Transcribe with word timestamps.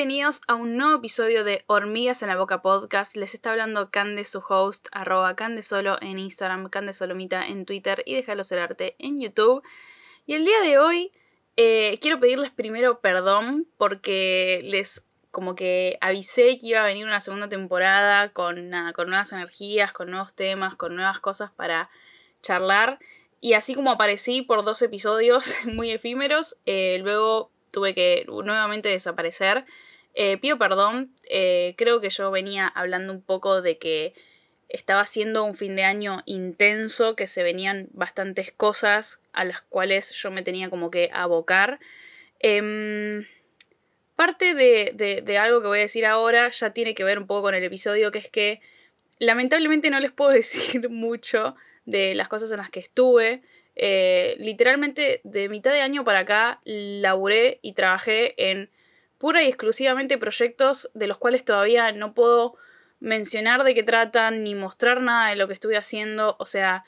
Bienvenidos 0.00 0.40
a 0.48 0.54
un 0.54 0.78
nuevo 0.78 0.96
episodio 0.96 1.44
de 1.44 1.62
Hormigas 1.66 2.22
en 2.22 2.28
la 2.28 2.36
Boca 2.38 2.62
Podcast. 2.62 3.16
Les 3.16 3.34
está 3.34 3.50
hablando 3.50 3.90
Cande, 3.90 4.24
su 4.24 4.38
host, 4.38 4.88
arroba 4.92 5.36
Candesolo 5.36 5.98
en 6.00 6.18
Instagram, 6.18 6.70
Candesolomita 6.70 7.46
en 7.46 7.66
Twitter 7.66 8.02
y 8.06 8.14
Déjalo 8.14 8.42
Ser 8.42 8.60
Arte 8.60 8.96
en 8.98 9.18
YouTube. 9.18 9.62
Y 10.24 10.32
el 10.32 10.46
día 10.46 10.58
de 10.62 10.78
hoy 10.78 11.12
eh, 11.58 11.98
quiero 12.00 12.18
pedirles 12.18 12.50
primero 12.50 13.00
perdón 13.00 13.66
porque 13.76 14.62
les 14.64 15.04
como 15.30 15.54
que 15.54 15.98
avisé 16.00 16.56
que 16.56 16.68
iba 16.68 16.80
a 16.80 16.86
venir 16.86 17.04
una 17.04 17.20
segunda 17.20 17.50
temporada 17.50 18.30
con, 18.30 18.72
con 18.94 19.08
nuevas 19.10 19.32
energías, 19.32 19.92
con 19.92 20.10
nuevos 20.10 20.32
temas, 20.34 20.76
con 20.76 20.96
nuevas 20.96 21.20
cosas 21.20 21.50
para 21.50 21.90
charlar. 22.40 23.00
Y 23.42 23.52
así 23.52 23.74
como 23.74 23.90
aparecí 23.90 24.40
por 24.40 24.64
dos 24.64 24.80
episodios 24.80 25.54
muy 25.66 25.90
efímeros, 25.90 26.56
eh, 26.64 27.00
luego 27.02 27.50
tuve 27.70 27.94
que 27.94 28.24
nuevamente 28.26 28.88
desaparecer. 28.88 29.66
Eh, 30.14 30.38
pido 30.38 30.58
perdón, 30.58 31.14
eh, 31.28 31.74
creo 31.76 32.00
que 32.00 32.10
yo 32.10 32.30
venía 32.30 32.66
hablando 32.66 33.12
un 33.12 33.22
poco 33.22 33.62
de 33.62 33.78
que 33.78 34.14
estaba 34.68 35.04
siendo 35.04 35.44
un 35.44 35.54
fin 35.54 35.76
de 35.76 35.84
año 35.84 36.22
intenso, 36.26 37.16
que 37.16 37.26
se 37.26 37.42
venían 37.42 37.88
bastantes 37.92 38.52
cosas 38.52 39.20
a 39.32 39.44
las 39.44 39.62
cuales 39.62 40.12
yo 40.12 40.30
me 40.30 40.42
tenía 40.42 40.70
como 40.70 40.90
que 40.90 41.10
abocar. 41.12 41.80
Em, 42.38 43.26
parte 44.16 44.54
de, 44.54 45.22
de, 45.24 45.38
algo 45.38 45.60
que 45.60 45.66
voy 45.66 45.78
a 45.78 45.82
decir 45.82 46.06
ahora 46.06 46.50
ya 46.50 46.70
tiene 46.70 46.94
que 46.94 47.04
ver 47.04 47.18
un 47.18 47.26
poco 47.26 47.42
con 47.42 47.54
el 47.54 47.64
episodio, 47.64 48.10
que 48.12 48.18
es 48.18 48.28
que 48.28 48.60
lamentablemente 49.18 49.90
no 49.90 50.00
les 50.00 50.12
puedo 50.12 50.30
decir 50.42 50.88
mucho 50.88 51.56
de 51.84 52.14
las 52.14 52.28
cosas 52.28 52.50
en 52.50 52.58
las 52.58 52.70
que 52.70 52.80
estuve. 52.80 53.42
Eh, 53.76 54.36
literalmente 54.38 55.20
de 55.24 55.48
mitad 55.48 55.72
de 55.72 55.80
año 55.80 56.04
para 56.04 56.20
acá 56.20 56.60
laburé 56.64 57.60
y 57.62 57.72
trabajé 57.72 58.34
en 58.50 58.70
pura 59.20 59.44
y 59.44 59.48
exclusivamente 59.48 60.16
proyectos 60.16 60.90
de 60.94 61.06
los 61.06 61.18
cuales 61.18 61.44
todavía 61.44 61.92
no 61.92 62.14
puedo 62.14 62.56
mencionar 63.00 63.64
de 63.64 63.74
qué 63.74 63.82
tratan 63.82 64.42
ni 64.42 64.54
mostrar 64.54 65.02
nada 65.02 65.28
de 65.28 65.36
lo 65.36 65.46
que 65.46 65.52
estuve 65.52 65.76
haciendo. 65.76 66.36
O 66.38 66.46
sea, 66.46 66.84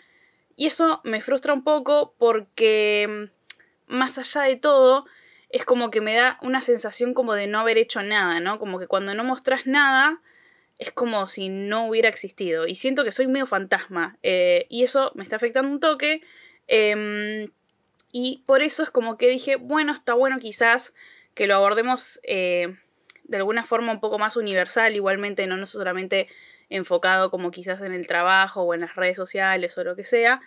y 0.57 0.67
eso 0.67 1.03
me 1.05 1.21
frustra 1.21 1.53
un 1.53 1.63
poco 1.63 2.15
porque 2.19 3.29
mm, 3.87 3.95
más 3.95 4.17
allá 4.17 4.49
de 4.49 4.57
todo 4.57 5.05
es 5.51 5.67
como 5.67 5.91
que 5.91 6.01
me 6.01 6.15
da 6.15 6.39
una 6.41 6.63
sensación 6.63 7.13
como 7.13 7.35
de 7.35 7.47
no 7.47 7.61
haber 7.61 7.77
hecho 7.77 8.03
nada, 8.03 8.41
¿no? 8.41 8.59
Como 8.59 8.79
que 8.79 8.87
cuando 8.87 9.15
no 9.15 9.25
mostras 9.25 9.67
nada 9.67 10.23
es 10.79 10.91
como 10.91 11.27
si 11.27 11.51
no 11.51 11.87
hubiera 11.87 12.09
existido. 12.09 12.67
Y 12.67 12.77
siento 12.77 13.05
que 13.05 13.13
soy 13.13 13.27
medio 13.27 13.47
fantasma. 13.47 14.17
Eh, 14.23 14.67
y 14.71 14.85
eso 14.85 15.13
me 15.15 15.23
está 15.23 15.37
afectando 15.37 15.71
un 15.71 15.81
toque. 15.81 16.23
Em, 16.67 17.51
y 18.11 18.43
por 18.47 18.63
eso 18.63 18.83
es 18.83 18.91
como 18.91 19.19
que 19.19 19.29
dije, 19.29 19.57
bueno, 19.57 19.93
está 19.93 20.15
bueno 20.15 20.39
quizás 20.39 20.95
que 21.35 21.47
lo 21.47 21.57
abordemos 21.57 22.21
eh, 22.23 22.77
de 23.25 23.37
alguna 23.37 23.65
forma 23.65 23.93
un 23.93 24.01
poco 24.01 24.19
más 24.19 24.37
universal, 24.37 24.95
igualmente 24.95 25.47
no, 25.47 25.57
no 25.57 25.67
solamente 25.67 26.29
enfocado 26.69 27.31
como 27.31 27.51
quizás 27.51 27.81
en 27.83 27.93
el 27.93 28.07
trabajo 28.07 28.63
o 28.63 28.75
en 28.75 28.81
las 28.81 28.97
redes 28.97 29.17
sociales 29.17 29.77
o 29.79 29.85
lo 29.85 29.97
que 29.97 30.05
sea, 30.05 30.41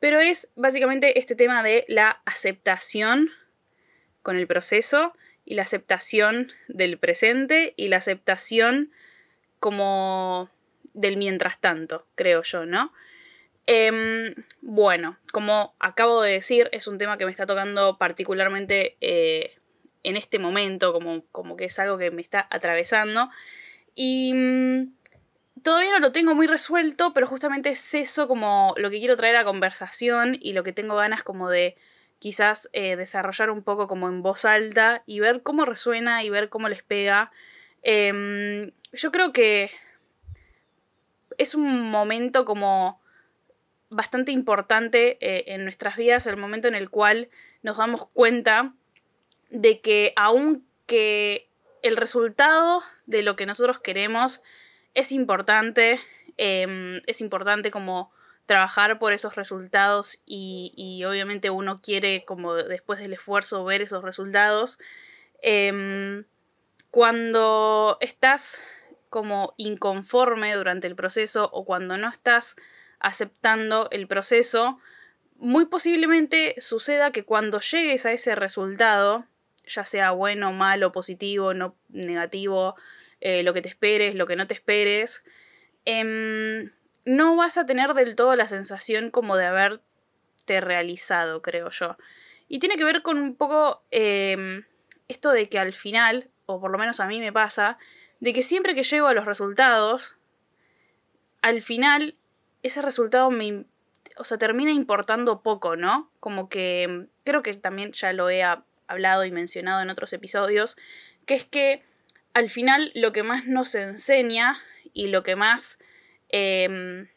pero 0.00 0.20
es 0.20 0.52
básicamente 0.56 1.18
este 1.18 1.34
tema 1.34 1.62
de 1.62 1.84
la 1.88 2.20
aceptación 2.24 3.30
con 4.22 4.36
el 4.36 4.46
proceso 4.46 5.14
y 5.44 5.54
la 5.54 5.62
aceptación 5.62 6.48
del 6.68 6.98
presente 6.98 7.74
y 7.76 7.88
la 7.88 7.96
aceptación 7.96 8.92
como 9.60 10.50
del 10.94 11.16
mientras 11.16 11.60
tanto, 11.60 12.06
creo 12.14 12.42
yo, 12.42 12.66
¿no? 12.66 12.92
Em, 13.66 14.34
bueno, 14.62 15.18
como 15.32 15.74
acabo 15.78 16.22
de 16.22 16.32
decir, 16.32 16.68
es 16.72 16.86
un 16.86 16.98
tema 16.98 17.18
que 17.18 17.24
me 17.24 17.30
está 17.30 17.46
tocando 17.46 17.98
particularmente 17.98 18.96
eh, 19.00 19.57
en 20.02 20.16
este 20.16 20.38
momento, 20.38 20.92
como, 20.92 21.24
como, 21.32 21.56
que 21.56 21.66
es 21.66 21.78
algo 21.78 21.98
que 21.98 22.10
me 22.10 22.22
está 22.22 22.46
atravesando. 22.50 23.30
Y 23.94 24.32
mm, 24.34 24.92
todavía 25.62 25.92
no 25.92 26.00
lo 26.00 26.12
tengo 26.12 26.34
muy 26.34 26.46
resuelto, 26.46 27.12
pero 27.12 27.26
justamente 27.26 27.70
es 27.70 27.94
eso 27.94 28.28
como 28.28 28.74
lo 28.76 28.90
que 28.90 28.98
quiero 28.98 29.16
traer 29.16 29.36
a 29.36 29.44
conversación 29.44 30.36
y 30.40 30.52
lo 30.52 30.62
que 30.62 30.72
tengo 30.72 30.96
ganas 30.96 31.22
como 31.22 31.50
de 31.50 31.76
quizás 32.18 32.68
eh, 32.72 32.96
desarrollar 32.96 33.50
un 33.50 33.62
poco 33.62 33.86
como 33.86 34.08
en 34.08 34.22
voz 34.22 34.44
alta 34.44 35.02
y 35.06 35.20
ver 35.20 35.42
cómo 35.42 35.64
resuena 35.64 36.24
y 36.24 36.30
ver 36.30 36.48
cómo 36.48 36.68
les 36.68 36.82
pega. 36.82 37.30
Em, 37.82 38.72
yo 38.92 39.10
creo 39.12 39.32
que 39.32 39.70
es 41.38 41.54
un 41.54 41.90
momento 41.90 42.44
como 42.44 43.00
bastante 43.90 44.32
importante 44.32 45.16
eh, 45.20 45.54
en 45.54 45.64
nuestras 45.64 45.96
vidas, 45.96 46.26
el 46.26 46.36
momento 46.36 46.68
en 46.68 46.74
el 46.74 46.90
cual 46.90 47.28
nos 47.62 47.78
damos 47.78 48.06
cuenta 48.12 48.74
de 49.50 49.80
que 49.80 50.12
aunque 50.16 51.48
el 51.82 51.96
resultado 51.96 52.82
de 53.06 53.22
lo 53.22 53.36
que 53.36 53.46
nosotros 53.46 53.80
queremos 53.80 54.42
es 54.94 55.12
importante, 55.12 56.00
em, 56.36 57.00
es 57.06 57.20
importante 57.20 57.70
como 57.70 58.12
trabajar 58.46 58.98
por 58.98 59.12
esos 59.12 59.36
resultados 59.36 60.22
y, 60.24 60.72
y, 60.74 61.04
obviamente 61.04 61.50
uno 61.50 61.80
quiere 61.82 62.24
como 62.24 62.54
después 62.54 62.98
del 62.98 63.12
esfuerzo 63.12 63.64
ver 63.64 63.82
esos 63.82 64.02
resultados. 64.02 64.78
Em, 65.42 66.24
cuando 66.90 67.98
estás 68.00 68.62
como 69.10 69.54
inconforme 69.56 70.54
durante 70.54 70.86
el 70.86 70.96
proceso 70.96 71.50
o 71.52 71.64
cuando 71.64 71.96
no 71.98 72.08
estás 72.08 72.56
aceptando 73.00 73.88
el 73.90 74.06
proceso, 74.08 74.78
muy 75.36 75.66
posiblemente 75.66 76.54
suceda 76.58 77.12
que 77.12 77.24
cuando 77.24 77.60
llegues 77.60 78.06
a 78.06 78.12
ese 78.12 78.34
resultado, 78.34 79.26
ya 79.68 79.84
sea 79.84 80.10
bueno, 80.10 80.52
malo, 80.52 80.92
positivo, 80.92 81.54
no 81.54 81.76
negativo, 81.88 82.74
eh, 83.20 83.42
lo 83.42 83.54
que 83.54 83.62
te 83.62 83.68
esperes, 83.68 84.14
lo 84.14 84.26
que 84.26 84.36
no 84.36 84.46
te 84.46 84.54
esperes, 84.54 85.24
em, 85.84 86.70
no 87.04 87.36
vas 87.36 87.58
a 87.58 87.66
tener 87.66 87.94
del 87.94 88.16
todo 88.16 88.36
la 88.36 88.48
sensación 88.48 89.10
como 89.10 89.36
de 89.36 89.46
haberte 89.46 90.60
realizado, 90.60 91.42
creo 91.42 91.70
yo. 91.70 91.96
Y 92.48 92.58
tiene 92.60 92.76
que 92.76 92.84
ver 92.84 93.02
con 93.02 93.18
un 93.18 93.36
poco 93.36 93.82
em, 93.90 94.64
esto 95.08 95.30
de 95.32 95.48
que 95.48 95.58
al 95.58 95.74
final, 95.74 96.30
o 96.46 96.60
por 96.60 96.70
lo 96.70 96.78
menos 96.78 97.00
a 97.00 97.06
mí 97.06 97.20
me 97.20 97.32
pasa, 97.32 97.78
de 98.20 98.32
que 98.32 98.42
siempre 98.42 98.74
que 98.74 98.82
llego 98.82 99.06
a 99.06 99.14
los 99.14 99.24
resultados, 99.24 100.16
al 101.42 101.62
final 101.62 102.16
ese 102.62 102.82
resultado 102.82 103.30
me, 103.30 103.64
o 104.16 104.24
sea, 104.24 104.38
termina 104.38 104.72
importando 104.72 105.42
poco, 105.42 105.76
¿no? 105.76 106.10
Como 106.20 106.48
que 106.48 107.06
creo 107.24 107.42
que 107.42 107.54
también 107.54 107.92
ya 107.92 108.12
lo 108.12 108.28
he 108.30 108.42
hablado 108.88 109.24
y 109.24 109.30
mencionado 109.30 109.80
en 109.80 109.90
otros 109.90 110.12
episodios, 110.12 110.76
que 111.26 111.34
es 111.34 111.44
que 111.44 111.82
al 112.34 112.50
final 112.50 112.90
lo 112.94 113.12
que 113.12 113.22
más 113.22 113.46
nos 113.46 113.74
enseña 113.74 114.58
y 114.92 115.08
lo 115.08 115.22
que 115.22 115.36
más, 115.36 115.78
em, 116.28 117.08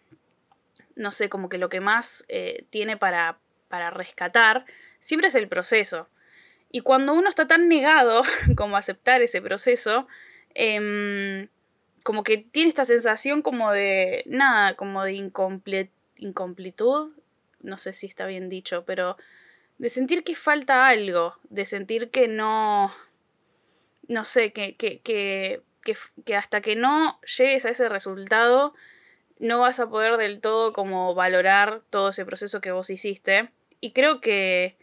no 0.96 1.12
sé, 1.12 1.30
como 1.30 1.50
que 1.50 1.58
lo 1.58 1.70
que 1.70 1.80
más 1.80 2.26
eh, 2.28 2.66
tiene 2.70 2.98
para, 2.98 3.40
para 3.68 3.90
rescatar, 3.90 4.66
siempre 5.00 5.30
es 5.30 5.36
el 5.36 5.48
proceso. 5.48 6.10
Y 6.72 6.82
cuando 6.82 7.14
uno 7.14 7.30
está 7.30 7.48
tan 7.48 7.68
negado 7.68 8.22
como 8.56 8.78
aceptar 8.78 9.22
ese 9.22 9.42
proceso, 9.42 10.08
eh, 10.54 11.48
como 12.04 12.24
que 12.24 12.38
tiene 12.38 12.70
esta 12.70 12.86
sensación 12.86 13.42
como 13.42 13.72
de, 13.72 14.24
nada, 14.26 14.76
como 14.76 15.04
de 15.04 15.14
incompletud, 15.14 17.12
no 17.62 17.78
sé 17.78 17.94
si 17.94 18.08
está 18.08 18.26
bien 18.26 18.50
dicho, 18.50 18.84
pero 18.86 19.18
de 19.82 19.90
sentir 19.90 20.24
que 20.24 20.36
falta 20.36 20.88
algo, 20.88 21.36
de 21.50 21.66
sentir 21.66 22.12
que 22.12 22.28
no, 22.28 22.94
no 24.08 24.24
sé, 24.24 24.54
que, 24.54 24.76
que, 24.76 25.00
que, 25.00 25.64
que, 26.24 26.36
hasta 26.36 26.62
que 26.62 26.76
no 26.76 27.20
llegues 27.22 27.66
a 27.66 27.72
ese 27.72 27.90
resultado, 27.90 28.76
no 29.40 29.58
vas 29.58 29.80
a 29.80 29.90
poder 29.90 30.18
del 30.18 30.40
todo 30.40 30.72
como 30.72 31.16
valorar 31.16 31.82
todo 31.90 32.10
ese 32.10 32.28
proceso 32.28 32.62
que 32.62 32.72
vos 32.72 32.92
hiciste. 32.92 33.50
Y 33.80 33.92
creo 33.94 34.22
que 34.22 34.76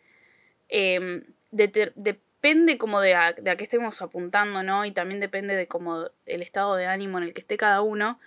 de, 0.69 1.93
depende 1.94 2.76
como 2.76 3.00
de 3.00 3.14
a, 3.14 3.34
de 3.34 3.50
a 3.52 3.56
qué 3.56 3.62
estemos 3.62 4.02
apuntando, 4.02 4.64
¿no? 4.64 4.84
Y 4.84 4.90
también 4.90 5.20
depende 5.20 5.55
de 5.55 5.69
como 5.69 6.11
el 6.26 6.43
estado 6.43 6.75
de 6.75 6.87
ánimo 6.87 7.19
en 7.19 7.25
el 7.25 7.34
que 7.34 7.43
esté 7.43 7.56
cada 7.56 7.82
uno. 7.82 8.19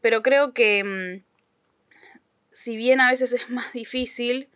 Pero 0.00 0.22
creo 0.22 0.54
que 0.54 0.84
mm, 0.84 1.24
si 2.52 2.76
bien 2.76 3.00
a 3.00 3.10
veces 3.10 3.32
es 3.32 3.50
más 3.50 3.72
difícil, 3.72 4.48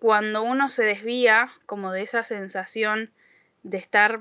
cuando 0.00 0.42
uno 0.42 0.68
se 0.70 0.82
desvía 0.82 1.52
como 1.66 1.92
de 1.92 2.02
esa 2.02 2.24
sensación 2.24 3.12
de 3.62 3.76
estar 3.76 4.20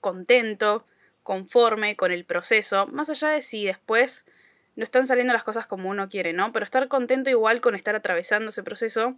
contento, 0.00 0.84
conforme 1.22 1.96
con 1.96 2.10
el 2.10 2.24
proceso, 2.24 2.86
más 2.88 3.08
allá 3.08 3.28
de 3.28 3.40
si 3.40 3.64
después 3.64 4.26
no 4.74 4.82
están 4.82 5.06
saliendo 5.06 5.32
las 5.32 5.44
cosas 5.44 5.66
como 5.66 5.88
uno 5.88 6.08
quiere, 6.08 6.32
¿no? 6.32 6.52
Pero 6.52 6.64
estar 6.64 6.88
contento 6.88 7.30
igual 7.30 7.60
con 7.60 7.74
estar 7.74 7.94
atravesando 7.94 8.50
ese 8.50 8.62
proceso, 8.62 9.14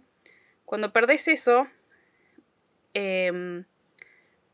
cuando 0.65 0.93
perdés 0.93 1.27
eso, 1.27 1.67
eh, 2.93 3.63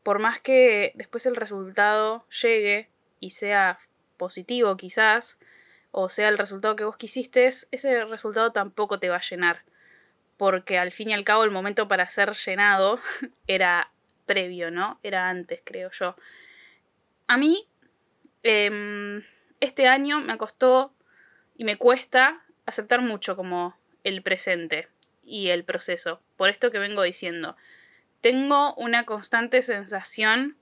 por 0.02 0.20
más 0.20 0.40
que 0.40 0.92
después 0.94 1.26
el 1.26 1.36
resultado 1.36 2.26
llegue 2.30 2.88
y 3.20 3.30
sea 3.30 3.78
positivo 4.16 4.76
quizás, 4.78 5.38
o 5.90 6.08
sea 6.08 6.28
el 6.28 6.38
resultado 6.38 6.76
que 6.76 6.84
vos 6.84 6.96
quisiste, 6.96 7.46
ese 7.46 8.04
resultado 8.06 8.52
tampoco 8.52 8.98
te 8.98 9.10
va 9.10 9.16
a 9.16 9.20
llenar. 9.20 9.67
Porque 10.38 10.78
al 10.78 10.92
fin 10.92 11.10
y 11.10 11.12
al 11.12 11.24
cabo 11.24 11.44
el 11.44 11.50
momento 11.50 11.86
para 11.86 12.08
ser 12.08 12.32
llenado 12.32 12.98
era 13.46 13.92
previo, 14.24 14.70
¿no? 14.70 14.98
Era 15.02 15.28
antes, 15.28 15.60
creo 15.62 15.90
yo. 15.90 16.16
a 17.26 17.36
mí 17.36 17.68
em, 18.42 19.22
este 19.60 19.88
año 19.88 20.20
me 20.20 20.38
costó 20.38 20.94
y 21.56 21.64
me 21.64 21.76
cuesta 21.76 22.42
aceptar 22.64 23.02
mucho 23.02 23.36
como 23.36 23.76
el 24.04 24.22
presente 24.22 24.88
y 25.24 25.48
el 25.48 25.64
proceso. 25.64 26.22
Por 26.36 26.48
esto 26.48 26.70
que 26.70 26.78
vengo 26.78 27.02
diciendo. 27.02 27.56
Tengo 28.20 28.74
una 28.74 29.04
constante 29.04 29.62
sensación 29.62 30.56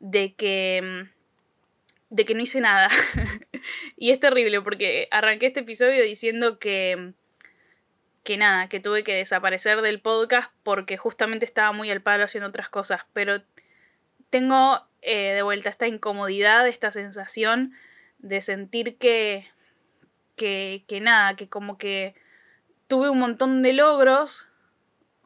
de 0.00 0.34
que 0.34 1.08
de 2.10 2.24
que 2.24 2.34
no 2.34 2.40
hice 2.40 2.60
nada. 2.60 2.88
y 3.96 4.10
es 4.10 4.20
terrible 4.20 4.60
porque 4.62 5.08
arranqué 5.10 5.46
este 5.46 5.60
episodio 5.60 6.02
diciendo 6.02 6.58
que 6.58 7.12
que 8.28 8.36
nada, 8.36 8.68
que 8.68 8.78
tuve 8.78 9.04
que 9.04 9.14
desaparecer 9.14 9.80
del 9.80 10.02
podcast 10.02 10.52
porque 10.62 10.98
justamente 10.98 11.46
estaba 11.46 11.72
muy 11.72 11.90
al 11.90 12.02
palo 12.02 12.24
haciendo 12.24 12.50
otras 12.50 12.68
cosas, 12.68 13.06
pero 13.14 13.40
tengo 14.28 14.86
eh, 15.00 15.32
de 15.32 15.40
vuelta 15.40 15.70
esta 15.70 15.86
incomodidad, 15.86 16.68
esta 16.68 16.90
sensación 16.90 17.72
de 18.18 18.42
sentir 18.42 18.98
que, 18.98 19.48
que, 20.36 20.84
que 20.86 21.00
nada, 21.00 21.36
que 21.36 21.48
como 21.48 21.78
que 21.78 22.14
tuve 22.86 23.08
un 23.08 23.18
montón 23.18 23.62
de 23.62 23.72
logros, 23.72 24.46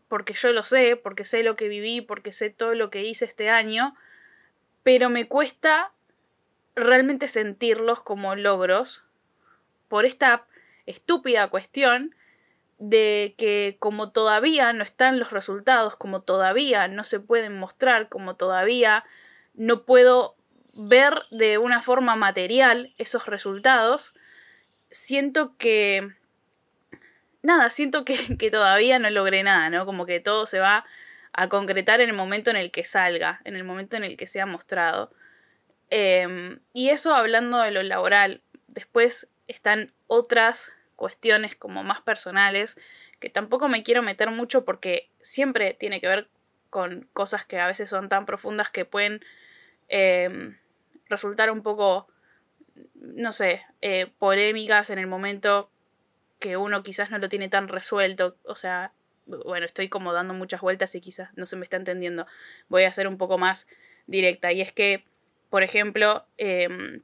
porque 0.06 0.34
yo 0.34 0.52
lo 0.52 0.62
sé, 0.62 0.94
porque 0.94 1.24
sé 1.24 1.42
lo 1.42 1.56
que 1.56 1.66
viví, 1.66 2.02
porque 2.02 2.30
sé 2.30 2.50
todo 2.50 2.76
lo 2.76 2.88
que 2.90 3.02
hice 3.02 3.24
este 3.24 3.50
año, 3.50 3.96
pero 4.84 5.10
me 5.10 5.26
cuesta 5.26 5.90
realmente 6.76 7.26
sentirlos 7.26 8.00
como 8.00 8.36
logros 8.36 9.02
por 9.88 10.06
esta 10.06 10.46
estúpida 10.86 11.48
cuestión 11.48 12.14
de 12.82 13.36
que 13.38 13.76
como 13.78 14.10
todavía 14.10 14.72
no 14.72 14.82
están 14.82 15.20
los 15.20 15.30
resultados, 15.30 15.94
como 15.94 16.22
todavía 16.22 16.88
no 16.88 17.04
se 17.04 17.20
pueden 17.20 17.56
mostrar, 17.56 18.08
como 18.08 18.34
todavía 18.34 19.04
no 19.54 19.84
puedo 19.84 20.34
ver 20.74 21.14
de 21.30 21.58
una 21.58 21.80
forma 21.80 22.16
material 22.16 22.92
esos 22.98 23.26
resultados, 23.26 24.14
siento 24.90 25.56
que... 25.58 26.12
Nada, 27.42 27.70
siento 27.70 28.04
que, 28.04 28.16
que 28.38 28.50
todavía 28.50 28.98
no 28.98 29.10
logré 29.10 29.44
nada, 29.44 29.70
¿no? 29.70 29.86
Como 29.86 30.04
que 30.04 30.18
todo 30.18 30.46
se 30.46 30.58
va 30.58 30.84
a 31.32 31.48
concretar 31.48 32.00
en 32.00 32.08
el 32.08 32.16
momento 32.16 32.50
en 32.50 32.56
el 32.56 32.72
que 32.72 32.82
salga, 32.82 33.42
en 33.44 33.54
el 33.54 33.62
momento 33.62 33.96
en 33.96 34.02
el 34.02 34.16
que 34.16 34.26
sea 34.26 34.44
mostrado. 34.44 35.12
Em, 35.90 36.58
y 36.72 36.88
eso 36.88 37.14
hablando 37.14 37.58
de 37.58 37.70
lo 37.70 37.84
laboral. 37.84 38.42
Después 38.66 39.28
están 39.46 39.92
otras 40.08 40.74
cuestiones 41.02 41.56
como 41.56 41.82
más 41.82 42.00
personales, 42.00 42.78
que 43.18 43.28
tampoco 43.28 43.66
me 43.66 43.82
quiero 43.82 44.02
meter 44.02 44.30
mucho 44.30 44.64
porque 44.64 45.10
siempre 45.20 45.74
tiene 45.74 46.00
que 46.00 46.06
ver 46.06 46.28
con 46.70 47.08
cosas 47.12 47.44
que 47.44 47.58
a 47.58 47.66
veces 47.66 47.90
son 47.90 48.08
tan 48.08 48.24
profundas 48.24 48.70
que 48.70 48.84
pueden 48.84 49.20
em, 49.88 50.56
resultar 51.08 51.50
un 51.50 51.64
poco, 51.64 52.06
no 52.94 53.32
sé, 53.32 53.66
eh, 53.80 54.12
polémicas 54.16 54.90
en 54.90 55.00
el 55.00 55.08
momento 55.08 55.72
que 56.38 56.56
uno 56.56 56.84
quizás 56.84 57.10
no 57.10 57.18
lo 57.18 57.28
tiene 57.28 57.48
tan 57.48 57.66
resuelto. 57.66 58.36
O 58.44 58.54
sea, 58.54 58.92
bueno, 59.26 59.66
estoy 59.66 59.88
como 59.88 60.12
dando 60.12 60.34
muchas 60.34 60.60
vueltas 60.60 60.94
y 60.94 61.00
quizás 61.00 61.36
no 61.36 61.46
se 61.46 61.56
me 61.56 61.64
está 61.64 61.78
entendiendo. 61.78 62.28
Voy 62.68 62.84
a 62.84 62.92
ser 62.92 63.08
un 63.08 63.18
poco 63.18 63.38
más 63.38 63.66
directa. 64.06 64.52
Y 64.52 64.60
es 64.60 64.72
que, 64.72 65.04
por 65.50 65.64
ejemplo, 65.64 66.26
em, 66.38 67.02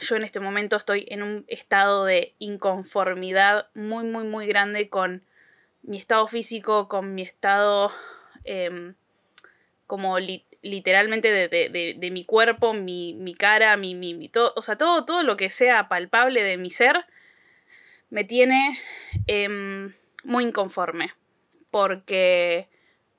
yo 0.00 0.16
en 0.16 0.24
este 0.24 0.40
momento 0.40 0.76
estoy 0.76 1.06
en 1.08 1.22
un 1.22 1.44
estado 1.48 2.04
de 2.04 2.34
inconformidad 2.38 3.68
muy, 3.74 4.04
muy, 4.04 4.24
muy 4.24 4.46
grande 4.46 4.88
con 4.88 5.24
mi 5.82 5.96
estado 5.96 6.26
físico, 6.26 6.88
con 6.88 7.14
mi 7.14 7.22
estado 7.22 7.92
em, 8.44 8.94
como 9.86 10.18
literalmente 10.62 11.48
de, 11.48 12.10
mi 12.10 12.24
cuerpo, 12.24 12.74
mi, 12.74 13.34
cara, 13.38 13.76
mi, 13.76 13.94
mi, 13.94 14.28
todo, 14.28 14.52
o 14.56 14.62
sea, 14.62 14.76
todo, 14.76 15.04
todo 15.04 15.22
lo 15.22 15.36
que 15.36 15.50
sea 15.50 15.88
palpable 15.88 16.42
de 16.42 16.56
mi 16.56 16.70
ser 16.70 17.04
me 18.10 18.24
tiene 18.24 18.78
em, 19.26 19.92
muy 20.24 20.44
inconforme. 20.44 21.12
Porque, 21.70 22.68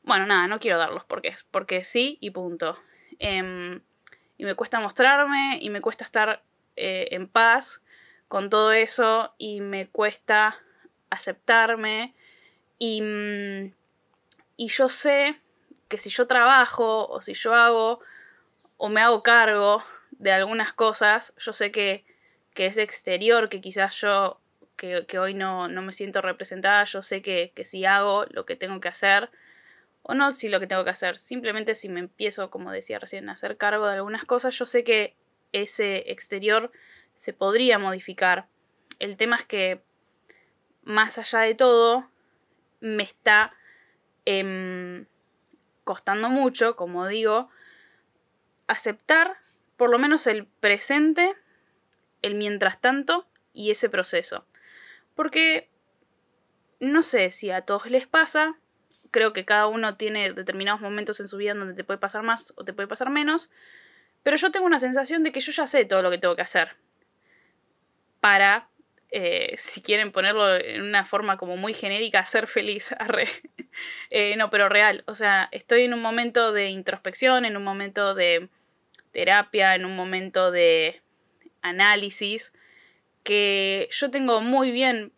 bueno, 0.03 0.25
nada, 0.25 0.47
no 0.47 0.59
quiero 0.59 0.77
darlos 0.77 1.05
porque 1.05 1.29
es, 1.29 1.45
porque 1.45 1.83
sí 1.83 2.17
y 2.19 2.31
punto. 2.31 2.77
Em, 3.19 3.81
y 4.37 4.45
me 4.45 4.55
cuesta 4.55 4.79
mostrarme 4.79 5.57
y 5.61 5.69
me 5.69 5.81
cuesta 5.81 6.03
estar 6.03 6.43
eh, 6.81 7.07
en 7.11 7.27
paz 7.27 7.81
con 8.27 8.49
todo 8.49 8.71
eso 8.71 9.35
y 9.37 9.61
me 9.61 9.87
cuesta 9.87 10.55
aceptarme. 11.11 12.15
Y, 12.79 13.01
mm, 13.01 13.73
y 14.57 14.67
yo 14.67 14.89
sé 14.89 15.39
que 15.89 15.99
si 15.99 16.09
yo 16.09 16.25
trabajo 16.25 17.07
o 17.07 17.21
si 17.21 17.33
yo 17.33 17.53
hago 17.53 17.99
o 18.77 18.89
me 18.89 19.01
hago 19.01 19.21
cargo 19.21 19.83
de 20.11 20.31
algunas 20.31 20.73
cosas, 20.73 21.33
yo 21.37 21.53
sé 21.53 21.71
que, 21.71 22.03
que 22.55 22.65
es 22.65 22.77
exterior, 22.77 23.49
que 23.49 23.61
quizás 23.61 23.95
yo, 24.01 24.39
que, 24.75 25.19
hoy 25.19 25.35
no, 25.35 25.67
no, 25.67 25.83
me 25.83 25.93
siento 25.93 26.21
representada, 26.21 26.83
yo 26.85 27.03
sé 27.03 27.21
que, 27.21 27.51
que 27.53 27.65
si 27.65 27.85
hago 27.85 28.25
lo 28.31 28.45
que 28.47 28.55
tengo 28.55 28.79
que 28.79 28.87
hacer, 28.87 29.29
o 30.01 30.15
no 30.15 30.31
si 30.31 30.49
lo 30.49 30.59
que 30.59 30.67
tengo 30.67 30.83
que 30.83 30.89
hacer, 30.89 31.17
simplemente 31.17 31.75
si 31.75 31.89
me 31.89 31.99
empiezo, 31.99 32.49
como 32.49 32.71
decía 32.71 32.97
recién, 32.97 33.29
a 33.29 33.33
hacer 33.33 33.57
cargo 33.57 33.85
de 33.85 33.95
algunas 33.95 34.25
cosas, 34.25 34.57
yo 34.57 34.65
sé 34.65 34.83
que 34.83 35.15
ese 35.51 36.11
exterior 36.11 36.71
se 37.15 37.33
podría 37.33 37.79
modificar. 37.79 38.47
El 38.99 39.17
tema 39.17 39.35
es 39.35 39.45
que, 39.45 39.83
más 40.83 41.17
allá 41.17 41.39
de 41.39 41.55
todo, 41.55 42.09
me 42.79 43.03
está 43.03 43.53
em, 44.25 45.05
costando 45.83 46.29
mucho, 46.29 46.75
como 46.75 47.07
digo, 47.07 47.49
aceptar 48.67 49.37
por 49.77 49.89
lo 49.89 49.99
menos 49.99 50.27
el 50.27 50.45
presente, 50.45 51.33
el 52.21 52.35
mientras 52.35 52.79
tanto 52.79 53.27
y 53.53 53.71
ese 53.71 53.89
proceso. 53.89 54.45
Porque 55.15 55.69
no 56.79 57.03
sé 57.03 57.31
si 57.31 57.51
a 57.51 57.61
todos 57.61 57.89
les 57.89 58.07
pasa, 58.07 58.57
creo 59.11 59.33
que 59.33 59.45
cada 59.45 59.67
uno 59.67 59.97
tiene 59.97 60.33
determinados 60.33 60.81
momentos 60.81 61.19
en 61.19 61.27
su 61.27 61.37
vida 61.37 61.53
donde 61.53 61.73
te 61.73 61.83
puede 61.83 61.99
pasar 61.99 62.23
más 62.23 62.53
o 62.55 62.63
te 62.63 62.73
puede 62.73 62.87
pasar 62.87 63.09
menos, 63.09 63.51
pero 64.23 64.37
yo 64.37 64.51
tengo 64.51 64.65
una 64.65 64.79
sensación 64.79 65.23
de 65.23 65.31
que 65.31 65.39
yo 65.39 65.51
ya 65.51 65.67
sé 65.67 65.85
todo 65.85 66.01
lo 66.01 66.11
que 66.11 66.17
tengo 66.17 66.35
que 66.35 66.41
hacer 66.41 66.75
para, 68.21 68.69
eh, 69.09 69.53
si 69.57 69.81
quieren 69.81 70.13
ponerlo 70.13 70.55
en 70.55 70.83
una 70.83 71.05
forma 71.05 71.35
como 71.35 71.57
muy 71.57 71.73
genérica, 71.73 72.23
ser 72.25 72.47
feliz. 72.47 72.95
eh, 74.09 74.35
no, 74.37 74.49
pero 74.49 74.69
real. 74.69 75.03
O 75.07 75.15
sea, 75.15 75.49
estoy 75.51 75.83
en 75.83 75.93
un 75.93 76.01
momento 76.01 76.53
de 76.53 76.69
introspección, 76.69 77.43
en 77.43 77.57
un 77.57 77.63
momento 77.63 78.13
de 78.13 78.47
terapia, 79.11 79.75
en 79.75 79.85
un 79.85 79.95
momento 79.95 80.51
de 80.51 81.01
análisis, 81.61 82.53
que 83.23 83.89
yo 83.91 84.11
tengo 84.11 84.39
muy 84.41 84.71
bien, 84.71 85.11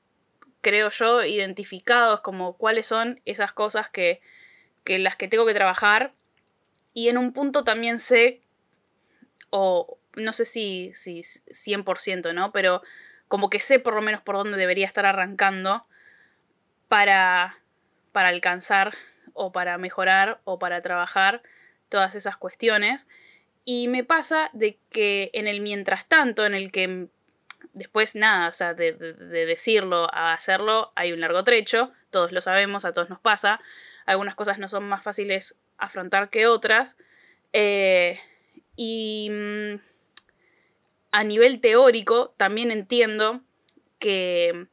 creo 0.62 0.90
yo, 0.90 1.24
identificados 1.24 2.22
como 2.22 2.58
cuáles 2.58 2.88
son 2.88 3.22
esas 3.26 3.52
cosas 3.52 3.90
que, 3.90 4.22
que 4.84 4.98
las 4.98 5.18
que 5.18 5.28
tengo 5.28 5.46
que 5.46 5.54
trabajar. 5.54 6.14
Y 6.94 7.10
en 7.10 7.18
un 7.18 7.34
punto 7.34 7.64
también 7.64 8.00
sé 8.00 8.43
o 9.56 10.00
no 10.16 10.34
sé 10.34 10.46
si, 10.46 10.90
si 10.94 11.22
100%, 11.22 12.34
¿no? 12.34 12.52
Pero 12.52 12.82
como 13.28 13.52
que 13.52 13.60
sé 13.60 13.78
por 13.78 13.94
lo 13.94 14.02
menos 14.02 14.20
por 14.20 14.36
dónde 14.36 14.58
debería 14.58 14.88
estar 14.88 15.06
arrancando 15.06 15.86
para, 16.88 17.60
para 18.12 18.30
alcanzar 18.30 18.96
o 19.34 19.52
para 19.52 19.78
mejorar 19.78 20.42
o 20.44 20.58
para 20.58 20.82
trabajar 20.82 21.44
todas 21.88 22.16
esas 22.16 22.36
cuestiones. 22.36 23.08
Y 23.64 23.90
me 23.90 24.04
pasa 24.04 24.50
de 24.54 24.80
que 24.90 25.30
en 25.34 25.46
el 25.46 25.62
mientras 25.62 26.08
tanto, 26.08 26.48
en 26.48 26.56
el 26.56 26.72
que 26.72 27.10
después 27.74 28.16
nada, 28.16 28.50
o 28.50 28.54
sea, 28.54 28.74
de, 28.74 28.94
decirlo 28.94 30.12
a 30.12 30.34
hacerlo, 30.34 30.92
hay 30.96 31.14
un 31.14 31.22
largo 31.22 31.44
trecho, 31.44 31.92
todos 32.10 32.32
lo 32.32 32.42
sabemos, 32.42 32.86
a 32.86 32.92
todos 32.92 33.12
nos 33.12 33.20
pasa, 33.20 33.62
algunas 34.08 34.34
cosas 34.34 34.58
no 34.58 34.68
son 34.68 34.90
más 34.90 35.04
fáciles 35.04 35.58
afrontar 35.78 36.32
que 36.32 36.48
otras, 36.48 36.98
eh, 37.54 38.20
y 38.76 39.30
mm, 39.32 39.80
a 41.12 41.24
nivel 41.24 41.62
teórico 41.62 42.34
también 42.38 42.72
entiendo 42.72 43.42
que, 44.00 44.68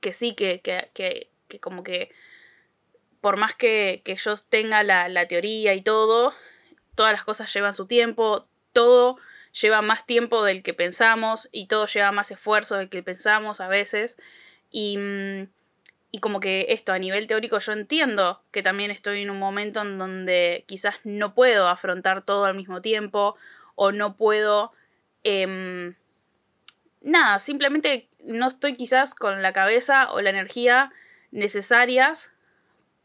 que 0.00 0.12
sí, 0.12 0.34
que, 0.34 0.60
que, 0.62 1.30
como 1.60 1.82
que 1.82 2.10
por 3.20 3.36
más 3.36 3.54
que, 3.54 4.02
yo 4.04 4.34
tenga 4.48 4.82
la, 4.82 5.08
la, 5.08 5.28
teoría 5.28 5.74
y 5.74 5.82
todo, 5.82 6.32
todas 6.94 7.12
las 7.12 7.24
cosas 7.24 7.52
llevan 7.52 7.74
su 7.74 7.86
tiempo, 7.86 8.42
todo 8.72 9.18
lleva 9.52 9.82
más 9.82 10.06
tiempo 10.06 10.44
del 10.44 10.62
que 10.62 10.74
pensamos 10.74 11.48
y 11.52 11.66
todo 11.66 11.86
lleva 11.86 12.12
más 12.12 12.30
esfuerzo 12.30 12.76
del 12.76 12.88
que 12.88 13.02
pensamos 13.02 13.60
a 13.60 13.68
veces. 13.68 14.16
Y, 14.70 14.96
mm, 14.96 15.48
y 16.12 16.18
como 16.18 16.40
que 16.40 16.66
esto 16.70 16.92
a 16.92 16.98
nivel 16.98 17.26
teórico 17.26 17.58
yo 17.58 17.72
entiendo 17.72 18.42
que 18.50 18.62
también 18.62 18.90
estoy 18.90 19.22
en 19.22 19.30
un 19.30 19.38
momento 19.38 19.82
en 19.82 19.98
donde 19.98 20.64
quizás 20.66 21.00
no 21.04 21.34
puedo 21.34 21.68
afrontar 21.68 22.22
todo 22.22 22.44
al 22.44 22.56
mismo 22.56 22.80
tiempo 22.80 23.36
o 23.76 23.92
no 23.92 24.16
puedo... 24.16 24.72
Em, 25.24 25.94
nada, 27.00 27.38
simplemente 27.38 28.08
no 28.24 28.48
estoy 28.48 28.76
quizás 28.76 29.14
con 29.14 29.42
la 29.42 29.52
cabeza 29.52 30.10
o 30.12 30.20
la 30.20 30.30
energía 30.30 30.92
necesarias 31.30 32.32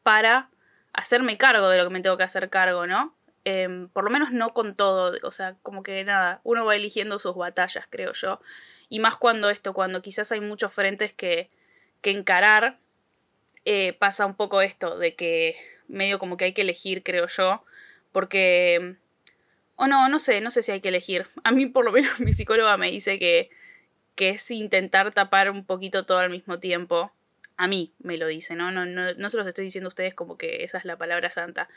para 0.04 0.50
hacerme 0.94 1.38
cargo 1.38 1.70
de 1.70 1.78
lo 1.78 1.86
que 1.86 1.94
me 1.94 2.02
tengo 2.02 2.18
que 2.18 2.24
hacer 2.24 2.50
cargo, 2.50 2.88
¿no? 2.88 3.14
Em, 3.44 3.90
por 3.90 4.04
lo 4.04 4.10
menos 4.10 4.32
no 4.32 4.54
con 4.54 4.76
todo, 4.76 5.16
o 5.22 5.32
sea, 5.32 5.56
como 5.62 5.84
que 5.84 6.04
nada, 6.04 6.42
uno 6.44 6.66
va 6.66 6.76
eligiendo 6.76 7.20
sus 7.20 7.36
batallas, 7.36 7.86
creo 7.90 8.14
yo. 8.14 8.42
Y 8.90 9.00
más 9.00 9.16
cuando 9.18 9.50
esto, 9.50 9.74
cuando 9.74 10.02
quizás 10.02 10.32
hay 10.32 10.42
muchos 10.42 10.74
frentes 10.74 11.14
que, 11.14 11.52
que 12.02 12.12
encarar, 12.12 12.80
eh, 13.66 13.94
pasa 13.94 14.26
un 14.26 14.36
poco 14.36 14.62
esto, 14.62 14.98
de 14.98 15.16
que 15.16 15.56
medio 15.88 16.20
como 16.20 16.38
que 16.38 16.46
hay 16.46 16.54
que 16.54 16.62
elegir, 16.62 17.04
creo 17.04 17.28
yo, 17.28 17.64
porque... 18.12 18.96
O 19.78 19.88
no, 19.88 20.08
no 20.08 20.20
sé, 20.20 20.40
no 20.40 20.52
sé 20.52 20.62
si 20.62 20.72
hay 20.72 20.80
que 20.80 20.88
elegir. 20.88 21.28
A 21.44 21.52
mí 21.52 21.66
por 21.66 21.84
lo 21.84 21.92
menos 21.92 22.20
mi 22.22 22.32
psicóloga 22.32 22.78
me 22.78 22.90
dice 22.90 23.20
que, 23.20 23.50
que 24.16 24.30
es 24.30 24.52
intentar 24.52 25.14
tapar 25.14 25.52
un 25.52 25.66
poquito 25.66 26.06
todo 26.06 26.20
al 26.20 26.30
mismo 26.30 26.60
tiempo. 26.60 27.12
A 27.58 27.68
mí 27.68 27.94
me 28.00 28.18
lo 28.18 28.28
dice, 28.28 28.56
¿no? 28.56 28.72
No, 28.72 28.86
no, 28.86 29.14
no 29.16 29.30
se 29.30 29.38
los 29.38 29.48
estoy 29.48 29.66
diciendo 29.66 29.88
a 29.88 29.90
ustedes 29.90 30.14
como 30.14 30.38
que 30.38 30.64
esa 30.64 30.78
es 30.78 30.86
la 30.86 30.98
palabra 30.98 31.30
santa. 31.30 31.68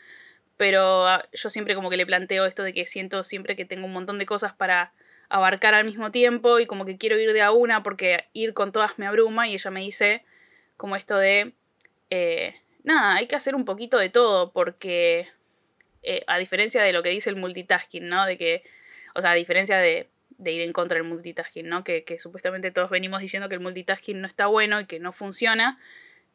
Pero 0.56 1.08
ah, 1.08 1.24
yo 1.32 1.50
siempre 1.50 1.74
como 1.74 1.90
que 1.90 1.96
le 1.96 2.06
planteo 2.06 2.46
esto 2.46 2.62
de 2.62 2.72
que 2.72 2.86
siento 2.86 3.24
siempre 3.24 3.56
que 3.56 3.64
tengo 3.64 3.86
un 3.86 3.92
montón 3.92 4.18
de 4.18 4.26
cosas 4.26 4.52
para 4.52 4.92
abarcar 5.28 5.74
al 5.74 5.84
mismo 5.84 6.10
tiempo 6.10 6.60
y 6.60 6.66
como 6.66 6.84
que 6.84 6.98
quiero 6.98 7.18
ir 7.18 7.32
de 7.32 7.42
a 7.42 7.50
una 7.50 7.82
porque 7.82 8.26
ir 8.32 8.54
con 8.54 8.72
todas 8.72 8.98
me 8.98 9.06
abruma 9.06 9.48
y 9.48 9.54
ella 9.54 9.70
me 9.70 9.80
dice 9.80 10.24
como 10.76 10.96
esto 10.96 11.16
de, 11.16 11.52
eh, 12.10 12.54
nada, 12.82 13.16
hay 13.16 13.26
que 13.26 13.36
hacer 13.36 13.54
un 13.54 13.64
poquito 13.64 13.98
de 13.98 14.08
todo 14.08 14.52
porque 14.52 15.28
eh, 16.02 16.24
a 16.26 16.38
diferencia 16.38 16.82
de 16.82 16.92
lo 16.92 17.02
que 17.02 17.10
dice 17.10 17.30
el 17.30 17.36
multitasking, 17.36 18.08
¿no? 18.08 18.26
De 18.26 18.38
que, 18.38 18.62
o 19.14 19.20
sea, 19.20 19.32
a 19.32 19.34
diferencia 19.34 19.78
de, 19.78 20.08
de 20.38 20.52
ir 20.52 20.60
en 20.60 20.72
contra 20.72 20.96
del 20.96 21.06
multitasking, 21.06 21.68
¿no? 21.68 21.84
Que, 21.84 22.04
que, 22.04 22.18
supuestamente 22.18 22.70
todos 22.70 22.90
venimos 22.90 23.20
diciendo 23.20 23.48
que 23.48 23.54
el 23.54 23.60
multitasking 23.60 24.20
no 24.20 24.26
está 24.26 24.46
bueno 24.46 24.80
y 24.80 24.86
que 24.86 25.00
no 25.00 25.12
funciona, 25.12 25.78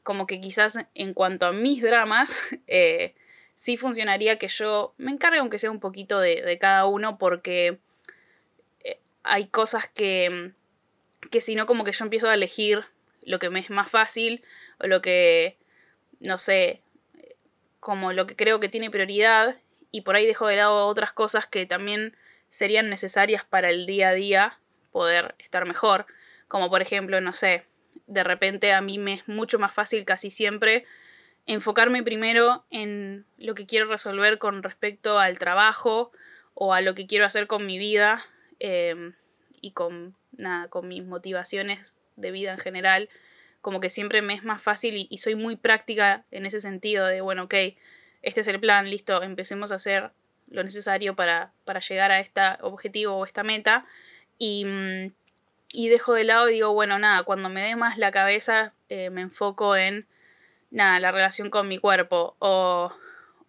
como 0.03 0.27
que 0.27 0.42
quizás 0.42 0.80
en 0.96 1.13
cuanto 1.13 1.46
a 1.46 1.51
mis 1.51 1.82
dramas, 1.82 2.56
eh, 2.68 3.15
sí 3.56 3.77
funcionaría 3.77 4.38
que 4.38 4.48
yo 4.48 4.94
me 4.98 5.12
encargue 5.12 5.39
aunque 5.39 5.60
sea 5.60 5.72
un 5.72 5.80
poquito 5.80 6.20
de, 6.20 6.42
de 6.42 6.58
cada 6.58 6.86
uno 6.86 7.18
porque 7.18 7.80
hay 9.24 9.48
cosas 9.48 9.88
que, 9.88 10.51
que 11.32 11.42
si 11.42 11.56
no 11.56 11.65
como 11.65 11.84
que 11.84 11.92
yo 11.92 12.03
empiezo 12.03 12.30
a 12.30 12.34
elegir 12.34 12.86
lo 13.25 13.39
que 13.39 13.50
me 13.50 13.60
es 13.60 13.70
más 13.70 13.89
fácil 13.89 14.44
o 14.80 14.88
lo 14.88 15.01
que, 15.01 15.58
no 16.24 16.38
sé, 16.38 16.82
como 17.80 18.13
lo 18.13 18.25
que 18.25 18.36
creo 18.36 18.60
que 18.60 18.70
tiene 18.70 18.89
prioridad 18.89 19.58
y 19.92 20.01
por 20.01 20.15
ahí 20.15 20.25
dejo 20.25 20.48
de 20.48 20.56
lado 20.56 20.88
otras 20.88 21.12
cosas 21.12 21.46
que 21.48 21.65
también 21.65 22.15
serían 22.50 22.89
necesarias 22.89 23.44
para 23.44 23.70
el 23.70 23.86
día 23.86 24.10
a 24.10 24.13
día 24.13 24.60
poder 24.92 25.36
estar 25.38 25.68
mejor. 25.68 26.06
Como 26.48 26.70
por 26.70 26.82
ejemplo, 26.82 27.20
no 27.20 27.34
sé, 27.34 27.65
de 28.08 28.24
repente 28.24 28.72
a 28.72 28.82
mí 28.82 28.98
me 28.98 29.13
es 29.13 29.27
mucho 29.27 29.60
más 29.60 29.74
fácil 29.74 30.06
casi 30.06 30.32
siempre 30.32 30.86
enfocarme 31.46 32.03
primero 32.03 32.63
en 32.70 33.25
lo 33.38 33.53
que 33.53 33.65
quiero 33.65 33.88
resolver 33.88 34.38
con 34.39 34.63
respecto 34.63 35.20
al 35.20 35.38
trabajo 35.38 36.12
o 36.53 36.74
a 36.74 36.80
lo 36.80 36.96
que 36.96 37.06
quiero 37.06 37.25
hacer 37.25 37.48
con 37.48 37.65
mi 37.65 37.77
vida 37.77 38.24
em, 38.60 39.13
y 39.60 39.72
con, 39.72 40.15
nada, 40.32 40.70
con 40.70 40.88
mis 40.88 41.03
motivaciones 41.03 42.01
de 42.15 42.32
vida 42.32 42.53
en 42.53 42.60
general. 42.60 43.10
Como 43.63 43.79
que 43.79 43.89
siempre 43.89 44.22
me 44.22 44.34
es 44.34 44.43
más 44.43 44.62
fácil 44.62 45.08
y, 45.10 45.17
soy 45.20 45.36
muy 45.36 45.55
práctica 45.55 46.25
en 46.32 46.46
ese 46.46 46.60
sentido 46.60 47.08
de, 47.08 47.22
bueno, 47.22 47.46
ok, 47.46 47.55
este 48.22 48.41
es 48.41 48.48
el 48.50 48.60
plan, 48.60 48.89
listo, 48.89 49.24
empecemos 49.24 49.72
a 49.72 49.75
hacer 49.75 50.12
lo 50.50 50.63
necesario 50.63 51.15
para, 51.15 51.53
para 51.63 51.79
llegar 51.79 52.12
a 52.12 52.20
este 52.20 52.41
objetivo 52.60 53.15
o 53.15 53.25
esta 53.25 53.43
meta. 53.43 53.86
Y, 54.38 54.65
mm, 54.65 55.13
y 55.72 55.88
dejo 55.88 56.13
de 56.13 56.25
lado 56.25 56.50
y 56.50 56.55
digo, 56.55 56.74
bueno, 56.74 57.00
nada, 57.00 57.24
cuando 57.24 57.48
me 57.48 57.63
dé 57.63 57.77
más 57.77 57.98
la 57.98 58.12
cabeza, 58.12 58.74
eh, 58.89 59.10
me 59.10 59.22
enfoco 59.22 59.77
en 59.77 60.08
nada, 60.70 61.00
la 61.00 61.13
relación 61.13 61.50
con 61.50 61.70
mi 61.70 61.77
cuerpo 61.77 62.36
o, 62.39 62.91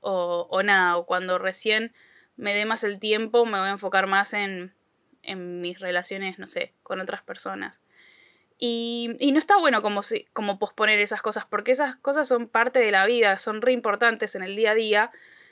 o, 0.00 0.46
o 0.48 0.62
nada, 0.62 0.96
o 0.96 1.06
cuando 1.06 1.38
recién 1.38 1.92
me 2.36 2.54
dé 2.54 2.66
más 2.66 2.84
el 2.84 3.00
tiempo, 3.00 3.46
me 3.46 3.58
voy 3.58 3.68
a 3.68 3.72
enfocar 3.72 4.06
más 4.06 4.32
en, 4.32 4.72
en 5.24 5.60
mis 5.60 5.80
relaciones, 5.80 6.38
no 6.38 6.46
sé, 6.46 6.72
con 6.84 7.00
otras 7.00 7.22
personas. 7.22 7.82
Y, 8.58 9.16
y 9.18 9.32
no 9.32 9.38
está 9.38 9.56
bueno 9.58 9.82
como, 9.82 10.02
si, 10.02 10.26
como 10.32 10.58
posponer 10.58 11.00
esas 11.00 11.22
cosas, 11.22 11.44
porque 11.46 11.72
esas 11.72 11.96
cosas 11.96 12.28
son 12.28 12.48
parte 12.48 12.78
de 12.78 12.92
la 12.92 13.04
vida, 13.06 13.38
son 13.38 13.62
re 13.62 13.72
importantes 13.72 14.34
en 14.34 14.42
el 14.42 14.56
día 14.56 14.72
a 14.72 14.74
día. 14.74 15.10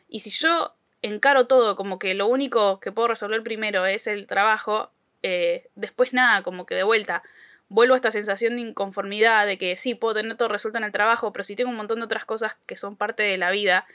Y 0.09 0.21
si 0.21 0.31
yo 0.31 0.75
encaro 1.03 1.47
todo 1.47 1.75
como 1.77 1.99
que 1.99 2.15
lo 2.15 2.27
único 2.27 2.81
que 2.81 2.93
puedo 2.93 3.09
resolver 3.09 3.43
primero 3.43 3.87
es 3.87 4.07
el 4.07 4.27
trabajo, 4.27 4.91
eh, 5.23 5.69
después 5.75 6.13
nada, 6.13 6.43
como 6.43 6.65
que 6.65 6.75
de 6.75 6.85
vuelta 6.85 7.23
vuelvo 7.69 7.95
a 7.95 7.97
esta 7.97 8.11
sensación 8.11 8.57
de 8.57 8.63
inconformidad, 8.63 9.47
de 9.47 9.57
que 9.57 9.77
sí, 9.77 9.95
puedo 9.95 10.15
tener 10.15 10.37
todo 10.37 10.49
resuelto 10.49 10.79
en 10.79 10.85
el 10.85 10.93
trabajo, 10.93 11.33
pero 11.33 11.43
si 11.43 11.57
tengo 11.57 11.71
un 11.71 11.77
montón 11.77 12.01
de 12.01 12.05
otras 12.05 12.27
cosas 12.27 12.59
que 12.67 12.77
son 12.77 12.97
parte 12.97 13.23
de 13.23 13.39
la 13.39 13.51
vida 13.51 13.87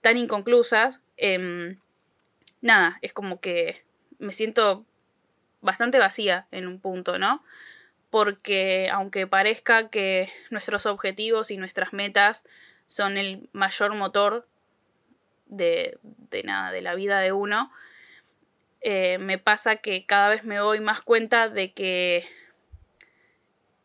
tan 0.00 0.16
inconclusas, 0.16 1.02
eh, 1.18 1.76
nada, 2.62 2.98
es 3.02 3.12
como 3.12 3.40
que 3.40 3.82
me 4.18 4.32
siento 4.32 4.84
bastante 5.60 5.98
vacía 5.98 6.46
en 6.50 6.66
un 6.66 6.80
punto, 6.80 7.18
¿no? 7.18 7.42
Porque 8.10 8.88
aunque 8.92 9.26
parezca 9.26 9.88
que 9.88 10.28
nuestros 10.50 10.86
objetivos 10.86 11.50
y 11.50 11.56
nuestras 11.56 11.92
metas 11.92 12.44
son 12.86 13.16
el 13.16 13.48
mayor 13.52 13.94
motor 13.94 14.48
de, 15.46 15.98
de 16.02 16.42
nada, 16.42 16.72
de 16.72 16.82
la 16.82 16.94
vida 16.94 17.20
de 17.20 17.32
uno, 17.32 17.70
eh, 18.80 19.18
me 19.18 19.38
pasa 19.38 19.76
que 19.76 20.06
cada 20.06 20.28
vez 20.28 20.44
me 20.44 20.56
doy 20.56 20.80
más 20.80 21.02
cuenta 21.02 21.48
de 21.48 21.72
que 21.72 22.24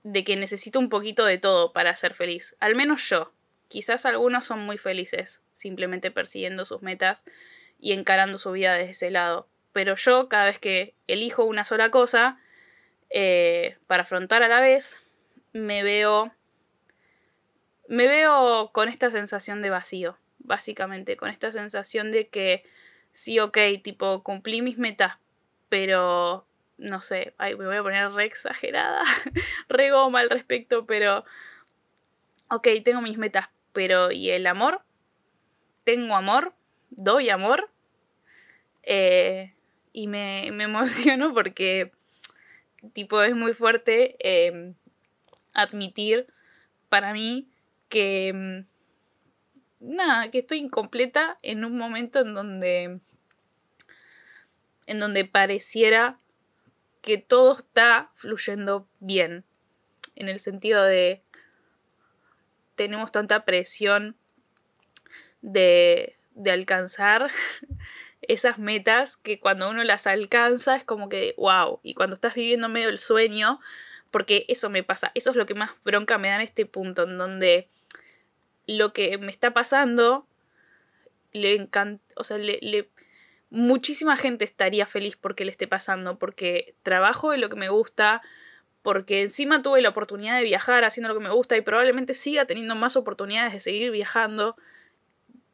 de 0.03 0.23
que 0.23 0.35
necesito 0.35 0.79
un 0.79 0.89
poquito 0.89 1.25
de 1.25 1.39
todo 1.39 1.73
para 1.73 1.95
ser 1.95 2.13
feliz. 2.13 2.55
Al 2.59 2.75
menos 2.75 3.09
yo. 3.09 3.33
Quizás 3.67 4.05
algunos 4.05 4.45
son 4.45 4.59
muy 4.59 4.77
felices, 4.77 5.43
simplemente 5.51 6.11
persiguiendo 6.11 6.63
sus 6.63 6.83
metas 6.83 7.25
y 7.79 7.93
encarando 7.93 8.37
su 8.37 8.51
vida 8.51 8.75
desde 8.75 8.91
ese 8.91 9.09
lado. 9.09 9.47
Pero 9.73 9.95
yo, 9.95 10.29
cada 10.29 10.45
vez 10.45 10.59
que 10.59 10.93
elijo 11.07 11.43
una 11.43 11.63
sola 11.63 11.89
cosa 11.89 12.37
eh, 13.09 13.77
para 13.87 14.03
afrontar 14.03 14.43
a 14.43 14.47
la 14.47 14.61
vez, 14.61 15.01
me 15.53 15.83
veo. 15.83 16.31
Me 17.87 18.07
veo 18.07 18.71
con 18.73 18.89
esta 18.89 19.11
sensación 19.11 19.61
de 19.61 19.69
vacío, 19.69 20.17
básicamente, 20.39 21.17
con 21.17 21.29
esta 21.29 21.51
sensación 21.51 22.11
de 22.11 22.27
que 22.27 22.63
sí, 23.11 23.39
ok, 23.39 23.57
tipo, 23.83 24.23
cumplí 24.23 24.61
mis 24.61 24.77
metas, 24.77 25.17
pero 25.69 26.47
no 26.77 26.99
sé, 26.99 27.33
ay, 27.37 27.55
me 27.55 27.65
voy 27.65 27.77
a 27.77 27.83
poner 27.83 28.11
re 28.11 28.25
exagerada, 28.25 29.03
re 29.69 29.91
goma 29.91 30.19
al 30.19 30.29
respecto, 30.29 30.85
pero, 30.85 31.23
ok, 32.49 32.67
tengo 32.83 33.01
mis 33.01 33.17
metas, 33.17 33.49
pero 33.71 34.11
¿y 34.11 34.31
el 34.31 34.47
amor? 34.47 34.81
¿Tengo 35.83 36.15
amor? 36.15 36.53
¿Doy 36.89 37.29
amor? 37.29 37.69
Eh, 38.83 39.53
y 39.93 40.07
me, 40.07 40.49
me, 40.51 40.63
emociono 40.65 41.33
porque, 41.33 41.91
tipo, 42.93 43.21
es 43.21 43.35
muy 43.35 43.53
fuerte 43.53 44.15
eh, 44.19 44.73
admitir 45.53 46.27
para 46.89 47.13
mí 47.13 47.49
que, 47.89 48.31
mm, 48.33 49.95
nada, 49.95 50.31
que 50.31 50.39
estoy 50.39 50.59
incompleta 50.59 51.37
en 51.41 51.65
un 51.65 51.77
momento 51.77 52.19
en 52.19 52.33
donde, 52.33 52.99
en 54.85 54.99
donde 54.99 55.25
pareciera 55.25 56.19
que 57.01 57.17
todo 57.17 57.53
está 57.53 58.11
fluyendo 58.15 58.87
bien. 58.99 59.45
En 60.15 60.29
el 60.29 60.39
sentido 60.39 60.83
de 60.83 61.23
tenemos 62.75 63.11
tanta 63.11 63.45
presión 63.45 64.17
de, 65.41 66.17
de 66.31 66.51
alcanzar 66.51 67.29
esas 68.29 68.59
metas 68.59 69.17
que 69.17 69.39
cuando 69.39 69.69
uno 69.69 69.83
las 69.83 70.07
alcanza 70.07 70.75
es 70.75 70.83
como 70.83 71.09
que 71.09 71.33
wow. 71.37 71.79
Y 71.83 71.93
cuando 71.93 72.15
estás 72.15 72.35
viviendo 72.35 72.69
medio 72.69 72.89
el 72.89 72.97
sueño, 72.97 73.59
porque 74.11 74.45
eso 74.47 74.69
me 74.69 74.83
pasa, 74.83 75.11
eso 75.15 75.31
es 75.31 75.35
lo 75.35 75.45
que 75.45 75.55
más 75.55 75.71
bronca 75.83 76.17
me 76.17 76.29
da 76.29 76.35
en 76.35 76.41
este 76.41 76.65
punto, 76.65 77.03
en 77.03 77.17
donde 77.17 77.69
lo 78.67 78.93
que 78.93 79.17
me 79.17 79.31
está 79.31 79.53
pasando 79.53 80.27
le 81.33 81.55
encanta, 81.55 82.01
o 82.15 82.23
sea, 82.23 82.37
le, 82.37 82.89
muchísima 83.49 84.15
gente 84.15 84.45
estaría 84.45 84.85
feliz 84.85 85.17
porque 85.17 85.45
le 85.45 85.51
esté 85.51 85.67
pasando, 85.67 86.17
porque 86.17 86.75
trabajo 86.83 87.33
en 87.33 87.41
lo 87.41 87.49
que 87.49 87.57
me 87.57 87.69
gusta, 87.69 88.21
porque 88.81 89.21
encima 89.21 89.61
tuve 89.61 89.81
la 89.81 89.89
oportunidad 89.89 90.37
de 90.37 90.43
viajar 90.43 90.85
haciendo 90.85 91.09
lo 91.09 91.19
que 91.19 91.25
me 91.25 91.33
gusta 91.33 91.57
y 91.57 91.61
probablemente 91.61 92.13
siga 92.13 92.45
teniendo 92.45 92.75
más 92.75 92.95
oportunidades 92.95 93.51
de 93.51 93.59
seguir 93.59 93.91
viajando, 93.91 94.55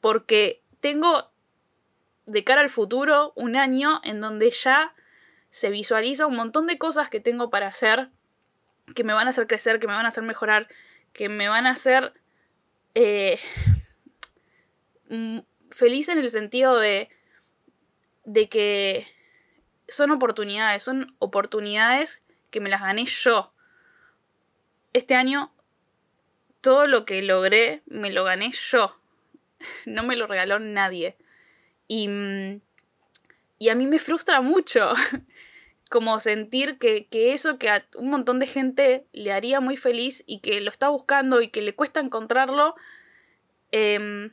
porque 0.01 0.61
tengo 0.79 1.31
de 2.31 2.43
cara 2.43 2.61
al 2.61 2.69
futuro 2.69 3.33
un 3.35 3.55
año 3.55 4.00
en 4.03 4.21
donde 4.21 4.50
ya 4.51 4.93
se 5.50 5.69
visualiza 5.69 6.27
un 6.27 6.35
montón 6.35 6.65
de 6.67 6.77
cosas 6.77 7.09
que 7.09 7.19
tengo 7.19 7.50
para 7.50 7.67
hacer, 7.67 8.09
que 8.95 9.03
me 9.03 9.13
van 9.13 9.27
a 9.27 9.31
hacer 9.31 9.47
crecer, 9.47 9.79
que 9.79 9.88
me 9.88 9.93
van 9.93 10.05
a 10.05 10.09
hacer 10.09 10.23
mejorar, 10.23 10.67
que 11.13 11.29
me 11.29 11.50
van 11.50 11.67
a 11.67 11.71
hacer 11.71 12.13
eh, 12.95 13.39
feliz 15.69 16.09
en 16.09 16.19
el 16.19 16.29
sentido 16.29 16.77
de 16.77 17.09
de 18.23 18.50
que 18.50 19.07
son 19.88 20.11
oportunidades, 20.11 20.83
son 20.83 21.15
oportunidades 21.19 22.23
que 22.50 22.59
me 22.61 22.69
las 22.69 22.81
gané 22.81 23.05
yo. 23.05 23.53
Este 24.93 25.15
año 25.15 25.51
todo 26.61 26.85
lo 26.88 27.05
que 27.05 27.21
logré 27.23 27.81
me 27.88 28.11
lo 28.11 28.23
gané 28.23 28.51
yo. 28.51 28.97
No 29.85 30.03
me 30.03 30.15
lo 30.15 30.25
regaló 30.25 30.57
nadie. 30.59 31.17
Y, 31.93 32.07
y 33.60 33.67
a 33.67 33.75
mí 33.75 33.86
me 33.86 34.00
frustra 34.00 34.39
mucho 34.39 34.93
como 35.89 36.21
sentir 36.21 36.77
que, 36.77 37.05
eso 37.12 37.57
que 37.57 37.69
a 37.69 37.86
un 37.98 38.10
montón 38.10 38.39
de 38.39 38.48
gente 38.48 39.05
le 39.12 39.33
haría 39.33 39.60
muy 39.60 39.75
feliz 39.75 40.24
y 40.25 40.39
que 40.39 40.62
lo 40.62 40.71
está 40.71 40.88
buscando 40.88 41.41
y 41.41 41.50
que 41.50 41.62
le 41.62 41.75
cuesta 41.75 42.00
encontrarlo, 42.00 42.75
em, 43.74 44.31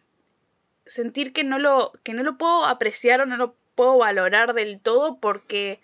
sentir 0.87 1.33
que 1.33 1.43
no, 1.43 1.59
lo, 1.59 1.95
que 2.05 2.15
no 2.15 2.23
lo 2.23 2.39
puedo 2.39 2.65
apreciar 2.65 3.23
o 3.23 3.27
no 3.27 3.37
lo 3.37 3.57
puedo 3.75 3.99
valorar 3.99 4.55
del 4.55 4.79
todo 4.79 5.19
porque 5.19 5.81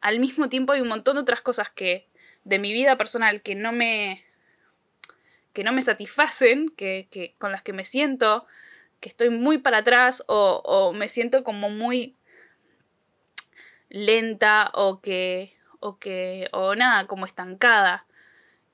al 0.00 0.20
mismo 0.20 0.48
tiempo 0.48 0.72
hay 0.72 0.80
un 0.80 0.88
montón 0.88 1.16
de 1.16 1.20
otras 1.20 1.42
cosas 1.42 1.68
que 1.68 2.06
de 2.44 2.58
mi 2.58 2.72
vida 2.72 2.96
personal 2.96 3.42
que 3.42 3.54
no 3.54 3.70
me 3.72 4.24
que 5.52 5.62
no 5.62 5.72
me 5.72 5.82
satisfacen, 5.82 6.70
que, 6.70 7.06
que 7.10 7.34
con 7.36 7.52
las 7.52 7.62
que 7.62 7.74
me 7.74 7.84
siento 7.84 8.46
que 9.00 9.08
estoy 9.08 9.30
muy 9.30 9.58
para 9.58 9.78
atrás 9.78 10.22
o, 10.26 10.62
o 10.64 10.92
me 10.92 11.08
siento 11.08 11.44
como 11.44 11.70
muy 11.70 12.16
lenta 13.88 14.70
o 14.74 15.00
que 15.00 15.56
o 15.80 15.98
que 15.98 16.48
o 16.52 16.74
nada 16.74 17.06
como 17.06 17.24
estancada 17.24 18.06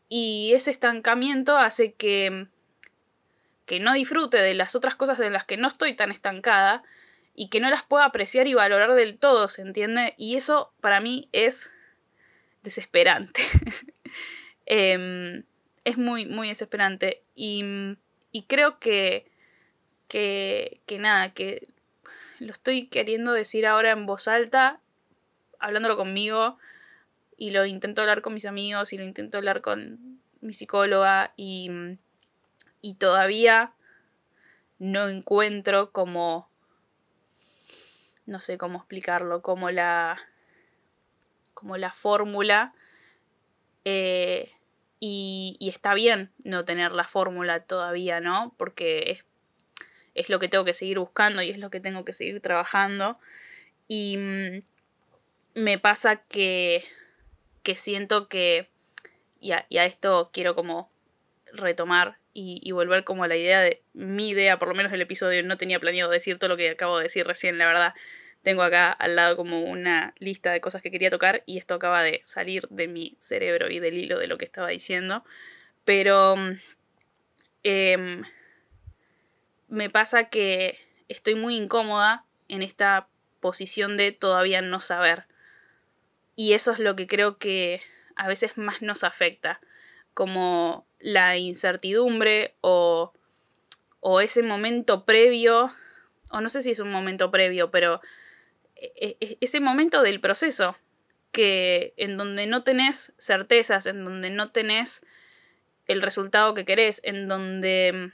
y 0.08 0.52
ese 0.54 0.70
estancamiento 0.70 1.58
hace 1.58 1.92
que 1.92 2.48
que 3.66 3.80
no 3.80 3.94
disfrute 3.94 4.38
de 4.38 4.54
las 4.54 4.74
otras 4.74 4.96
cosas 4.96 5.18
de 5.18 5.30
las 5.30 5.44
que 5.44 5.56
no 5.56 5.68
estoy 5.68 5.94
tan 5.94 6.10
estancada 6.10 6.82
y 7.34 7.48
que 7.48 7.60
no 7.60 7.70
las 7.70 7.82
pueda 7.82 8.04
apreciar 8.04 8.46
y 8.46 8.54
valorar 8.54 8.94
del 8.94 9.18
todo, 9.18 9.48
¿se 9.48 9.62
entiende? 9.62 10.14
Y 10.16 10.36
eso 10.36 10.72
para 10.80 11.00
mí 11.00 11.28
es 11.32 11.72
desesperante. 12.62 13.42
Em, 14.66 15.44
es 15.84 15.98
muy, 15.98 16.24
muy 16.24 16.48
desesperante. 16.48 17.22
Y, 17.34 17.62
y 18.32 18.44
creo 18.44 18.78
que, 18.78 19.30
que, 20.14 20.80
que 20.86 21.00
nada, 21.00 21.34
que 21.34 21.66
lo 22.38 22.52
estoy 22.52 22.86
queriendo 22.86 23.32
decir 23.32 23.66
ahora 23.66 23.90
en 23.90 24.06
voz 24.06 24.28
alta, 24.28 24.78
hablándolo 25.58 25.96
conmigo, 25.96 26.56
y 27.36 27.50
lo 27.50 27.66
intento 27.66 28.00
hablar 28.00 28.22
con 28.22 28.32
mis 28.32 28.46
amigos, 28.46 28.92
y 28.92 28.98
lo 28.98 29.02
intento 29.02 29.38
hablar 29.38 29.60
con 29.60 30.20
mi 30.40 30.52
psicóloga, 30.52 31.32
y, 31.36 31.68
y 32.80 32.94
todavía 32.94 33.72
no 34.78 35.08
encuentro 35.08 35.90
como 35.90 36.48
no 38.24 38.38
sé 38.38 38.56
cómo 38.56 38.78
explicarlo, 38.78 39.42
como 39.42 39.72
la, 39.72 40.16
como 41.54 41.76
la 41.76 41.92
fórmula. 41.92 42.72
Eh, 43.84 44.52
y, 45.00 45.56
y, 45.58 45.70
está 45.70 45.92
bien 45.92 46.30
no 46.44 46.64
tener 46.64 46.92
la 46.92 47.04
fórmula 47.04 47.64
todavía, 47.64 48.20
¿no? 48.20 48.54
Porque 48.56 49.10
es, 49.10 49.24
es, 50.14 50.28
lo 50.28 50.38
que 50.38 50.48
tengo 50.48 50.64
que 50.64 50.74
seguir 50.74 50.98
buscando 50.98 51.42
y 51.42 51.50
es 51.50 51.58
lo 51.58 51.70
que 51.70 51.80
tengo 51.80 52.04
que 52.04 52.12
seguir 52.12 52.40
trabajando. 52.40 53.18
Y 53.88 54.16
mm, 54.18 54.62
me 55.54 55.78
pasa 55.78 56.16
que, 56.16 56.84
que 57.62 57.74
siento 57.76 58.28
que, 58.28 58.68
y 59.40 59.52
a, 59.52 59.66
esto 59.70 60.30
quiero 60.32 60.54
como 60.54 60.90
retomar 61.52 62.18
y, 62.32 62.72
volver 62.72 63.04
como 63.04 63.22
a 63.22 63.28
la 63.28 63.36
idea 63.36 63.60
de 63.60 63.80
mi 63.92 64.30
idea, 64.30 64.58
por 64.58 64.68
lo 64.68 64.74
menos 64.74 64.92
el 64.92 65.00
episodio, 65.00 65.42
no 65.44 65.56
tenía 65.56 65.78
planeado 65.78 66.10
decir 66.10 66.38
todo 66.38 66.48
lo 66.48 66.56
que 66.56 66.70
acabo 66.70 66.96
de 66.98 67.04
decir 67.04 67.26
recién, 67.26 67.58
la 67.58 67.66
verdad. 67.66 67.94
Tengo 68.42 68.62
acá 68.62 68.90
al 68.90 69.16
lado 69.16 69.36
como 69.36 69.60
una 69.60 70.14
lista 70.18 70.52
de 70.52 70.60
cosas 70.60 70.82
que 70.82 70.90
quería 70.90 71.10
tocar 71.10 71.42
y 71.46 71.58
esto 71.58 71.74
acaba 71.74 72.02
de 72.02 72.20
salir 72.24 72.66
de 72.68 72.88
mi 72.88 73.16
cerebro 73.18 73.70
y 73.70 73.78
del 73.78 73.96
hilo 73.96 74.18
de 74.18 74.26
lo 74.26 74.36
que 74.36 74.44
estaba 74.44 74.68
diciendo. 74.68 75.24
Pero 75.84 76.36
eh, 77.62 78.22
me 79.74 79.90
pasa 79.90 80.30
que 80.30 80.78
estoy 81.08 81.34
muy 81.34 81.56
incómoda 81.56 82.24
en 82.48 82.62
esta 82.62 83.08
posición 83.40 83.96
de 83.96 84.12
todavía 84.12 84.62
no 84.62 84.80
saber. 84.80 85.24
Y 86.36 86.54
eso 86.54 86.72
es 86.72 86.78
lo 86.78 86.96
que 86.96 87.06
creo 87.06 87.38
que 87.38 87.82
a 88.16 88.28
veces 88.28 88.56
más 88.56 88.82
nos 88.82 89.04
afecta. 89.04 89.60
Como 90.14 90.86
la 91.00 91.36
incertidumbre 91.36 92.54
o, 92.60 93.12
o 94.00 94.20
ese 94.20 94.42
momento 94.42 95.04
previo, 95.04 95.72
o 96.30 96.40
no 96.40 96.48
sé 96.48 96.62
si 96.62 96.70
es 96.70 96.78
un 96.78 96.90
momento 96.90 97.30
previo, 97.30 97.70
pero 97.70 98.00
e, 98.76 99.16
e, 99.20 99.38
ese 99.40 99.60
momento 99.60 100.02
del 100.02 100.20
proceso, 100.20 100.76
que 101.32 101.94
en 101.96 102.16
donde 102.16 102.46
no 102.46 102.62
tenés 102.62 103.12
certezas, 103.18 103.86
en 103.86 104.04
donde 104.04 104.30
no 104.30 104.52
tenés 104.52 105.04
el 105.86 106.00
resultado 106.00 106.54
que 106.54 106.64
querés, 106.64 107.00
en 107.04 107.28
donde, 107.28 108.12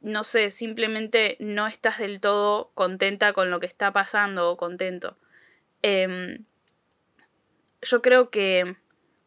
no 0.00 0.24
sé, 0.24 0.50
simplemente 0.50 1.36
no 1.40 1.66
estás 1.66 1.98
del 1.98 2.20
todo 2.20 2.70
contenta 2.74 3.32
con 3.32 3.50
lo 3.50 3.60
que 3.60 3.66
está 3.66 3.92
pasando 3.92 4.50
o 4.50 4.56
contento. 4.56 5.16
Eh, 5.82 6.40
yo 7.82 8.02
creo 8.02 8.30
que, 8.30 8.76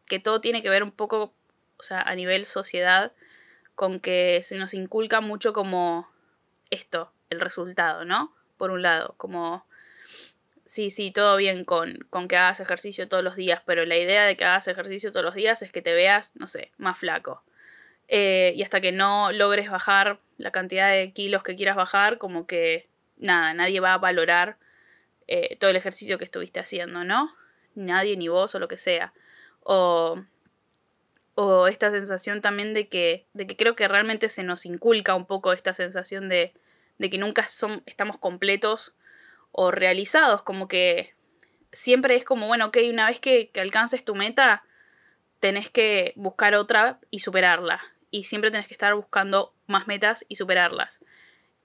que 0.06 0.18
todo 0.18 0.40
tiene 0.40 0.62
que 0.62 0.70
ver 0.70 0.82
un 0.82 0.92
poco, 0.92 1.34
o 1.76 1.82
sea, 1.82 2.00
a 2.00 2.14
nivel 2.14 2.46
sociedad, 2.46 3.12
con 3.74 4.00
que 4.00 4.40
se 4.42 4.56
nos 4.56 4.74
inculca 4.74 5.20
mucho 5.20 5.52
como 5.52 6.08
esto, 6.70 7.12
el 7.30 7.40
resultado, 7.40 8.04
¿no? 8.04 8.34
Por 8.56 8.70
un 8.70 8.82
lado, 8.82 9.14
como 9.16 9.66
sí, 10.64 10.90
sí, 10.90 11.10
todo 11.10 11.36
bien 11.36 11.64
con, 11.64 11.98
con 12.10 12.28
que 12.28 12.36
hagas 12.36 12.60
ejercicio 12.60 13.08
todos 13.08 13.24
los 13.24 13.36
días, 13.36 13.62
pero 13.66 13.84
la 13.84 13.96
idea 13.96 14.24
de 14.24 14.36
que 14.36 14.44
hagas 14.44 14.68
ejercicio 14.68 15.12
todos 15.12 15.24
los 15.24 15.34
días 15.34 15.62
es 15.62 15.72
que 15.72 15.82
te 15.82 15.92
veas, 15.92 16.36
no 16.36 16.48
sé, 16.48 16.72
más 16.78 16.98
flaco. 16.98 17.42
Eh, 18.08 18.52
y 18.56 18.62
hasta 18.62 18.80
que 18.80 18.92
no 18.92 19.32
logres 19.32 19.70
bajar 19.70 20.20
la 20.36 20.50
cantidad 20.50 20.90
de 20.90 21.12
kilos 21.12 21.42
que 21.42 21.56
quieras 21.56 21.76
bajar, 21.76 22.18
como 22.18 22.46
que 22.46 22.88
nada, 23.16 23.54
nadie 23.54 23.80
va 23.80 23.94
a 23.94 23.98
valorar 23.98 24.56
eh, 25.26 25.56
todo 25.56 25.70
el 25.70 25.76
ejercicio 25.76 26.18
que 26.18 26.24
estuviste 26.24 26.60
haciendo, 26.60 27.04
¿no? 27.04 27.34
Nadie, 27.74 28.16
ni 28.16 28.28
vos 28.28 28.54
o 28.54 28.58
lo 28.58 28.68
que 28.68 28.76
sea. 28.76 29.12
O, 29.62 30.22
esta 31.68 31.90
sensación 31.90 32.40
también 32.40 32.74
de 32.74 32.88
que, 32.88 33.26
de 33.32 33.46
que 33.46 33.56
creo 33.56 33.74
que 33.74 33.88
realmente 33.88 34.28
se 34.28 34.44
nos 34.44 34.66
inculca 34.66 35.14
un 35.16 35.26
poco 35.26 35.52
esta 35.52 35.74
sensación 35.74 36.28
de, 36.28 36.52
de 36.98 37.10
que 37.10 37.18
nunca 37.18 37.42
son, 37.42 37.82
estamos 37.86 38.18
completos 38.18 38.94
o 39.50 39.72
realizados, 39.72 40.42
como 40.42 40.68
que 40.68 41.14
siempre 41.72 42.14
es 42.14 42.24
como, 42.24 42.46
bueno, 42.46 42.66
ok, 42.66 42.78
una 42.88 43.08
vez 43.08 43.18
que, 43.18 43.50
que 43.50 43.60
alcances 43.60 44.04
tu 44.04 44.14
meta, 44.14 44.62
tenés 45.40 45.70
que 45.70 46.12
buscar 46.16 46.54
otra 46.54 47.00
y 47.10 47.18
superarla. 47.20 47.82
Y 48.14 48.22
siempre 48.22 48.52
tenés 48.52 48.68
que 48.68 48.74
estar 48.74 48.94
buscando 48.94 49.52
más 49.66 49.88
metas 49.88 50.24
y 50.28 50.36
superarlas. 50.36 51.00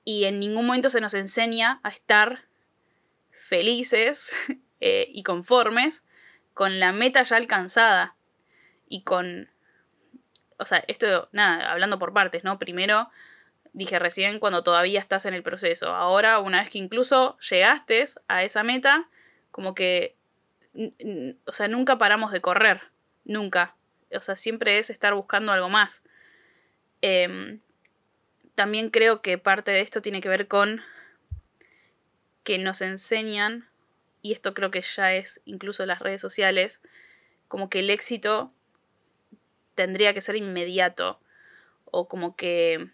Y 0.04 0.24
en 0.24 0.40
ningún 0.40 0.66
momento 0.66 0.90
se 0.90 1.00
nos 1.00 1.14
enseña 1.14 1.80
a 1.84 1.90
estar 1.90 2.46
felices 3.30 4.36
eh, 4.80 5.12
y 5.14 5.22
conformes 5.22 6.04
con 6.56 6.80
la 6.80 6.92
meta 6.92 7.22
ya 7.22 7.38
alcanzada. 7.38 8.16
Y 8.88 9.04
con... 9.04 9.48
O 10.58 10.66
sea, 10.66 10.84
esto, 10.88 11.30
nada, 11.34 11.72
hablando 11.72 12.00
por 12.00 12.14
partes, 12.14 12.44
¿no? 12.44 12.58
Primero, 12.58 13.12
dije 13.74 14.00
recién, 14.00 14.40
cuando 14.40 14.64
todavía 14.64 15.00
estás 15.00 15.28
en 15.28 15.36
el 15.36 15.44
proceso. 15.44 15.94
Ahora, 15.94 16.40
una 16.40 16.62
vez 16.62 16.72
que 16.72 16.80
incluso 16.80 17.38
llegaste 17.48 18.06
a 18.28 18.42
esa 18.42 18.64
meta, 18.64 19.08
como 19.52 19.76
que, 19.76 20.18
o 21.46 21.54
sea, 21.54 21.68
nunca 21.68 22.00
paramos 22.00 22.32
de 22.32 22.42
correr, 22.42 22.82
nunca. 23.24 23.76
O 24.12 24.22
sea, 24.22 24.36
siempre 24.36 24.80
es 24.80 24.90
estar 24.90 25.14
buscando 25.14 25.52
algo 25.52 25.70
más. 25.70 26.02
Eh, 27.02 27.60
también 28.56 28.90
creo 28.90 29.22
que 29.22 29.38
parte 29.38 29.72
de 29.72 29.80
esto 29.80 30.02
tiene 30.02 30.20
que 30.20 30.28
ver 30.28 30.50
con 30.50 30.82
que 32.44 32.58
nos 32.58 32.82
enseñan, 32.82 33.70
y 34.22 34.34
esto 34.34 34.54
creo 34.54 34.70
que 34.70 34.82
ya 34.82 35.14
es 35.14 35.42
incluso 35.46 35.86
las 35.86 36.00
redes 36.00 36.20
sociales, 36.20 36.82
como 37.48 37.70
que 37.70 37.80
el 37.80 37.90
éxito 37.90 38.52
tendría 39.76 40.14
que 40.14 40.20
ser 40.20 40.36
inmediato, 40.36 41.22
o 41.86 42.08
como 42.08 42.36
que 42.36 42.90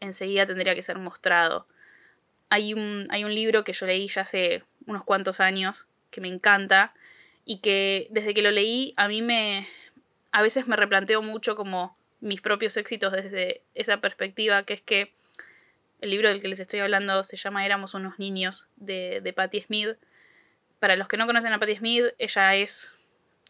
enseguida 0.00 0.46
tendría 0.46 0.74
que 0.74 0.82
ser 0.82 0.98
mostrado. 0.98 1.66
Hay 2.48 2.72
un, 2.72 3.06
hay 3.10 3.24
un 3.24 3.34
libro 3.34 3.64
que 3.64 3.72
yo 3.72 3.86
leí 3.86 4.08
ya 4.08 4.22
hace 4.22 4.62
unos 4.86 5.04
cuantos 5.04 5.40
años 5.40 5.86
que 6.10 6.20
me 6.20 6.28
encanta 6.28 6.94
y 7.44 7.58
que 7.58 8.06
desde 8.10 8.32
que 8.32 8.42
lo 8.42 8.50
leí 8.50 8.94
a 8.96 9.08
mí 9.08 9.20
me... 9.20 9.68
a 10.32 10.40
veces 10.40 10.66
me 10.66 10.76
replanteo 10.76 11.20
mucho 11.20 11.56
como 11.56 11.96
mis 12.24 12.40
propios 12.40 12.76
éxitos 12.76 13.12
desde 13.12 13.62
esa 13.74 14.00
perspectiva, 14.00 14.62
que 14.64 14.72
es 14.72 14.80
que 14.80 15.12
el 16.00 16.10
libro 16.10 16.28
del 16.28 16.40
que 16.40 16.48
les 16.48 16.58
estoy 16.58 16.80
hablando 16.80 17.22
se 17.22 17.36
llama 17.36 17.64
Éramos 17.66 17.94
unos 17.94 18.18
niños 18.18 18.68
de, 18.76 19.20
de 19.20 19.32
Patti 19.32 19.60
Smith. 19.60 19.96
Para 20.80 20.96
los 20.96 21.06
que 21.06 21.16
no 21.16 21.26
conocen 21.26 21.52
a 21.52 21.60
Patti 21.60 21.76
Smith, 21.76 22.06
ella 22.18 22.54
es 22.56 22.92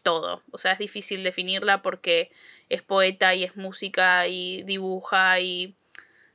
todo. 0.03 0.43
O 0.51 0.57
sea, 0.57 0.73
es 0.73 0.79
difícil 0.79 1.23
definirla 1.23 1.81
porque 1.81 2.31
es 2.69 2.81
poeta 2.81 3.33
y 3.33 3.45
es 3.45 3.55
música 3.55 4.27
y 4.27 4.63
dibuja 4.63 5.39
y 5.39 5.75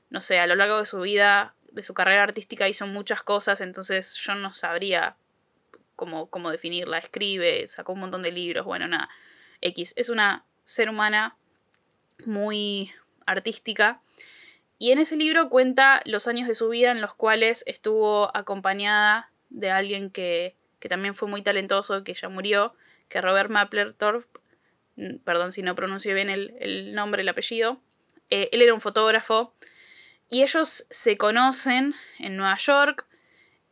no 0.08 0.20
sé, 0.20 0.40
a 0.40 0.46
lo 0.46 0.56
largo 0.56 0.78
de 0.78 0.86
su 0.86 0.98
vida, 1.00 1.54
de 1.70 1.82
su 1.82 1.94
carrera 1.94 2.22
artística 2.22 2.68
hizo 2.68 2.86
muchas 2.86 3.22
cosas, 3.22 3.60
entonces 3.60 4.16
yo 4.16 4.34
no 4.34 4.52
sabría 4.52 5.16
cómo, 5.94 6.30
cómo 6.30 6.50
definirla. 6.50 6.98
Escribe, 6.98 7.68
sacó 7.68 7.92
un 7.92 8.00
montón 8.00 8.22
de 8.22 8.32
libros, 8.32 8.64
bueno, 8.64 8.88
nada. 8.88 9.10
X. 9.60 9.92
Es 9.96 10.08
una 10.08 10.44
ser 10.64 10.88
humana 10.88 11.36
muy 12.26 12.92
artística. 13.26 14.00
Y 14.78 14.92
en 14.92 14.98
ese 14.98 15.16
libro 15.16 15.50
cuenta 15.50 16.00
los 16.04 16.26
años 16.26 16.48
de 16.48 16.54
su 16.54 16.68
vida 16.68 16.90
en 16.90 17.00
los 17.00 17.14
cuales 17.14 17.64
estuvo 17.66 18.34
acompañada 18.34 19.30
de 19.50 19.70
alguien 19.70 20.10
que, 20.10 20.56
que 20.78 20.88
también 20.88 21.14
fue 21.14 21.28
muy 21.28 21.42
talentoso, 21.42 22.02
que 22.02 22.14
ya 22.14 22.28
murió, 22.28 22.74
que 23.08 23.20
Robert 23.20 23.50
Mapplethorpe, 23.50 24.40
mm, 24.96 25.16
perdón 25.18 25.52
si 25.52 25.62
no 25.62 25.74
pronuncio 25.74 26.14
bien 26.14 26.30
el, 26.30 26.94
nombre, 26.94 27.22
el 27.22 27.28
apellido, 27.28 27.80
eh, 28.30 28.48
él 28.52 28.62
era 28.62 28.72
un 28.72 28.80
fotógrafo. 28.80 29.54
Y 30.28 30.42
ellos 30.42 30.86
se 30.90 31.18
conocen 31.18 31.94
en 32.18 32.36
Nueva 32.36 32.56
York, 32.56 33.06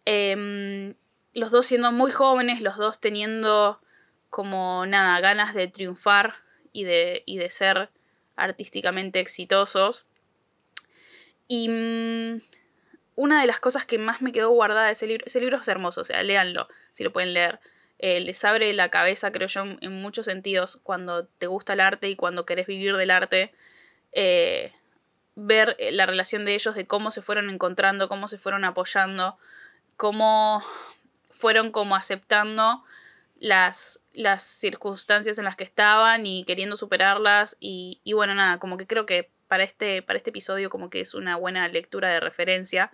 em, 0.04 0.94
los 1.32 1.50
dos 1.50 1.66
siendo 1.66 1.92
muy 1.92 2.10
jóvenes, 2.10 2.60
los 2.60 2.76
dos 2.76 3.00
teniendo 3.00 3.80
como 4.28 4.84
nada, 4.86 5.20
ganas 5.20 5.54
de 5.54 5.68
triunfar 5.68 6.34
y 6.72 6.84
de, 6.84 7.22
y 7.26 7.38
de 7.38 7.50
ser 7.50 7.90
artísticamente 8.38 9.20
exitosos. 9.20 10.06
Y 11.46 11.68
mm, 11.68 12.40
una 13.16 13.40
de 13.40 13.46
las 13.46 13.60
cosas 13.60 13.84
que 13.84 13.98
más 13.98 14.22
me 14.22 14.32
quedó 14.32 14.50
guardada 14.50 14.86
de 14.86 14.92
ese 14.92 15.06
libro, 15.06 15.24
ese 15.26 15.40
libro 15.40 15.58
es 15.58 15.68
hermoso, 15.68 16.02
o 16.02 16.04
sea, 16.04 16.22
léanlo, 16.22 16.68
si 16.92 17.04
lo 17.04 17.12
pueden 17.12 17.34
leer. 17.34 17.60
Eh, 17.98 18.20
les 18.20 18.44
abre 18.44 18.72
la 18.74 18.90
cabeza, 18.90 19.32
creo 19.32 19.48
yo, 19.48 19.64
en 19.80 19.92
muchos 20.00 20.26
sentidos, 20.26 20.78
cuando 20.82 21.26
te 21.26 21.48
gusta 21.48 21.72
el 21.72 21.80
arte 21.80 22.08
y 22.08 22.16
cuando 22.16 22.46
querés 22.46 22.66
vivir 22.66 22.96
del 22.96 23.10
arte. 23.10 23.52
Eh, 24.12 24.72
ver 25.34 25.76
eh, 25.78 25.92
la 25.92 26.06
relación 26.06 26.44
de 26.44 26.54
ellos, 26.54 26.74
de 26.74 26.86
cómo 26.86 27.10
se 27.10 27.22
fueron 27.22 27.50
encontrando, 27.50 28.08
cómo 28.08 28.28
se 28.28 28.38
fueron 28.38 28.64
apoyando, 28.64 29.38
cómo 29.96 30.62
fueron 31.30 31.70
como 31.70 31.96
aceptando 31.96 32.84
las, 33.38 34.00
las 34.12 34.42
circunstancias 34.42 35.38
en 35.38 35.44
las 35.44 35.56
que 35.56 35.64
estaban 35.64 36.26
y 36.26 36.44
queriendo 36.44 36.76
superarlas 36.76 37.56
y, 37.60 38.00
y, 38.04 38.12
bueno, 38.12 38.34
nada, 38.34 38.58
como 38.58 38.76
que 38.76 38.86
creo 38.86 39.06
que 39.06 39.30
para 39.48 39.64
este, 39.64 40.02
para 40.02 40.18
este 40.18 40.30
episodio 40.30 40.70
como 40.70 40.90
que 40.90 41.00
es 41.00 41.14
una 41.14 41.36
buena 41.36 41.66
lectura 41.68 42.10
de 42.10 42.20
referencia. 42.20 42.92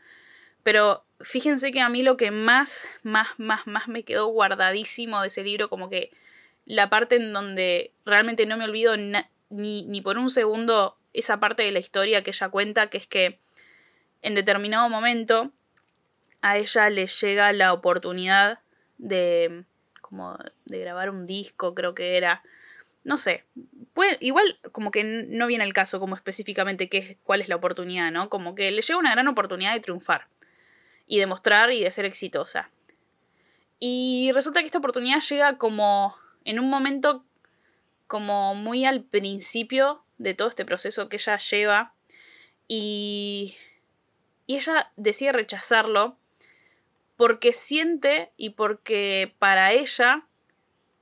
Pero 0.63 1.05
fíjense 1.21 1.73
que 1.73 1.81
a 1.81 1.89
mí 1.89 2.03
lo 2.03 2.17
que 2.17 2.31
más, 2.31 2.87
más, 3.03 3.29
más, 3.39 3.67
más 3.67 3.89
me 3.89 4.05
quedó 4.05 4.29
guardadísimo 4.29 5.21
de 5.21 5.29
ese 5.29 5.45
libro, 5.45 5.69
como 5.69 5.91
que 5.91 6.11
la 6.65 6.89
parte 6.89 7.17
en 7.17 7.33
donde 7.33 7.93
realmente 8.07 8.47
no 8.47 8.57
me 8.57 8.65
olvido 8.65 8.97
ni, 8.97 9.83
ni 9.83 10.01
por 10.01 10.17
un 10.17 10.31
segundo 10.31 10.97
esa 11.13 11.39
parte 11.39 11.63
de 11.63 11.73
la 11.73 11.79
historia 11.79 12.23
que 12.23 12.31
ella 12.31 12.49
cuenta, 12.49 12.89
que 12.89 12.99
es 12.99 13.07
que 13.07 13.39
en 14.23 14.35
determinado 14.35 14.89
momento 14.89 15.53
a 16.41 16.59
ella 16.59 16.91
le 16.91 17.07
llega 17.07 17.53
la 17.53 17.73
oportunidad 17.73 18.61
de 18.97 19.65
como 20.15 20.39
de 20.67 20.79
grabar 20.79 21.11
un 21.11 21.27
disco, 21.27 21.75
creo 21.75 21.93
que 21.93 22.17
era. 22.17 22.45
No 23.03 23.19
sé. 23.19 23.45
Igual 24.21 24.61
como 24.71 24.93
que 24.93 25.03
no 25.03 25.49
viene 25.49 25.65
el 25.65 25.73
caso 25.73 25.99
como 25.99 26.15
específicamente 26.15 26.89
qué 26.89 27.19
cuál 27.25 27.41
es 27.41 27.49
la 27.49 27.57
oportunidad, 27.57 28.13
¿no? 28.13 28.31
Como 28.31 28.55
que 28.55 28.71
le 28.71 28.81
llega 28.81 28.99
una 28.99 29.11
gran 29.11 29.27
oportunidad 29.27 29.73
de 29.73 29.81
triunfar 29.81 30.29
y 31.07 31.19
de 31.19 31.27
mostrar 31.27 31.73
y 31.73 31.83
de 31.83 31.91
ser 31.91 32.05
exitosa. 32.05 32.71
Y 33.81 34.31
resulta 34.33 34.61
que 34.61 34.67
esta 34.67 34.79
oportunidad 34.79 35.21
llega 35.21 35.59
como 35.59 36.17
en 36.45 36.61
un 36.61 36.71
momento 36.71 37.25
como 38.07 38.55
muy 38.55 38.85
al 38.85 39.03
principio 39.03 40.05
de 40.19 40.35
todo 40.35 40.47
este 40.47 40.65
proceso 40.65 41.09
que 41.09 41.17
ella 41.17 41.39
lleva 41.39 41.93
y, 42.69 43.57
y 44.47 44.55
ella 44.55 44.93
decide 44.97 45.33
rechazarlo 45.33 46.17
porque 47.17 47.53
siente 47.53 48.33
y 48.37 48.51
porque 48.51 49.35
para 49.39 49.73
ella 49.73 50.27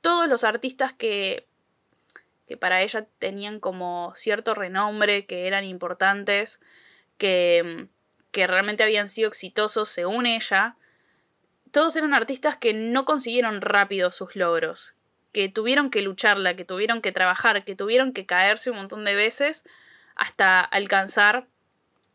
todos 0.01 0.29
los 0.29 0.44
artistas 0.44 0.92
que, 0.92 1.46
que 2.46 2.57
para 2.57 2.83
ella 2.83 3.07
tenían 3.18 3.61
como 3.61 4.12
cierto 4.14 4.55
renombre, 4.55 5.27
que 5.27 5.46
eran 5.46 5.64
importantes, 5.64 6.61
que, 7.18 7.88
que 8.31 8.46
realmente 8.46 8.83
habían 8.83 9.09
sido 9.09 9.29
exitosos 9.29 9.88
según 9.88 10.27
ella, 10.27 10.77
todos 11.70 11.96
eran 11.96 12.12
artistas 12.12 12.57
que 12.57 12.75
no 12.75 13.05
consiguieron 13.05 13.62
rápido 13.62 14.11
sus 14.11 14.37
logros, 14.37 14.94
que 15.33 15.48
tuvieron 15.48 15.88
que 15.90 16.03
lucharla, 16.03 16.55
que 16.55 16.66
tuvieron 16.66 17.01
que 17.01 17.12
trabajar, 17.12 17.64
que 17.64 17.75
tuvieron 17.75 18.12
que 18.12 18.27
caerse 18.27 18.70
un 18.70 18.77
montón 18.77 19.05
de 19.05 19.14
veces 19.14 19.64
hasta 20.14 20.61
alcanzar 20.61 21.46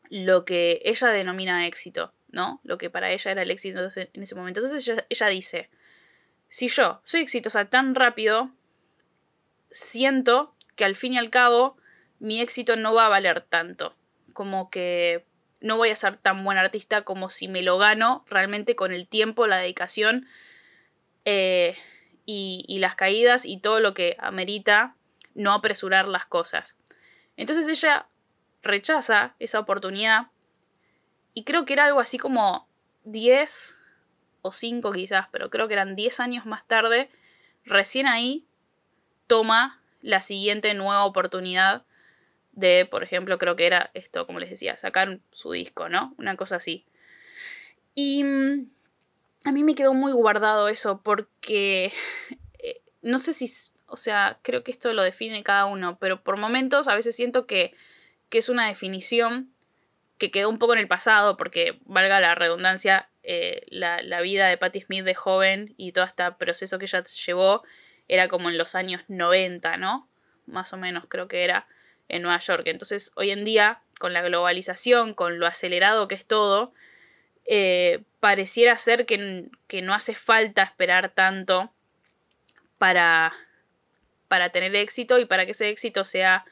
lo 0.09 0.45
que 0.45 0.81
ella 0.85 1.07
denomina 1.07 1.65
éxito, 1.65 2.13
¿no? 2.29 2.59
Lo 2.63 2.77
que 2.77 2.89
para 2.89 3.11
ella 3.11 3.31
era 3.31 3.41
el 3.41 3.51
éxito 3.51 3.79
en 3.79 4.23
ese 4.23 4.35
momento. 4.35 4.59
Entonces 4.59 5.05
ella, 5.09 5.27
dice, 5.27 5.69
si 6.47 6.67
yo 6.67 7.01
soy 7.03 7.21
exitosa 7.21 7.65
tan 7.65 7.95
rápido, 7.95 8.51
siento 9.69 10.53
que 10.75 10.85
al 10.85 10.95
fin 10.95 11.13
y 11.13 11.17
al 11.17 11.29
cabo 11.29 11.77
mi 12.19 12.41
éxito 12.41 12.75
no 12.75 12.93
va 12.93 13.05
a 13.05 13.09
valer 13.09 13.41
tanto, 13.41 13.95
como 14.33 14.69
que 14.69 15.25
no 15.59 15.77
voy 15.77 15.89
a 15.89 15.95
ser 15.95 16.17
tan 16.17 16.43
buen 16.43 16.57
artista 16.57 17.01
como 17.01 17.29
si 17.29 17.47
me 17.47 17.61
lo 17.61 17.77
gano 17.77 18.23
realmente 18.27 18.75
con 18.75 18.91
el 18.91 19.07
tiempo, 19.07 19.47
la 19.47 19.57
dedicación 19.57 20.27
eh, 21.25 21.75
y, 22.25 22.77
las 22.79 22.95
caídas 22.95 23.45
y 23.45 23.59
todo 23.59 23.79
lo 23.79 23.93
que 23.93 24.15
amerita 24.19 24.95
no 25.33 25.53
apresurar 25.53 26.07
las 26.07 26.25
cosas. 26.25 26.77
Entonces 27.37 27.67
ella 27.67 28.07
rechaza 28.61 29.35
esa 29.39 29.59
oportunidad 29.59 30.27
y 31.37 31.43
creo 31.43 31.65
que 31.65 31.73
era 31.73 31.85
algo 31.85 31.99
así 31.99 32.17
como 32.17 32.67
10 33.03 33.77
o 34.41 34.51
5 34.51 34.91
quizás, 34.91 35.27
pero 35.31 35.51
creo 35.51 35.67
que 35.67 35.75
eran 35.75 35.95
10 35.95 36.19
años 36.19 36.47
más 36.47 36.65
tarde, 36.65 37.11
recién 37.63 38.07
ahí 38.07 38.47
toma 39.27 39.79
la 40.01 40.21
siguiente 40.21 40.73
nueva 40.73 41.05
oportunidad 41.05 41.85
de, 42.53 42.87
por 42.89 43.03
ejemplo, 43.03 43.37
creo 43.37 43.55
que 43.55 43.67
era 43.67 43.91
esto, 43.93 44.25
como 44.25 44.39
les 44.39 44.49
decía, 44.49 44.77
sacar 44.77 45.19
su 45.31 45.51
disco, 45.51 45.89
¿no? 45.89 46.15
Una 46.17 46.35
cosa 46.37 46.55
así. 46.55 46.87
Y 47.93 48.23
mm, 48.23 48.71
a 49.45 49.51
mí 49.51 49.63
me 49.63 49.75
quedó 49.75 49.93
muy 49.93 50.13
guardado 50.13 50.69
eso 50.69 51.03
porque 51.03 51.93
eh, 52.57 52.81
no 53.03 53.19
sé 53.19 53.33
si, 53.33 53.47
o 53.85 53.97
sea, 53.97 54.39
creo 54.41 54.63
que 54.63 54.71
esto 54.71 54.91
lo 54.91 55.03
define 55.03 55.43
cada 55.43 55.67
uno, 55.67 55.99
pero 55.99 56.23
por 56.23 56.37
momentos 56.37 56.87
a 56.87 56.95
veces 56.95 57.15
siento 57.15 57.45
que, 57.45 57.75
que 58.29 58.39
es 58.39 58.49
una 58.49 58.67
definición 58.67 59.53
que 60.17 60.31
quedó 60.31 60.49
un 60.49 60.59
poco 60.59 60.73
en 60.73 60.79
el 60.79 60.87
pasado 60.87 61.37
porque, 61.37 61.79
valga 61.85 62.19
la 62.19 62.35
redundancia, 62.35 63.09
eh, 63.23 63.65
la, 63.67 64.01
la, 64.01 64.21
vida 64.21 64.47
de 64.47 64.57
Patti 64.57 64.81
Smith 64.81 65.03
de 65.03 65.15
joven 65.15 65.73
y 65.77 65.91
todo 65.91 66.05
este 66.05 66.23
proceso 66.33 66.79
que 66.79 66.85
ella 66.85 67.03
llevó 67.03 67.63
era 68.07 68.27
como 68.27 68.49
en 68.49 68.57
los 68.57 68.75
años 68.75 69.01
90, 69.07 69.77
¿no? 69.77 70.07
Más 70.45 70.73
o 70.73 70.77
menos 70.77 71.05
creo 71.07 71.27
que 71.27 71.43
era 71.43 71.67
en 72.09 72.21
Nueva 72.21 72.39
York. 72.39 72.63
Entonces, 72.67 73.11
hoy 73.15 73.31
en 73.31 73.43
día, 73.43 73.81
con 73.99 74.13
la 74.13 74.21
globalización, 74.21 75.13
con 75.13 75.39
lo 75.39 75.47
acelerado 75.47 76.07
que 76.07 76.15
es 76.15 76.25
todo, 76.25 76.73
eh, 77.45 78.03
pareciera 78.19 78.77
ser 78.77 79.05
que, 79.05 79.49
no 79.81 79.93
hace 79.93 80.15
falta 80.15 80.63
esperar 80.63 81.09
tanto 81.09 81.71
para, 82.77 83.33
para 84.27 84.49
tener 84.49 84.75
éxito 84.75 85.19
y 85.19 85.25
para 85.25 85.45
que 85.45 85.51
ese 85.51 85.69
éxito 85.69 86.05
sea 86.05 86.45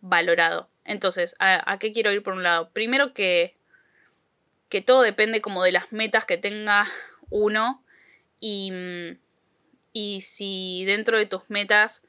valorado. 0.00 0.68
Entonces, 0.90 1.36
¿a, 1.38 1.78
qué 1.78 1.92
quiero 1.92 2.10
ir 2.10 2.20
por 2.24 2.34
un 2.34 2.42
lado? 2.42 2.70
Primero 2.70 3.14
que, 3.14 3.54
que 4.68 4.80
todo 4.80 5.02
depende 5.02 5.40
como 5.40 5.62
de 5.62 5.70
las 5.70 5.92
metas 5.92 6.24
que 6.26 6.36
tenga 6.36 6.84
uno 7.30 7.84
y, 8.40 8.72
y 9.92 10.20
si 10.22 10.84
dentro 10.86 11.16
de 11.16 11.26
tus 11.26 11.48
metas 11.48 12.02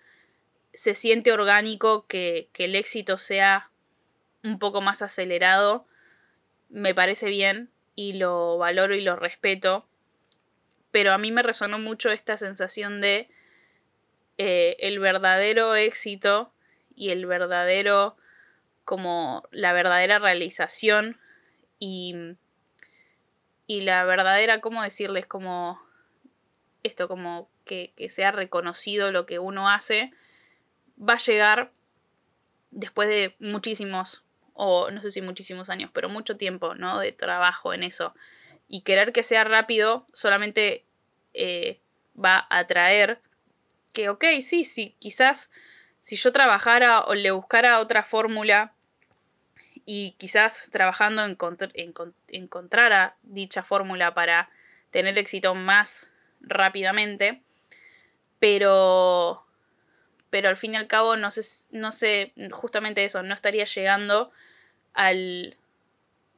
se 0.73 0.95
siente 0.95 1.31
orgánico 1.31 2.07
que, 2.07 2.49
que 2.53 2.65
el 2.65 2.75
éxito 2.75 3.19
sea 3.19 3.69
un 4.43 4.57
poco 4.57 4.81
más 4.81 5.03
acelerado, 5.03 5.85
me 6.69 6.95
parece 6.95 7.29
bien 7.29 7.69
y 7.93 8.13
lo 8.13 8.57
valoro 8.57 8.95
y 8.95 9.01
lo 9.01 9.15
respeto, 9.15 9.85
pero 10.89 11.13
a 11.13 11.19
mí 11.19 11.31
me 11.31 11.43
resonó 11.43 11.77
mucho 11.77 12.09
esta 12.09 12.35
sensación 12.35 12.99
de 12.99 13.29
eh, 14.39 14.75
el 14.79 14.97
verdadero 14.97 15.75
éxito 15.75 16.51
y 16.95 17.11
el 17.11 17.27
verdadero 17.27 18.17
como 18.85 19.43
la 19.51 19.73
verdadera 19.73 20.19
realización 20.19 21.19
y, 21.79 22.15
y 23.67 23.81
la 23.81 24.03
verdadera, 24.03 24.61
¿cómo 24.61 24.83
decirles? 24.83 25.25
Como 25.25 25.81
esto, 26.83 27.07
como 27.07 27.49
que, 27.65 27.93
que 27.95 28.09
sea 28.09 28.31
reconocido 28.31 29.11
lo 29.11 29.25
que 29.25 29.39
uno 29.39 29.69
hace, 29.69 30.11
va 30.97 31.13
a 31.13 31.17
llegar 31.17 31.71
después 32.71 33.09
de 33.09 33.35
muchísimos 33.39 34.23
o 34.53 34.91
no 34.91 35.01
sé 35.01 35.11
si 35.11 35.21
muchísimos 35.21 35.69
años, 35.69 35.89
pero 35.93 36.09
mucho 36.09 36.37
tiempo, 36.37 36.75
¿no? 36.75 36.99
De 36.99 37.11
trabajo 37.11 37.73
en 37.73 37.83
eso. 37.83 38.13
Y 38.67 38.81
querer 38.81 39.11
que 39.11 39.23
sea 39.23 39.43
rápido 39.43 40.07
solamente 40.13 40.85
eh, 41.33 41.79
va 42.15 42.47
a 42.49 42.67
traer 42.67 43.21
que, 43.93 44.09
ok, 44.09 44.25
sí, 44.41 44.63
sí, 44.63 44.95
quizás 44.99 45.51
si 46.01 46.15
yo 46.15 46.31
trabajara 46.33 47.01
o 47.01 47.13
le 47.13 47.31
buscara 47.31 47.79
otra 47.79 48.03
fórmula 48.03 48.73
y 49.85 50.11
quizás 50.17 50.69
trabajando 50.71 51.23
encontrara 52.27 53.15
dicha 53.23 53.63
fórmula 53.63 54.13
para 54.13 54.49
tener 54.89 55.17
éxito 55.17 55.55
más 55.55 56.11
rápidamente, 56.41 57.41
pero 58.39 59.45
pero 60.31 60.49
al 60.49 60.57
fin 60.57 60.73
y 60.73 60.77
al 60.77 60.87
cabo 60.87 61.17
no 61.17 61.29
sé, 61.29 61.41
no 61.71 61.91
sé 61.91 62.33
justamente 62.51 63.03
eso, 63.03 63.21
no 63.21 63.33
estaría 63.33 63.65
llegando 63.65 64.31
al, 64.93 65.57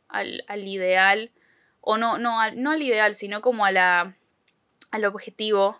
al, 0.09 0.43
al 0.47 0.67
ideal, 0.67 1.31
o 1.79 1.97
no, 1.97 2.17
no, 2.17 2.41
al, 2.41 2.61
no 2.61 2.71
al 2.71 2.81
ideal, 2.81 3.13
sino 3.15 3.41
como 3.41 3.65
a 3.65 4.15
al 4.91 5.05
objetivo 5.05 5.79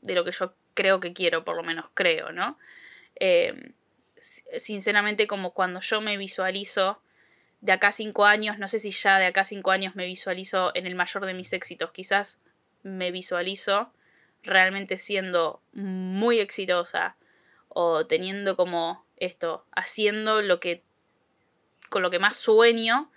de 0.00 0.14
lo 0.14 0.24
que 0.24 0.32
yo 0.32 0.54
creo 0.74 1.00
que 1.00 1.12
quiero, 1.12 1.44
por 1.44 1.56
lo 1.56 1.62
menos 1.62 1.86
creo, 1.94 2.32
¿no? 2.32 2.58
Eh, 3.16 3.72
sinceramente, 4.16 5.26
como 5.26 5.52
cuando 5.52 5.80
yo 5.80 6.00
me 6.00 6.16
visualizo 6.16 7.00
de 7.60 7.72
acá 7.72 7.92
cinco 7.92 8.24
años, 8.24 8.58
no 8.58 8.68
sé 8.68 8.78
si 8.78 8.90
ya 8.90 9.18
de 9.18 9.26
acá 9.26 9.44
cinco 9.44 9.70
años 9.70 9.94
me 9.94 10.06
visualizo 10.06 10.72
en 10.74 10.86
el 10.86 10.94
mayor 10.94 11.26
de 11.26 11.34
mis 11.34 11.52
éxitos, 11.52 11.92
quizás 11.92 12.40
me 12.82 13.10
visualizo 13.10 13.92
realmente 14.42 14.98
siendo 14.98 15.62
muy 15.72 16.40
exitosa 16.40 17.16
o 17.68 18.06
teniendo 18.06 18.56
como 18.56 19.06
esto, 19.16 19.64
haciendo 19.72 20.42
lo 20.42 20.58
que 20.60 20.82
con 21.88 22.02
lo 22.02 22.10
que 22.10 22.18
más 22.18 22.36
sueño, 22.36 23.10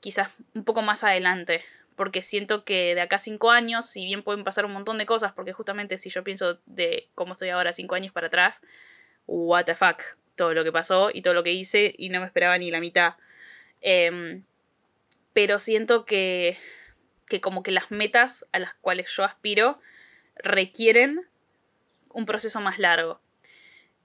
quizás 0.00 0.30
un 0.54 0.64
poco 0.64 0.80
más 0.80 1.04
adelante, 1.04 1.62
porque 1.96 2.22
siento 2.22 2.64
que 2.64 2.94
de 2.94 3.00
acá 3.00 3.18
cinco 3.18 3.50
años, 3.50 3.86
si 3.86 4.04
bien 4.04 4.22
pueden 4.22 4.44
pasar 4.44 4.64
un 4.64 4.72
montón 4.72 4.96
de 4.96 5.06
cosas, 5.06 5.32
porque 5.32 5.52
justamente 5.52 5.98
si 5.98 6.08
yo 6.08 6.24
pienso 6.24 6.58
de 6.66 7.08
cómo 7.14 7.32
estoy 7.32 7.50
ahora 7.50 7.72
cinco 7.72 7.94
años 7.94 8.12
para 8.12 8.28
atrás, 8.28 8.62
what 9.26 9.64
the 9.64 9.74
fuck, 9.74 10.02
todo 10.36 10.54
lo 10.54 10.64
que 10.64 10.72
pasó 10.72 11.10
y 11.12 11.22
todo 11.22 11.34
lo 11.34 11.42
que 11.42 11.52
hice 11.52 11.94
y 11.96 12.08
no 12.08 12.20
me 12.20 12.26
esperaba 12.26 12.58
ni 12.58 12.70
la 12.70 12.80
mitad. 12.80 13.14
Em, 13.80 14.44
pero 15.32 15.58
siento 15.58 16.04
que, 16.04 16.56
que 17.28 17.40
como 17.40 17.62
que 17.62 17.70
las 17.70 17.90
metas 17.90 18.46
a 18.52 18.58
las 18.58 18.74
cuales 18.74 19.10
yo 19.16 19.24
aspiro 19.24 19.80
requieren 20.36 21.26
un 22.10 22.26
proceso 22.26 22.60
más 22.60 22.78
largo. 22.78 23.20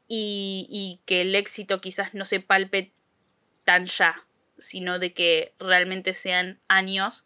Y, 0.09 0.67
y 0.69 1.01
que 1.05 1.21
el 1.21 1.35
éxito 1.35 1.81
quizás 1.81 2.13
no 2.13 2.23
se 2.23 2.39
palpe 2.39 2.93
tan 3.65 3.85
ya, 3.85 4.25
sino 4.57 4.99
de 4.99 5.13
que 5.13 5.53
realmente 5.59 6.13
sean 6.13 6.61
años 6.69 7.25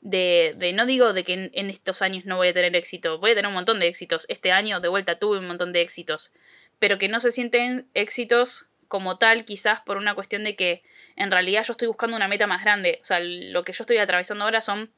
de, 0.00 0.54
de 0.56 0.72
no 0.72 0.86
digo 0.86 1.12
de 1.12 1.24
que 1.24 1.50
en, 1.52 1.70
estos 1.70 2.00
años 2.00 2.24
no 2.26 2.36
voy 2.36 2.48
a 2.48 2.52
tener 2.52 2.76
éxito, 2.76 3.18
voy 3.18 3.32
a 3.32 3.34
tener 3.34 3.48
un 3.48 3.54
montón 3.54 3.80
de 3.80 3.88
éxitos, 3.88 4.24
este 4.28 4.52
año 4.52 4.78
de 4.78 4.88
vuelta 4.88 5.18
tuve 5.18 5.38
un 5.38 5.48
montón 5.48 5.72
de 5.72 5.80
éxitos, 5.80 6.32
pero 6.78 6.98
que 6.98 7.08
no 7.08 7.20
se 7.20 7.30
sienten 7.30 7.88
éxitos 7.94 8.66
como 8.88 9.18
tal, 9.18 9.44
quizás 9.44 9.80
por 9.80 9.96
una 9.96 10.14
cuestión 10.14 10.44
de 10.44 10.54
que 10.54 10.82
en 11.16 11.30
realidad 11.30 11.64
yo 11.64 11.72
estoy 11.72 11.88
buscando 11.88 12.16
una 12.16 12.28
meta 12.28 12.46
más 12.46 12.62
grande, 12.62 12.98
o 13.02 13.04
sea, 13.04 13.20
lo 13.20 13.64
que 13.64 13.72
yo 13.72 13.82
estoy 13.82 13.98
atravesando 13.98 14.44
ahora 14.44 14.60
son 14.60 14.90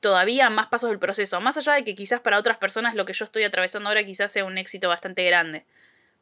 todavía 0.00 0.48
más 0.50 0.68
pasos 0.68 0.90
del 0.90 0.98
proceso, 0.98 1.40
más 1.40 1.56
allá 1.56 1.74
de 1.74 1.84
que 1.84 1.94
quizás 1.94 2.20
para 2.20 2.38
otras 2.38 2.58
personas 2.58 2.94
lo 2.94 3.04
que 3.04 3.12
yo 3.12 3.24
estoy 3.24 3.44
atravesando 3.44 3.88
ahora 3.88 4.04
quizás 4.04 4.32
sea 4.32 4.44
un 4.44 4.58
éxito 4.58 4.88
bastante 4.88 5.24
grande. 5.24 5.64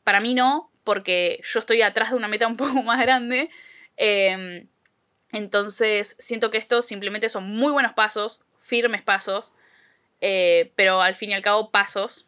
Para 0.04 0.20
mí 0.20 0.34
no, 0.34 0.70
porque 0.84 1.40
yo 1.44 1.60
estoy 1.60 1.82
atrás 1.82 2.10
de 2.10 2.16
una 2.16 2.28
meta 2.28 2.46
un 2.46 2.56
poco 2.56 2.82
más 2.82 3.00
grande. 3.00 3.50
Eh, 3.96 4.66
entonces, 5.32 6.16
siento 6.18 6.50
que 6.50 6.58
estos 6.58 6.86
simplemente 6.86 7.28
son 7.28 7.44
muy 7.44 7.70
buenos 7.70 7.92
pasos, 7.92 8.40
firmes 8.58 9.02
pasos, 9.02 9.52
eh, 10.20 10.72
pero 10.74 11.00
al 11.00 11.14
fin 11.14 11.30
y 11.30 11.34
al 11.34 11.42
cabo 11.42 11.70
pasos 11.70 12.27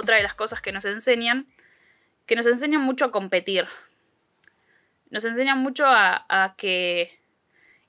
Otra 0.00 0.16
de 0.16 0.22
las 0.22 0.34
cosas 0.34 0.60
que 0.60 0.72
nos 0.72 0.84
enseñan, 0.84 1.46
que 2.26 2.36
nos 2.36 2.46
enseñan 2.46 2.80
mucho 2.80 3.04
a 3.04 3.10
competir. 3.10 3.68
Nos 5.10 5.24
enseñan 5.24 5.58
mucho 5.58 5.84
a, 5.86 6.54
que... 6.56 7.18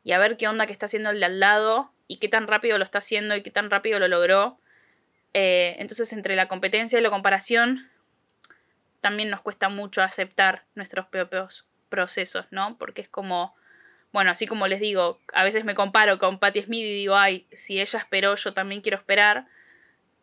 y 0.03 0.11
a 0.11 0.19
ver 0.19 0.37
qué 0.37 0.47
onda 0.47 0.65
que 0.65 0.73
está 0.73 0.87
haciendo 0.87 1.09
el 1.09 1.19
de 1.19 1.25
al 1.25 1.39
lado 1.39 1.91
y 2.07 2.17
qué 2.17 2.27
tan 2.27 2.47
rápido 2.47 2.77
lo 2.77 2.83
está 2.83 2.99
haciendo 2.99 3.35
y 3.35 3.43
qué 3.43 3.51
tan 3.51 3.69
rápido 3.69 3.99
lo 3.99 4.07
logró. 4.07 4.59
Eh, 5.33 5.75
entonces 5.79 6.11
entre 6.13 6.35
la 6.35 6.47
competencia 6.47 6.99
y 6.99 7.01
la 7.01 7.09
comparación 7.09 7.89
también 8.99 9.29
nos 9.29 9.41
cuesta 9.41 9.69
mucho 9.69 10.03
aceptar 10.03 10.65
nuestros 10.75 11.07
propios 11.07 11.67
procesos, 11.89 12.45
¿no? 12.51 12.77
Porque 12.77 13.01
es 13.01 13.09
como, 13.09 13.55
bueno, 14.11 14.31
así 14.31 14.45
como 14.45 14.67
les 14.67 14.79
digo, 14.79 15.19
a 15.33 15.43
veces 15.43 15.63
me 15.63 15.75
comparo 15.75 16.19
con 16.19 16.39
Patti 16.39 16.63
Smith 16.63 16.83
y 16.83 16.93
digo, 16.93 17.15
ay, 17.15 17.47
si 17.51 17.79
ella 17.79 17.99
esperó, 17.99 18.35
yo 18.35 18.53
también 18.53 18.81
quiero 18.81 18.97
esperar. 18.97 19.47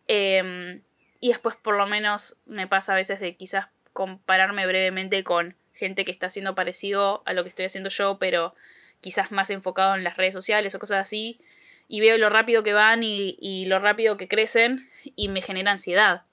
Eh, 0.06 0.82
y 1.20 1.28
después 1.28 1.56
por 1.56 1.76
lo 1.76 1.86
menos 1.86 2.36
me 2.46 2.66
pasa 2.66 2.92
a 2.92 2.96
veces 2.96 3.20
de 3.20 3.36
quizás 3.36 3.68
compararme 3.92 4.66
brevemente 4.66 5.24
con 5.24 5.56
gente 5.74 6.04
que 6.04 6.12
está 6.12 6.26
haciendo 6.26 6.54
parecido 6.54 7.22
a 7.26 7.32
lo 7.32 7.42
que 7.42 7.48
estoy 7.48 7.66
haciendo 7.66 7.88
yo, 7.88 8.18
pero 8.18 8.54
quizás 9.00 9.30
más 9.32 9.50
enfocado 9.50 9.94
en 9.94 10.04
las 10.04 10.16
redes 10.16 10.34
sociales 10.34 10.74
o 10.74 10.78
cosas 10.78 11.02
así. 11.02 11.40
Y 11.88 12.00
veo 12.00 12.18
lo 12.18 12.28
rápido 12.28 12.62
que 12.62 12.74
van 12.74 13.02
y, 13.02 13.64
lo 13.66 13.78
rápido 13.78 14.16
que 14.16 14.28
crecen 14.28 14.90
y 15.16 15.28
me 15.28 15.40
genera 15.40 15.70
ansiedad. 15.72 16.24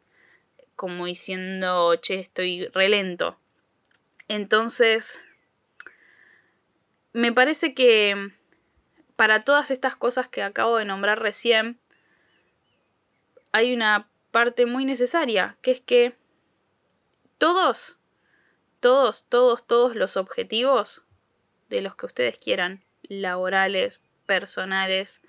Como 0.75 1.05
diciendo, 1.05 1.95
che, 1.95 2.19
estoy 2.19 2.67
relento. 2.67 3.39
Entonces, 4.27 5.21
me 7.13 7.31
parece 7.31 7.73
que 7.73 8.31
para 9.15 9.39
todas 9.39 9.71
estas 9.71 9.95
cosas 9.95 10.27
que 10.27 10.43
acabo 10.43 10.77
de 10.77 10.85
nombrar 10.85 11.21
recién, 11.21 11.79
hay 13.53 13.73
una 13.73 14.09
parte 14.35 14.65
muy 14.65 14.83
necesaria, 14.83 15.55
que 15.61 15.71
es 15.71 15.79
que 15.79 16.13
todos, 17.37 17.95
todos, 18.81 19.23
todos, 19.29 19.65
todos 19.65 19.95
los 19.95 20.17
objetivos 20.17 21.05
de 21.69 21.79
los 21.79 21.95
que 21.95 22.05
ustedes 22.05 22.37
quieran, 22.37 22.83
laborales, 23.03 24.01
personales, 24.25 25.21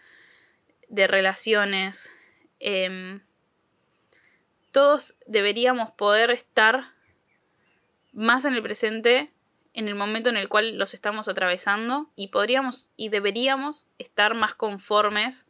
de 0.88 1.06
relaciones, 1.06 2.12
em, 2.58 3.20
todos 4.72 5.14
deberíamos 5.28 5.92
poder 5.92 6.32
estar 6.32 6.92
más 8.12 8.44
en 8.44 8.54
el 8.54 8.62
presente 8.64 9.30
en 9.72 9.86
el 9.86 9.94
momento 9.94 10.30
en 10.30 10.36
el 10.36 10.48
cual 10.48 10.78
los 10.78 10.94
estamos 10.94 11.28
atravesando 11.28 12.10
y 12.16 12.28
podríamos 12.28 12.90
y 12.96 13.10
deberíamos 13.10 13.86
estar 13.98 14.34
más 14.34 14.56
conformes 14.56 15.46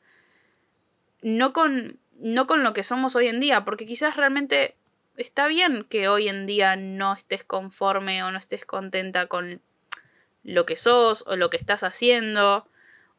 no 1.22 1.54
con 1.54 1.98
no 2.18 2.46
con 2.46 2.62
lo 2.62 2.72
que 2.72 2.84
somos 2.84 3.16
hoy 3.16 3.28
en 3.28 3.40
día, 3.40 3.64
porque 3.64 3.86
quizás 3.86 4.16
realmente 4.16 4.76
está 5.16 5.46
bien 5.46 5.84
que 5.88 6.08
hoy 6.08 6.28
en 6.28 6.46
día 6.46 6.76
no 6.76 7.14
estés 7.14 7.44
conforme 7.44 8.22
o 8.22 8.30
no 8.30 8.38
estés 8.38 8.64
contenta 8.64 9.26
con 9.26 9.60
lo 10.42 10.66
que 10.66 10.76
sos 10.76 11.24
o 11.26 11.36
lo 11.36 11.50
que 11.50 11.56
estás 11.56 11.82
haciendo 11.82 12.68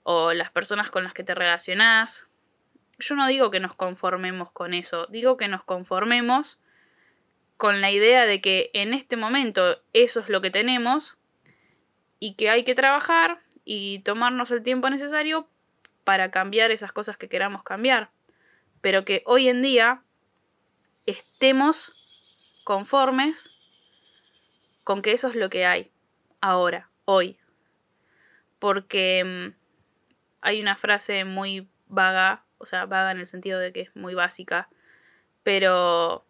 o 0.04 0.34
las 0.34 0.52
personas 0.52 0.90
con 0.90 1.04
las 1.04 1.14
que 1.14 1.24
te 1.24 1.36
relacionás. 1.36 2.28
Yo 3.00 3.16
no 3.16 3.28
digo 3.28 3.52
que 3.52 3.60
nos 3.60 3.76
conformemos 3.76 4.52
con 4.52 4.74
eso, 4.74 5.08
digo 5.08 5.38
que 5.38 5.48
nos 5.48 5.64
conformemos 5.64 6.60
con 7.58 7.82
la 7.82 7.92
idea 7.92 8.26
de 8.26 8.40
que 8.40 8.70
en 8.74 8.94
este 8.94 9.18
momento 9.18 9.82
eso 9.94 10.20
es 10.20 10.30
lo 10.30 10.42
que 10.42 10.52
tenemos 10.52 11.18
y 12.20 12.36
que 12.36 12.50
hay 12.50 12.64
que 12.64 12.76
trabajar 12.76 13.42
y 13.66 14.00
tomarnos 14.00 14.52
el 14.52 14.64
tiempo 14.64 14.90
necesario 14.90 15.48
para 16.04 16.32
cambiar 16.32 16.72
esas 16.72 16.92
cosas 16.92 17.18
que 17.18 17.28
queramos 17.28 17.64
cambiar 17.64 18.12
pero 18.88 19.04
que 19.04 19.22
hoy 19.26 19.50
en 19.50 19.62
día 19.62 20.02
estemos 21.06 21.92
conformes 22.64 23.50
con 24.86 25.02
que 25.02 25.12
eso 25.12 25.28
es 25.28 25.36
lo 25.36 25.50
que 25.50 25.66
hay 25.66 25.92
ahora, 26.40 26.90
hoy. 27.04 27.38
Porque 28.60 29.26
mm, 29.26 29.56
hay 30.40 30.62
una 30.62 30.78
frase 30.78 31.26
muy 31.26 31.68
vaga, 31.88 32.46
o 32.60 32.66
sea, 32.66 32.86
vaga 32.86 33.12
en 33.12 33.18
el 33.18 33.26
sentido 33.26 33.60
de 33.60 33.74
que 33.74 33.82
es 33.82 33.94
muy 33.94 34.14
básica, 34.14 34.70
pero 35.44 36.26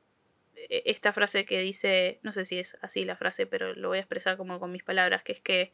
e, 0.55 0.81
esta 0.87 1.13
frase 1.13 1.45
que 1.45 1.59
dice, 1.59 2.17
no 2.23 2.33
sé 2.33 2.43
si 2.43 2.57
es 2.57 2.75
así 2.81 3.05
la 3.05 3.17
frase, 3.17 3.45
pero 3.45 3.75
lo 3.75 3.89
voy 3.89 3.99
a 3.99 4.01
expresar 4.01 4.35
como 4.35 4.59
con 4.59 4.71
mis 4.71 4.83
palabras, 4.83 5.21
que 5.21 5.33
es 5.33 5.41
que 5.41 5.73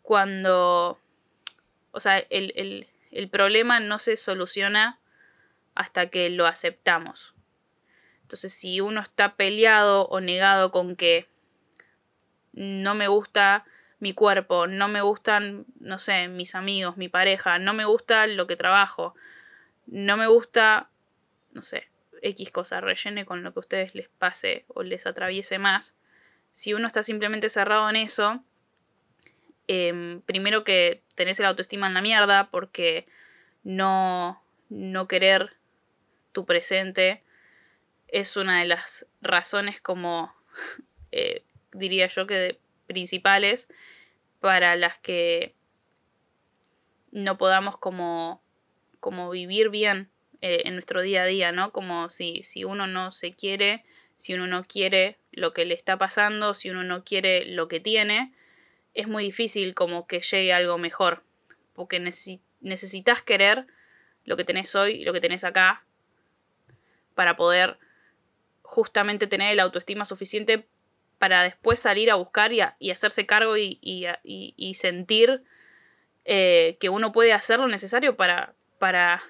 cuando, 0.00 0.98
o 1.90 2.00
sea, 2.00 2.16
el, 2.30 2.54
el, 2.56 2.88
el 3.10 3.28
problema 3.28 3.78
no 3.78 3.98
se 3.98 4.16
soluciona 4.16 4.98
hasta 5.78 6.08
que 6.10 6.28
lo 6.28 6.48
aceptamos. 6.48 7.34
Entonces, 8.22 8.52
si 8.52 8.80
uno 8.80 9.00
está 9.00 9.36
peleado 9.36 10.06
o 10.08 10.20
negado 10.20 10.72
con 10.72 10.96
que 10.96 11.28
no 12.52 12.96
me 12.96 13.06
gusta 13.06 13.64
mi 14.00 14.12
cuerpo, 14.12 14.66
no 14.66 14.88
me 14.88 15.02
gustan, 15.02 15.66
no 15.78 16.00
sé, 16.00 16.26
mis 16.26 16.56
amigos, 16.56 16.96
mi 16.96 17.08
pareja, 17.08 17.60
no 17.60 17.74
me 17.74 17.84
gusta 17.84 18.26
lo 18.26 18.48
que 18.48 18.56
trabajo, 18.56 19.14
no 19.86 20.16
me 20.16 20.26
gusta, 20.26 20.90
no 21.52 21.62
sé, 21.62 21.88
X 22.22 22.50
cosa, 22.50 22.80
rellene 22.80 23.24
con 23.24 23.44
lo 23.44 23.52
que 23.52 23.60
a 23.60 23.66
ustedes 23.66 23.94
les 23.94 24.08
pase 24.08 24.64
o 24.66 24.82
les 24.82 25.06
atraviese 25.06 25.60
más. 25.60 25.96
Si 26.50 26.74
uno 26.74 26.88
está 26.88 27.04
simplemente 27.04 27.48
cerrado 27.48 27.88
en 27.88 27.94
eso, 27.94 28.42
em, 29.68 30.22
primero 30.22 30.64
que 30.64 31.04
tenés 31.14 31.38
el 31.38 31.46
autoestima 31.46 31.86
en 31.86 31.94
la 31.94 32.02
mierda 32.02 32.50
porque 32.50 33.06
no, 33.62 34.42
no 34.70 35.06
querer 35.06 35.57
tu 36.32 36.44
presente 36.44 37.22
es 38.08 38.36
una 38.36 38.60
de 38.60 38.66
las 38.66 39.06
razones 39.20 39.80
como 39.80 40.34
eh, 41.12 41.44
diría 41.72 42.06
yo 42.06 42.26
que 42.26 42.58
principales 42.86 43.68
para 44.40 44.76
las 44.76 44.98
que 44.98 45.54
no 47.10 47.38
podamos 47.38 47.78
como, 47.78 48.42
como 49.00 49.30
vivir 49.30 49.68
bien 49.68 50.10
eh, 50.40 50.62
en 50.64 50.74
nuestro 50.74 51.02
día 51.02 51.22
a 51.22 51.26
día, 51.26 51.52
¿no? 51.52 51.72
Como 51.72 52.10
si, 52.10 52.42
si 52.42 52.64
uno 52.64 52.86
no 52.86 53.10
se 53.10 53.32
quiere, 53.32 53.84
si 54.16 54.34
uno 54.34 54.46
no 54.46 54.64
quiere 54.64 55.18
lo 55.32 55.52
que 55.52 55.64
le 55.64 55.74
está 55.74 55.98
pasando, 55.98 56.54
si 56.54 56.70
uno 56.70 56.84
no 56.84 57.04
quiere 57.04 57.44
lo 57.44 57.68
que 57.68 57.80
tiene, 57.80 58.32
es 58.94 59.08
muy 59.08 59.24
difícil 59.24 59.74
como 59.74 60.06
que 60.06 60.20
llegue 60.20 60.52
algo 60.52 60.78
mejor, 60.78 61.24
porque 61.72 62.00
necesitas 62.60 63.22
querer 63.22 63.66
lo 64.24 64.36
que 64.36 64.44
tenés 64.44 64.74
hoy 64.74 64.92
y 64.92 65.04
lo 65.04 65.12
que 65.12 65.20
tenés 65.20 65.44
acá 65.44 65.84
para 67.18 67.34
poder 67.34 67.80
justamente 68.62 69.26
tener 69.26 69.50
el 69.50 69.58
autoestima 69.58 70.04
suficiente 70.04 70.68
para 71.18 71.42
después 71.42 71.80
salir 71.80 72.12
a 72.12 72.14
buscar 72.14 72.52
y, 72.52 72.90
hacerse 72.92 73.26
cargo 73.26 73.56
y, 73.56 74.72
sentir 74.76 75.42
eh, 76.24 76.76
que 76.78 76.90
uno 76.90 77.10
puede 77.10 77.32
hacer 77.32 77.58
lo 77.58 77.66
necesario 77.66 78.16
para, 78.16 78.54
para 78.78 79.20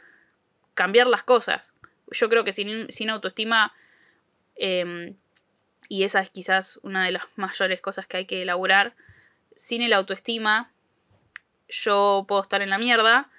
cambiar 0.74 1.07
las 1.07 1.22
cosas. 1.22 1.72
Yo 2.11 2.29
creo 2.29 2.44
que 2.44 2.53
sin, 2.53 2.92
sin 2.92 3.09
autoestima, 3.09 3.72
em, 4.57 5.16
y 5.88 6.03
esa 6.03 6.20
es 6.20 6.29
quizás 6.29 6.79
una 6.83 7.07
de 7.07 7.12
las 7.12 7.22
mayores 7.37 7.81
cosas 7.81 8.07
que 8.07 8.18
hay 8.18 8.27
que 8.27 8.42
elaborar, 8.42 8.96
sin 9.57 9.81
el 9.81 9.94
autoestima 9.94 10.74
yo 11.70 12.27
puedo 12.29 12.42
estar 12.42 12.61
en 12.61 12.68
la 12.68 12.77
mierda 12.77 13.31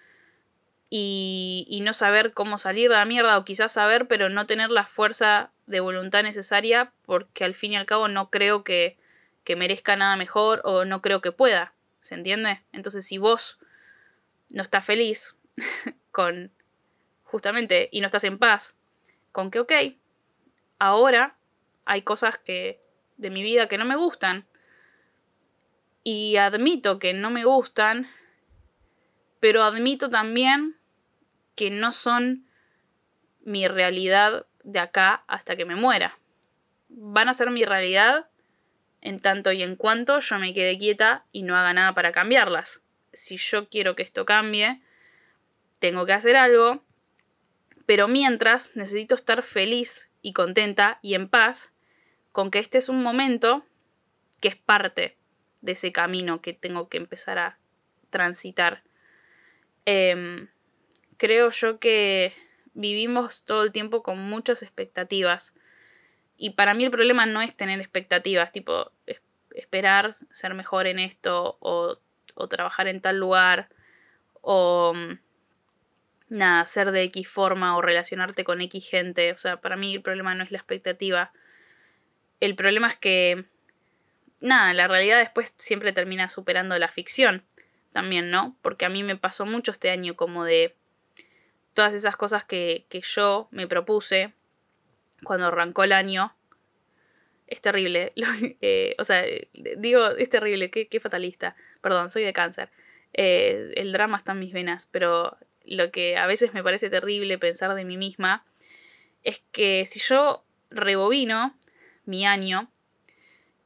y, 0.90 1.66
y 1.70 1.82
no 1.82 1.94
saber 1.94 2.34
cómo 2.34 2.58
salir 2.58 2.90
de 2.90 2.96
la 2.96 3.06
mierda 3.06 3.38
o 3.38 3.46
quizás 3.46 3.74
saber 3.74 4.08
pero 4.08 4.30
no 4.30 4.48
tener 4.48 4.72
la 4.72 4.86
fuerza 4.86 5.52
de 5.68 5.80
voluntad 5.80 6.24
necesaria 6.24 6.92
porque 7.06 7.44
al 7.44 7.54
fin 7.54 7.74
y 7.74 7.78
al 7.78 7.86
cabo 7.86 8.08
no 8.08 8.30
creo 8.30 8.64
que, 8.64 8.98
que 9.44 9.56
merezca 9.56 9.96
nada 9.96 10.16
mejor 10.16 10.62
o 10.64 10.86
no 10.86 11.02
creo 11.02 11.22
que 11.22 11.32
pueda. 11.32 11.74
¿Se 12.00 12.16
entiende? 12.16 12.62
Entonces 12.72 13.06
si 13.06 13.18
vos 13.18 13.60
no 14.52 14.64
estás 14.64 14.86
feliz 14.86 15.38
con 16.12 16.52
justamente 17.24 17.90
y 17.92 18.02
no 18.02 18.08
estás 18.08 18.24
en 18.24 18.40
paz 18.40 18.76
con 19.32 19.52
que 19.52 19.60
ok, 19.60 19.74
ahora 20.80 21.36
hay 21.86 22.02
cosas 22.02 22.38
que 22.38 22.80
de 23.18 23.30
mi 23.30 23.44
vida 23.44 23.68
que 23.68 23.78
no 23.78 23.86
me 23.86 23.96
gustan 23.96 24.48
y 26.04 26.38
admito 26.38 26.98
que 26.98 27.14
no 27.14 27.30
me 27.30 27.44
gustan, 27.44 28.08
pero 29.40 29.64
admito 29.64 30.10
también 30.10 30.79
que 31.60 31.72
no 31.72 31.92
son 31.92 32.46
mi 33.42 33.68
realidad 33.68 34.48
de 34.64 34.80
acá 34.80 35.26
hasta 35.28 35.58
que 35.58 35.66
me 35.66 35.76
muera. 35.76 36.18
Van 36.88 37.28
a 37.28 37.34
ser 37.34 37.52
mi 37.52 37.66
realidad 37.66 38.30
en 39.02 39.20
tanto 39.20 39.52
y 39.52 39.62
en 39.62 39.76
cuanto 39.76 40.20
yo 40.20 40.40
me 40.40 40.54
quede 40.54 40.78
quieta 40.78 41.26
y 41.34 41.44
no 41.44 41.58
haga 41.58 41.74
nada 41.74 41.94
para 41.94 42.14
cambiarlas. 42.14 42.82
Si 43.12 43.36
yo 43.36 43.68
quiero 43.68 43.98
que 43.98 44.04
esto 44.04 44.24
cambie, 44.24 44.82
tengo 45.80 46.06
que 46.06 46.14
hacer 46.14 46.38
algo, 46.38 46.82
pero 47.86 48.08
mientras 48.08 48.78
necesito 48.78 49.16
estar 49.16 49.44
feliz 49.44 50.14
y 50.22 50.32
contenta 50.32 51.00
y 51.02 51.16
en 51.16 51.28
paz 51.28 51.74
con 52.32 52.52
que 52.52 52.60
este 52.60 52.78
es 52.78 52.88
un 52.88 53.04
momento 53.04 53.66
que 54.40 54.48
es 54.48 54.56
parte 54.56 55.18
de 55.60 55.74
ese 55.74 55.92
camino 55.92 56.42
que 56.42 56.54
tengo 56.54 56.88
que 56.88 56.96
empezar 56.96 57.38
a 57.38 57.60
transitar. 58.12 58.82
Em, 59.84 60.48
creo 61.20 61.52
yo 61.52 61.80
que 61.80 62.34
vivimos 62.74 63.44
todo 63.44 63.64
el 63.64 63.72
tiempo 63.72 64.02
con 64.02 64.18
muchas 64.18 64.64
expectativas. 64.64 65.54
Y 66.38 66.52
para 66.52 66.74
mí 66.74 66.86
el 66.86 66.92
problema 66.92 67.28
no 67.28 67.42
es 67.42 67.56
tener 67.56 67.80
expectativas, 67.80 68.52
tipo 68.52 68.92
esperar 69.54 70.14
ser 70.14 70.54
mejor 70.56 70.88
en 70.88 70.98
esto 70.98 71.58
o, 71.60 72.00
o 72.34 72.48
trabajar 72.48 72.88
en 72.88 73.02
tal 73.02 73.18
lugar 73.18 73.70
o 74.42 74.94
mm, 74.96 75.20
nada, 76.30 76.66
ser 76.66 76.92
de 76.92 77.04
X 77.04 77.28
forma 77.28 77.76
o 77.76 77.82
relacionarte 77.82 78.44
con 78.44 78.62
X 78.62 78.90
gente. 78.90 79.34
O 79.34 79.38
sea, 79.38 79.58
para 79.58 79.76
mí 79.76 79.94
el 79.94 80.02
problema 80.02 80.34
no 80.34 80.44
es 80.44 80.52
la 80.52 80.58
expectativa. 80.58 81.34
El 82.40 82.56
problema 82.56 82.88
es 82.88 82.96
que, 82.96 83.46
nada, 84.40 84.74
la 84.74 84.88
realidad 84.88 85.20
después 85.20 85.54
siempre 85.58 85.92
termina 85.92 86.30
superando 86.30 86.78
la 86.80 86.88
ficción 86.88 87.44
también, 87.92 88.32
¿no? 88.32 88.56
Porque 88.62 88.86
a 88.86 88.90
mí 88.90 89.04
me 89.04 89.18
pasó 89.18 89.46
mucho 89.46 89.72
este 89.72 89.90
año 89.90 90.16
como 90.16 90.46
de 90.46 90.76
todas 91.74 91.94
esas 91.94 92.18
cosas 92.18 92.44
que, 92.44 92.86
yo 92.92 93.48
me 93.52 93.68
propuse 93.68 94.34
cuando 95.24 95.48
arrancó 95.48 95.84
el 95.84 95.92
año. 95.92 96.36
Es 97.48 97.62
terrible. 97.62 98.14
Eh, 98.62 98.96
o 99.00 99.04
sea, 99.04 99.24
digo, 99.78 100.10
es 100.10 100.30
terrible, 100.30 100.70
qué, 100.70 101.00
fatalista. 101.00 101.56
Perdón, 101.82 102.10
soy 102.10 102.24
de 102.24 102.34
cáncer. 102.34 102.70
Eh, 103.14 103.74
el 103.76 103.92
drama 103.92 104.18
está 104.18 104.34
en 104.34 104.40
mis 104.40 104.54
venas, 104.54 104.88
pero 104.92 105.38
lo 105.66 105.92
que 105.92 106.18
a 106.18 106.28
veces 106.28 106.54
me 106.54 106.64
parece 106.64 106.90
terrible 106.90 107.38
pensar 107.38 107.74
de 107.76 107.86
mí 107.86 107.98
misma 107.98 108.46
es 109.24 109.42
que 109.52 109.86
si 109.86 110.00
yo 110.00 110.44
rebobino 110.70 111.56
mi 112.06 112.26
año 112.26 112.72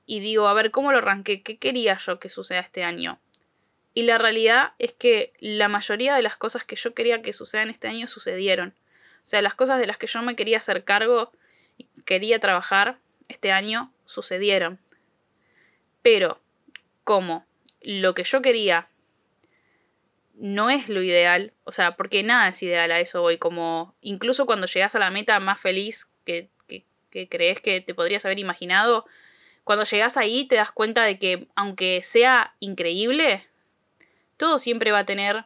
y 0.06 0.20
digo, 0.20 0.48
a 0.48 0.54
ver, 0.54 0.72
¿cómo 0.72 0.92
lo 0.92 0.98
arranqué? 1.00 1.42
¿Qué 1.42 1.58
quería 1.58 1.98
yo 1.98 2.20
que 2.20 2.30
suceda 2.30 2.60
este 2.60 2.84
año? 2.84 3.20
Y 3.94 4.04
la 4.04 4.18
realidad 4.18 4.74
es 4.80 4.94
que 4.94 5.34
la 5.40 5.68
mayoría 5.68 6.16
de 6.16 6.22
las 6.22 6.36
cosas 6.36 6.66
que 6.66 6.76
yo 6.76 6.94
quería 6.94 7.22
que 7.22 7.34
sucedan 7.34 7.70
este 7.70 7.88
año 7.88 8.08
sucedieron. 8.08 8.74
O 9.24 9.28
sea, 9.28 9.42
las 9.42 9.56
cosas 9.56 9.80
de 9.80 9.88
las 9.88 9.98
que 9.98 10.08
yo 10.08 10.22
me 10.22 10.36
quería 10.36 10.58
hacer 10.58 10.84
cargo 10.84 11.32
y 11.78 11.88
quería 12.06 12.40
trabajar 12.40 12.98
este 13.30 13.52
año 13.52 13.94
sucedieron. 14.06 14.80
Pero, 16.02 16.40
como 17.04 17.46
lo 17.82 18.14
que 18.14 18.24
yo 18.24 18.42
quería 18.42 18.90
no 20.34 20.70
es 20.72 20.90
lo 20.90 21.04
ideal, 21.04 21.54
o 21.64 21.72
sea, 21.72 21.96
porque 21.96 22.24
nada 22.24 22.50
es 22.50 22.64
ideal 22.64 22.92
a 22.92 23.00
eso 23.00 23.22
voy, 23.22 23.38
como 23.38 23.96
incluso 24.02 24.46
cuando 24.48 24.66
llegas 24.66 24.96
a 24.96 25.00
la 25.00 25.12
meta 25.12 25.40
más 25.40 25.62
feliz 25.62 26.08
que, 26.26 26.50
que 27.14 27.30
crees 27.30 27.62
que 27.62 27.80
te 27.80 27.94
podrías 27.94 28.26
haber 28.26 28.40
imaginado, 28.40 29.06
cuando 29.64 29.86
llegas 29.86 30.18
ahí 30.18 30.46
te 30.48 30.56
das 30.56 30.72
cuenta 30.72 31.04
de 31.04 31.20
que 31.20 31.48
aunque 31.56 32.02
sea 32.04 32.56
increíble, 32.60 33.48
todo 34.44 34.60
siempre 34.60 34.92
va 34.92 35.00
a 35.00 35.06
tener 35.06 35.46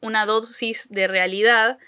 una 0.00 0.26
dosis 0.26 0.88
de 0.90 1.06
realidad 1.06 1.78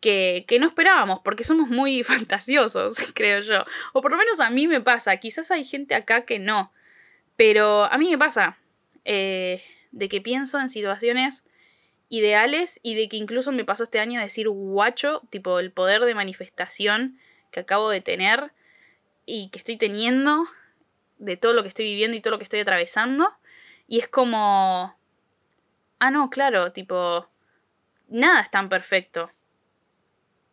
que, 0.00 0.44
que, 0.48 0.58
no 0.58 0.66
esperábamos, 0.66 1.20
porque 1.22 1.44
somos 1.44 1.68
muy 1.68 2.02
fantasiosos, 2.12 2.96
creo 3.14 3.40
yo. 3.42 3.64
O 3.92 4.02
por 4.02 4.10
lo 4.10 4.16
menos 4.16 4.40
a 4.40 4.50
mí 4.50 4.66
me 4.66 4.80
pasa, 4.80 5.16
quizás 5.18 5.52
hay 5.52 5.64
gente 5.64 5.94
acá 5.94 6.24
que 6.24 6.40
no, 6.40 6.72
pero 7.36 7.84
a 7.84 7.96
mí 7.96 8.10
me 8.10 8.18
pasa 8.18 8.58
eh, 9.04 9.62
de 9.92 10.08
que 10.08 10.20
pienso 10.20 10.58
en 10.58 10.68
situaciones 10.68 11.44
ideales 12.08 12.80
y 12.82 12.96
de 12.96 13.08
que 13.08 13.18
incluso 13.18 13.52
me 13.52 13.64
pasó 13.64 13.84
este 13.84 14.00
año 14.00 14.20
decir 14.20 14.48
guacho, 14.48 15.22
tipo 15.30 15.60
el 15.60 15.70
poder 15.70 16.02
de 16.02 16.16
manifestación 16.16 17.20
que 17.52 17.60
acabo 17.60 17.88
de 17.88 18.00
tener 18.00 18.50
y 19.26 19.50
que 19.50 19.58
estoy 19.58 19.76
teniendo 19.76 20.44
de 21.18 21.36
todo 21.36 21.52
lo 21.52 21.62
que 21.62 21.68
estoy 21.68 21.84
viviendo 21.84 22.16
y 22.16 22.20
todo 22.20 22.32
lo 22.32 22.38
que 22.38 22.44
estoy 22.44 22.58
atravesando. 22.58 23.37
Y 23.88 23.98
es 23.98 24.06
como... 24.06 24.94
Ah, 25.98 26.10
no, 26.12 26.30
claro, 26.30 26.70
tipo... 26.72 27.28
Nada 28.06 28.40
es 28.40 28.50
tan 28.50 28.68
perfecto. 28.68 29.32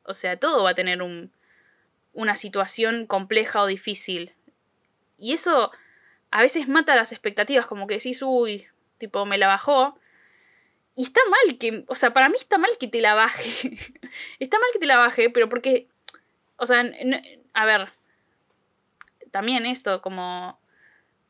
O 0.03 0.15
sea, 0.15 0.37
todo 0.39 0.63
va 0.63 0.71
a 0.71 0.75
tener 0.75 1.01
un, 1.01 1.31
una 2.13 2.35
situación 2.35 3.05
compleja 3.05 3.61
o 3.61 3.67
difícil. 3.67 4.33
Y 5.17 5.33
eso 5.33 5.71
a 6.31 6.41
veces 6.41 6.67
mata 6.67 6.95
las 6.95 7.11
expectativas, 7.11 7.67
como 7.67 7.87
que 7.87 7.95
decís, 7.95 8.21
uy, 8.21 8.67
tipo, 8.97 9.25
me 9.25 9.37
la 9.37 9.47
bajó. 9.47 9.99
Y 10.95 11.03
está 11.03 11.21
mal 11.29 11.57
que, 11.57 11.85
o 11.87 11.95
sea, 11.95 12.13
para 12.13 12.29
mí 12.29 12.35
está 12.37 12.57
mal 12.57 12.71
que 12.79 12.87
te 12.87 13.01
la 13.01 13.13
baje. 13.13 13.77
está 14.39 14.57
mal 14.59 14.69
que 14.73 14.79
te 14.79 14.85
la 14.85 14.97
baje, 14.97 15.29
pero 15.29 15.49
porque, 15.49 15.87
o 16.57 16.65
sea, 16.65 16.83
a 17.53 17.65
ver, 17.65 17.93
también 19.31 19.65
esto, 19.65 20.01
como 20.01 20.59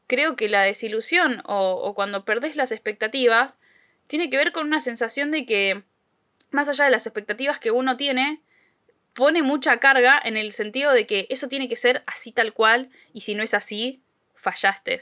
creo 0.08 0.36
que 0.36 0.49
la 0.49 0.64
desilusión 0.64 1.41
o, 1.45 1.93
cuando 1.95 2.26
perdés 2.26 2.56
las 2.56 2.72
expectativas 2.72 3.60
tiene 4.08 4.30
que 4.30 4.38
ver 4.38 4.51
con 4.51 4.68
una 4.68 4.80
sensación 4.80 5.32
de 5.32 5.45
que, 5.45 5.84
más 6.51 6.70
allá 6.70 6.86
de 6.86 6.91
las 6.91 7.08
expectativas 7.08 7.60
que 7.60 7.72
uno 7.72 7.97
tiene, 7.97 8.41
pone 9.14 9.41
mucha 9.41 9.78
carga 9.80 10.20
en 10.24 10.38
el 10.38 10.51
sentido 10.51 10.91
de 10.91 11.08
que 11.08 11.28
eso 11.30 11.47
tiene 11.47 11.68
que 11.68 11.76
ser 11.76 12.03
así 12.06 12.32
tal 12.32 12.53
cual 12.53 12.89
y 13.14 13.22
si 13.22 13.34
no 13.34 13.43
es 13.43 13.53
así, 13.53 14.01
fallaste. 14.36 14.99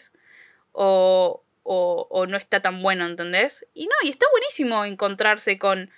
O, 0.72 1.44
o, 1.64 2.08
o 2.10 2.26
no 2.26 2.38
está 2.38 2.62
tan 2.62 2.82
bueno, 2.82 3.06
¿entendés? 3.06 3.66
Y 3.74 3.86
no, 3.88 3.94
y 4.04 4.10
está 4.10 4.26
buenísimo 4.32 4.86
encontrarse 4.86 5.58
con 5.58 5.92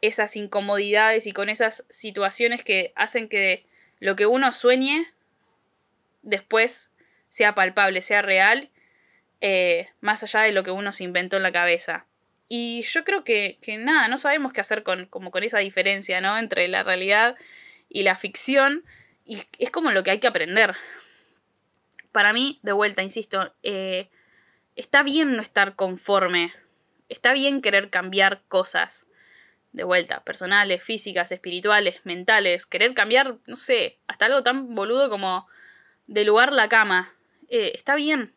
esas 0.00 0.36
incomodidades 0.36 1.26
y 1.26 1.32
con 1.32 1.48
esas 1.48 1.84
situaciones 1.88 2.64
que 2.64 2.92
hacen 2.96 3.28
que 3.28 3.66
lo 3.98 4.16
que 4.16 4.26
uno 4.26 4.50
sueñe 4.50 5.06
después 6.22 6.89
sea 7.30 7.54
palpable, 7.54 8.02
sea 8.02 8.20
real 8.20 8.70
eh, 9.40 9.88
más 10.00 10.22
allá 10.22 10.40
de 10.42 10.52
lo 10.52 10.62
que 10.62 10.70
uno 10.70 10.92
se 10.92 11.04
inventó 11.04 11.36
en 11.36 11.42
la 11.42 11.52
cabeza. 11.52 12.06
Y 12.48 12.82
yo 12.82 13.04
creo 13.04 13.24
que, 13.24 13.58
que 13.62 13.78
nada, 13.78 14.08
no 14.08 14.18
sabemos 14.18 14.52
qué 14.52 14.60
hacer 14.60 14.82
con, 14.82 15.06
como 15.06 15.30
con 15.30 15.44
esa 15.44 15.58
diferencia, 15.58 16.20
¿no? 16.20 16.36
Entre 16.36 16.68
la 16.68 16.82
realidad 16.82 17.36
y 17.88 18.02
la 18.02 18.16
ficción. 18.16 18.84
Y 19.24 19.42
es 19.58 19.70
como 19.70 19.92
lo 19.92 20.02
que 20.02 20.10
hay 20.10 20.18
que 20.18 20.26
aprender. 20.26 20.74
Para 22.12 22.32
mí, 22.32 22.58
de 22.62 22.72
vuelta, 22.72 23.02
insisto, 23.02 23.54
eh, 23.62 24.10
está 24.76 25.02
bien 25.02 25.36
no 25.36 25.42
estar 25.42 25.74
conforme. 25.76 26.52
Está 27.08 27.32
bien 27.32 27.62
querer 27.62 27.88
cambiar 27.88 28.42
cosas. 28.48 29.06
De 29.72 29.84
vuelta, 29.84 30.24
personales, 30.24 30.82
físicas, 30.82 31.30
espirituales, 31.30 32.00
mentales. 32.02 32.66
Querer 32.66 32.92
cambiar, 32.92 33.36
no 33.46 33.54
sé, 33.54 33.98
hasta 34.08 34.26
algo 34.26 34.42
tan 34.42 34.74
boludo 34.74 35.08
como 35.08 35.46
de 36.08 36.24
lugar 36.24 36.52
la 36.52 36.68
cama. 36.68 37.14
Eh, 37.50 37.72
está 37.74 37.96
bien 37.96 38.32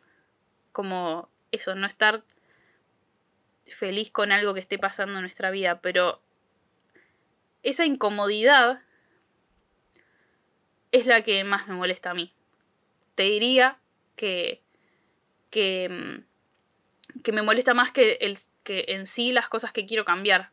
como 0.72 1.30
eso, 1.52 1.76
no 1.76 1.86
estar 1.86 2.24
feliz 3.68 4.12
con 4.12 4.32
algo 4.32 4.54
que 4.54 4.60
esté 4.60 4.78
pasando 4.80 5.14
en 5.16 5.22
nuestra 5.22 5.52
vida, 5.52 5.80
pero 5.82 6.20
esa 7.62 7.86
incomodidad 7.86 8.82
es 10.92 11.06
la 11.06 11.22
que 11.22 11.44
más 11.44 11.68
me 11.68 11.76
molesta 11.76 12.12
a 12.12 12.14
mí. 12.16 12.34
Te 13.16 13.24
diría 13.24 13.80
que, 14.16 14.62
que, 15.52 15.90
mm, 15.90 17.22
que 17.22 17.32
me 17.32 17.44
molesta 17.44 17.76
más 17.76 17.92
que, 17.92 18.14
el, 18.22 18.38
que 18.64 18.86
en 18.90 19.06
sí 19.06 19.32
las 19.32 19.48
cosas 19.48 19.72
que 19.72 19.86
quiero 19.86 20.06
cambiar, 20.06 20.52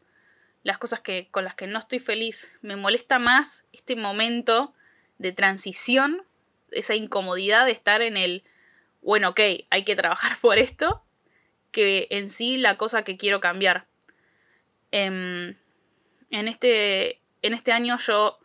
las 0.62 0.76
cosas 0.76 1.00
que, 1.00 1.28
con 1.30 1.44
las 1.44 1.54
que 1.54 1.66
no 1.66 1.78
estoy 1.78 1.98
feliz. 1.98 2.52
Me 2.60 2.76
molesta 2.76 3.18
más 3.18 3.64
este 3.72 3.96
momento 3.96 4.74
de 5.18 5.32
transición, 5.32 6.22
esa 6.70 6.94
incomodidad 6.94 7.64
de 7.64 7.72
estar 7.72 8.02
en 8.02 8.16
el, 8.16 8.44
bueno, 9.02 9.30
ok, 9.30 9.40
hay 9.70 9.84
que 9.84 9.96
trabajar 9.96 10.36
por 10.40 10.58
esto, 10.58 11.02
que 11.70 12.08
en 12.10 12.28
sí 12.28 12.56
la 12.56 12.76
cosa 12.76 13.04
que 13.04 13.16
quiero 13.16 13.40
cambiar. 13.40 13.86
Em, 14.90 15.56
en, 16.30 16.48
este, 16.48 17.20
en 17.42 17.54
este 17.54 17.72
año 17.72 17.96
yo 17.98 18.38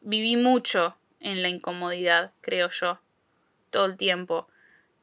viví 0.00 0.36
mucho 0.36 0.96
en 1.20 1.42
la 1.42 1.48
incomodidad, 1.48 2.32
creo 2.40 2.68
yo, 2.70 3.00
todo 3.70 3.86
el 3.86 3.96
tiempo. 3.96 4.48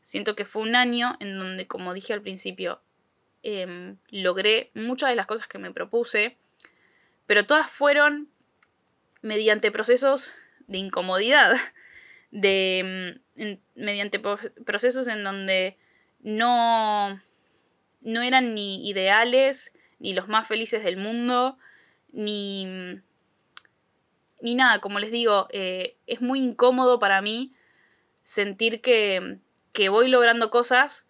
Siento 0.01 0.35
que 0.35 0.45
fue 0.45 0.61
un 0.61 0.75
año 0.75 1.15
en 1.19 1.37
donde, 1.37 1.67
como 1.67 1.93
dije 1.93 2.13
al 2.13 2.21
principio, 2.21 2.81
em, 3.43 3.97
logré 4.09 4.71
muchas 4.73 5.09
de 5.09 5.15
las 5.15 5.27
cosas 5.27 5.47
que 5.47 5.57
me 5.57 5.71
propuse, 5.71 6.37
pero 7.25 7.45
todas 7.45 7.69
fueron 7.69 8.29
mediante 9.21 9.71
procesos 9.71 10.33
de 10.67 10.77
incomodidad, 10.77 11.55
de 12.31 13.21
mediante 13.75 14.19
procesos 14.19 15.07
en 15.07 15.23
donde 15.23 15.77
no 16.21 17.19
no 18.01 18.21
eran 18.21 18.53
ni 18.53 18.87
ideales, 18.87 19.73
ni 19.99 20.13
los 20.13 20.27
más 20.27 20.47
felices 20.47 20.83
del 20.83 20.97
mundo, 20.97 21.57
ni, 22.11 22.65
ni 24.41 24.55
nada, 24.55 24.79
como 24.79 24.99
les 24.99 25.11
digo, 25.11 25.47
eh, 25.51 25.97
es 26.07 26.21
muy 26.21 26.39
incómodo 26.39 26.99
para 26.99 27.21
mí 27.21 27.53
sentir 28.23 28.81
que, 28.81 29.39
que 29.73 29.89
voy 29.89 30.07
logrando 30.07 30.49
cosas, 30.49 31.07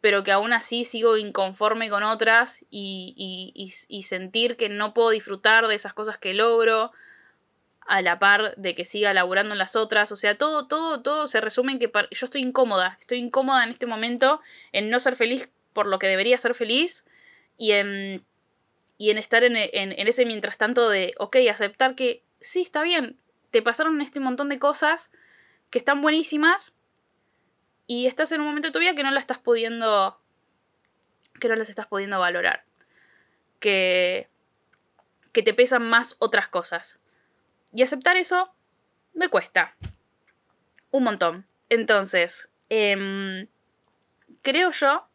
pero 0.00 0.22
que 0.22 0.32
aún 0.32 0.52
así 0.52 0.84
sigo 0.84 1.16
inconforme 1.16 1.90
con 1.90 2.02
otras 2.04 2.64
y, 2.70 3.14
y, 3.16 3.72
y, 3.88 4.02
sentir 4.04 4.56
que 4.56 4.68
no 4.70 4.94
puedo 4.94 5.10
disfrutar 5.10 5.68
de 5.68 5.74
esas 5.74 5.92
cosas 5.92 6.16
que 6.16 6.32
logro 6.32 6.92
a 7.90 8.02
la 8.02 8.20
par 8.20 8.54
de 8.56 8.72
que 8.72 8.84
siga 8.84 9.12
laburando 9.12 9.52
en 9.52 9.58
las 9.58 9.74
otras. 9.74 10.12
O 10.12 10.16
sea, 10.16 10.38
todo, 10.38 10.68
todo, 10.68 11.02
todo 11.02 11.26
se 11.26 11.40
resume 11.40 11.72
en 11.72 11.80
que 11.80 11.90
yo 11.92 12.24
estoy 12.24 12.40
incómoda. 12.40 12.96
Estoy 13.00 13.18
incómoda 13.18 13.64
en 13.64 13.70
este 13.70 13.86
momento 13.86 14.40
en 14.70 14.90
no 14.90 15.00
ser 15.00 15.16
feliz 15.16 15.50
por 15.72 15.86
lo 15.86 15.98
que 15.98 16.06
debería 16.06 16.38
ser 16.38 16.54
feliz 16.54 17.04
y 17.56 17.72
en, 17.72 18.24
y 18.96 19.10
en 19.10 19.18
estar 19.18 19.42
en, 19.42 19.56
ese 19.56 20.24
mientras 20.24 20.56
tanto 20.56 20.88
de, 20.88 21.14
ok, 21.18 21.36
aceptar 21.50 21.96
que 21.96 22.22
sí, 22.40 22.62
está 22.62 22.82
bien, 22.82 23.18
te 23.50 23.60
pasaron 23.60 24.00
este 24.00 24.20
montón 24.20 24.48
de 24.48 24.60
cosas 24.60 25.10
que 25.70 25.78
están 25.78 26.00
buenísimas 26.00 26.72
y 27.88 28.06
estás 28.06 28.30
en 28.30 28.40
un 28.40 28.46
momento 28.46 28.68
de 28.68 28.72
tu 28.72 28.78
vida 28.78 28.94
que 28.94 29.02
no 29.02 29.10
la 29.10 29.18
estás 29.18 29.38
pudiendo, 29.38 30.16
que 31.40 31.48
no 31.48 31.56
las 31.56 31.70
estás 31.70 31.88
pudiendo 31.88 32.20
valorar, 32.20 32.62
que, 33.58 34.28
que 35.32 35.42
te 35.42 35.54
pesan 35.54 35.82
más 35.82 36.14
otras 36.20 36.46
cosas. 36.46 37.00
Y 37.72 37.82
aceptar 37.82 38.16
eso 38.16 38.52
me 39.14 39.28
cuesta 39.28 39.74
un 40.90 41.04
montón. 41.04 41.46
Entonces, 41.68 42.50
em, 42.68 43.46
creo 44.42 44.70
yo 44.72 45.06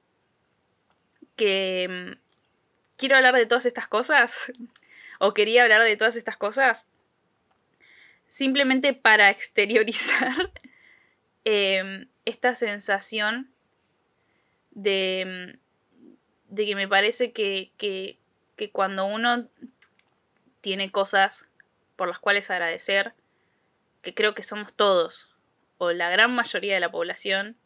que 1.35 1.87
mm, 1.89 2.19
quiero 2.97 3.17
hablar 3.17 3.35
de 3.35 3.45
todas 3.45 3.65
estas 3.65 3.87
cosas, 3.87 4.51
o 5.19 5.33
quería 5.33 5.63
hablar 5.63 5.81
de 5.81 5.97
todas 5.97 6.15
estas 6.15 6.37
cosas, 6.37 6.87
simplemente 8.27 8.93
para 8.93 9.29
exteriorizar 9.31 10.51
em, 11.43 12.07
esta 12.23 12.55
sensación 12.55 13.51
de, 14.71 15.57
de 16.49 16.65
que 16.65 16.75
me 16.75 16.87
parece 16.87 17.31
que, 17.31 17.71
que 17.77 18.71
cuando 18.71 19.05
uno 19.05 19.47
tiene 20.61 20.91
cosas 20.91 21.47
por 21.95 22.07
las 22.07 22.19
cuales 22.19 22.49
agradecer, 22.49 23.13
que 24.01 24.13
creo 24.13 24.33
que 24.35 24.43
somos 24.43 24.73
todos, 24.73 25.35
o 25.77 25.91
la 25.91 26.09
gran 26.09 26.33
mayoría 26.33 26.73
de 26.73 26.79
la 26.79 26.91
población, 26.91 27.57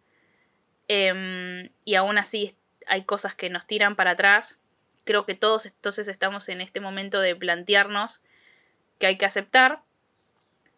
em, 0.88 1.70
y 1.86 1.96
aún 1.96 2.18
así 2.18 2.56
hay 2.88 3.04
cosas 3.04 3.36
que 3.36 3.50
nos 3.50 3.66
tiran 3.68 3.96
para 3.96 4.12
atrás. 4.12 4.60
Creo 5.06 5.26
que 5.26 5.36
todos 5.36 5.66
entonces 5.66 6.08
estamos 6.08 6.50
en 6.50 6.62
este 6.62 6.80
momento 6.80 7.22
de 7.22 7.36
plantearnos 7.36 8.22
que 8.98 9.08
hay 9.08 9.18
que 9.18 9.26
aceptar 9.26 9.84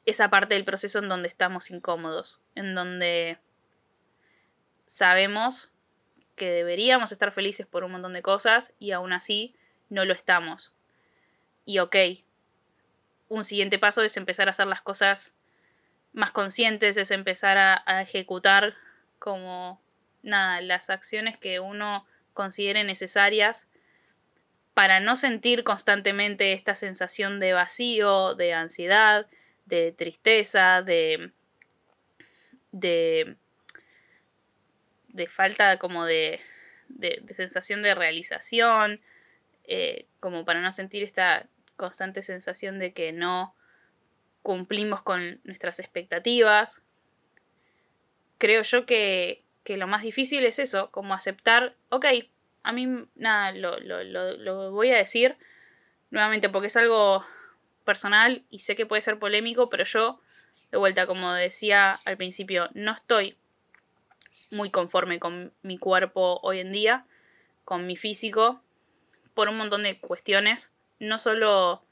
esa 0.06 0.30
parte 0.30 0.56
del 0.56 0.66
proceso 0.66 0.99
en 0.99 1.10
donde 1.10 1.28
estamos 1.28 1.72
incómodos, 1.72 2.39
en 2.56 2.76
donde 2.76 3.39
sabemos 4.86 5.70
que 6.36 6.52
deberíamos 6.52 7.12
estar 7.12 7.32
felices 7.32 7.68
por 7.68 7.84
un 7.84 7.91
montón 7.91 8.14
de 8.14 8.22
cosas 8.22 8.74
y 8.80 8.91
aún 8.91 9.14
así 9.14 9.56
no 9.89 10.06
lo 10.06 10.14
estamos. 10.14 10.74
Y 11.66 11.80
ok, 11.80 11.95
un 13.32 13.46
siguiente 13.46 13.80
paso 13.80 14.02
es 14.02 14.18
empezar 14.18 14.50
a 14.50 14.52
hacer 14.52 14.68
las 14.68 14.82
cosas 14.82 15.34
más 16.12 16.32
conscientes, 16.32 16.98
es 16.98 17.12
empezar 17.12 17.58
a, 17.58 18.02
ejecutar 18.02 18.76
como 19.20 19.82
nada, 20.22 20.60
las 20.60 20.90
acciones 20.90 21.38
que 21.38 21.62
uno 21.62 22.06
considere 22.34 22.84
necesarias 22.84 23.70
para 24.74 25.00
no 25.00 25.16
sentir 25.16 25.64
constantemente 25.64 26.52
esta 26.52 26.76
sensación 26.76 27.40
de 27.40 27.54
vacío, 27.54 28.36
de 28.36 28.54
ansiedad, 28.54 29.28
de 29.64 29.94
tristeza, 29.94 30.82
de. 30.82 31.32
de. 32.74 33.38
de 35.08 35.28
falta 35.28 35.78
como 35.78 36.04
de. 36.04 36.42
de, 36.90 37.24
sensación 37.34 37.82
de 37.82 37.96
realización, 37.96 39.00
eh, 39.64 40.06
como 40.20 40.44
para 40.44 40.60
no 40.60 40.74
sentir 40.74 41.04
esta 41.04 41.48
constante 41.82 42.22
sensación 42.22 42.78
de 42.78 42.94
que 42.94 43.12
no 43.12 43.56
cumplimos 44.44 45.02
con 45.02 45.42
nuestras 45.44 45.80
expectativas. 45.80 46.84
Creo 48.38 48.62
yo 48.62 48.86
que, 48.86 49.44
que 49.64 49.78
lo 49.78 49.88
más 49.88 50.04
difícil 50.04 50.46
es 50.46 50.60
eso, 50.60 50.92
como 50.92 51.16
aceptar, 51.16 51.76
ok, 51.90 52.06
a 52.62 52.72
mí 52.72 52.88
nada, 53.16 53.52
lo, 53.52 53.80
lo, 53.80 54.04
lo, 54.04 54.72
voy 54.72 54.92
a 54.92 54.98
decir 54.98 55.38
nuevamente 56.12 56.50
porque 56.50 56.68
es 56.68 56.78
algo 56.78 57.26
personal 57.84 58.44
y 58.52 58.60
sé 58.60 58.76
que 58.76 58.86
puede 58.86 59.02
ser 59.02 59.18
polémico, 59.18 59.68
pero 59.70 59.84
yo, 59.84 60.22
de 60.72 60.78
vuelta, 60.78 61.08
como 61.08 61.34
decía 61.34 62.00
al 62.06 62.16
principio, 62.16 62.70
no 62.76 62.92
estoy 62.92 63.38
muy 64.52 64.70
conforme 64.70 65.20
con 65.20 65.52
mi 65.64 65.80
cuerpo 65.80 66.40
hoy 66.44 66.60
en 66.60 66.72
día, 66.72 67.08
con 67.66 67.88
mi 67.88 67.96
físico, 67.96 68.62
por 69.34 69.50
un 69.50 69.58
montón 69.58 69.82
de 69.82 69.98
cuestiones. 70.00 70.72
No 71.02 71.20
solo, 71.20 71.84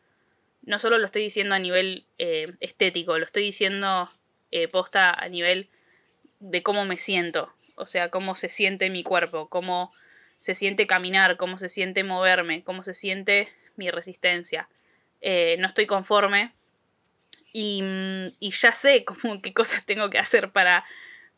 no 0.62 0.80
solo 0.80 0.97
lo 0.97 1.05
estoy 1.05 1.24
diciendo 1.24 1.55
a 1.55 1.60
nivel 1.60 2.05
eh, 2.18 2.53
estético, 2.62 3.18
lo 3.18 3.26
estoy 3.26 3.43
diciendo 3.43 4.10
eh, 4.51 4.68
posta 4.68 5.12
a 5.12 5.28
nivel 5.28 5.70
de 6.39 6.64
cómo 6.64 6.86
me 6.86 6.97
siento 6.97 7.53
o 7.80 7.88
sea, 7.88 8.10
cómo 8.10 8.36
se 8.36 8.49
siente 8.49 8.89
mi 8.89 9.03
cuerpo, 9.03 9.47
cómo 9.47 9.93
se 10.38 10.53
siente 10.53 10.86
caminar, 10.86 11.38
cómo 11.38 11.57
se 11.57 11.70
siente 11.70 12.03
moverme, 12.03 12.64
cómo 12.64 12.84
se 12.84 12.93
siente 12.93 13.49
mi 13.78 13.89
resistencia. 13.89 14.68
Eh, 15.22 15.55
no 15.60 15.68
estoy 15.68 15.86
conforme 15.86 16.53
y, 17.53 17.82
mm, 17.82 18.36
y, 18.39 18.51
ya 18.51 18.74
sé 18.74 19.05
cómo, 19.05 19.41
qué 19.41 19.53
cosas 19.53 19.86
tengo 19.86 20.10
que 20.10 20.20
hacer 20.20 20.51
para 20.51 20.86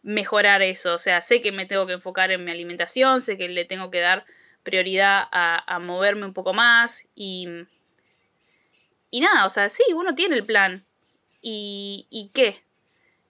mejorar 0.01 0.63
eso. 0.63 0.95
O 0.95 0.99
sea, 0.99 1.21
sé 1.21 1.41
que 1.41 1.51
me 1.51 1.67
tengo 1.67 1.85
que 1.85 1.93
enfocar 1.93 2.31
en 2.31 2.43
mi 2.43 2.51
alimentación, 2.51 3.21
sé 3.21 3.37
que 3.37 3.47
le 3.47 3.63
tengo 3.63 3.91
que 3.91 3.99
dar 3.99 4.25
prioridad 4.63 5.27
a, 5.31 5.79
moverme 5.79 6.25
un 6.25 6.33
poco 6.33 6.53
más 6.53 7.07
y... 7.15 7.47
Y 9.13 9.19
nada, 9.19 9.45
o 9.45 9.49
sea, 9.49 9.69
sí, 9.69 9.83
uno 9.93 10.15
tiene 10.15 10.37
el 10.37 10.45
plan. 10.45 10.85
¿Y, 11.41 12.07
y 12.09 12.29
qué? 12.29 12.63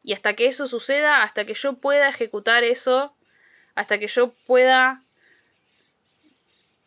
Y 0.03 0.13
hasta 0.13 0.35
que 0.35 0.45
eso 0.45 0.67
suceda, 0.67 1.23
hasta 1.23 1.43
que 1.45 1.55
yo 1.55 1.73
pueda 1.73 2.07
ejecutar 2.07 2.63
eso, 2.63 3.15
hasta 3.73 3.97
que 3.97 4.07
yo 4.07 4.33
pueda, 4.45 5.01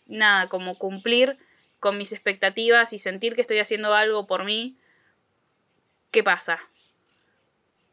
nada, 0.06 0.48
como 0.48 0.78
cumplir 0.78 1.38
con 1.80 1.98
mis 1.98 2.12
expectativas 2.12 2.92
y 2.92 2.98
sentir 2.98 3.34
que 3.34 3.40
estoy 3.40 3.58
haciendo 3.58 3.94
algo 3.94 4.26
por 4.26 4.44
mí, 4.44 4.76
¿qué 6.10 6.22
pasa? 6.22 6.60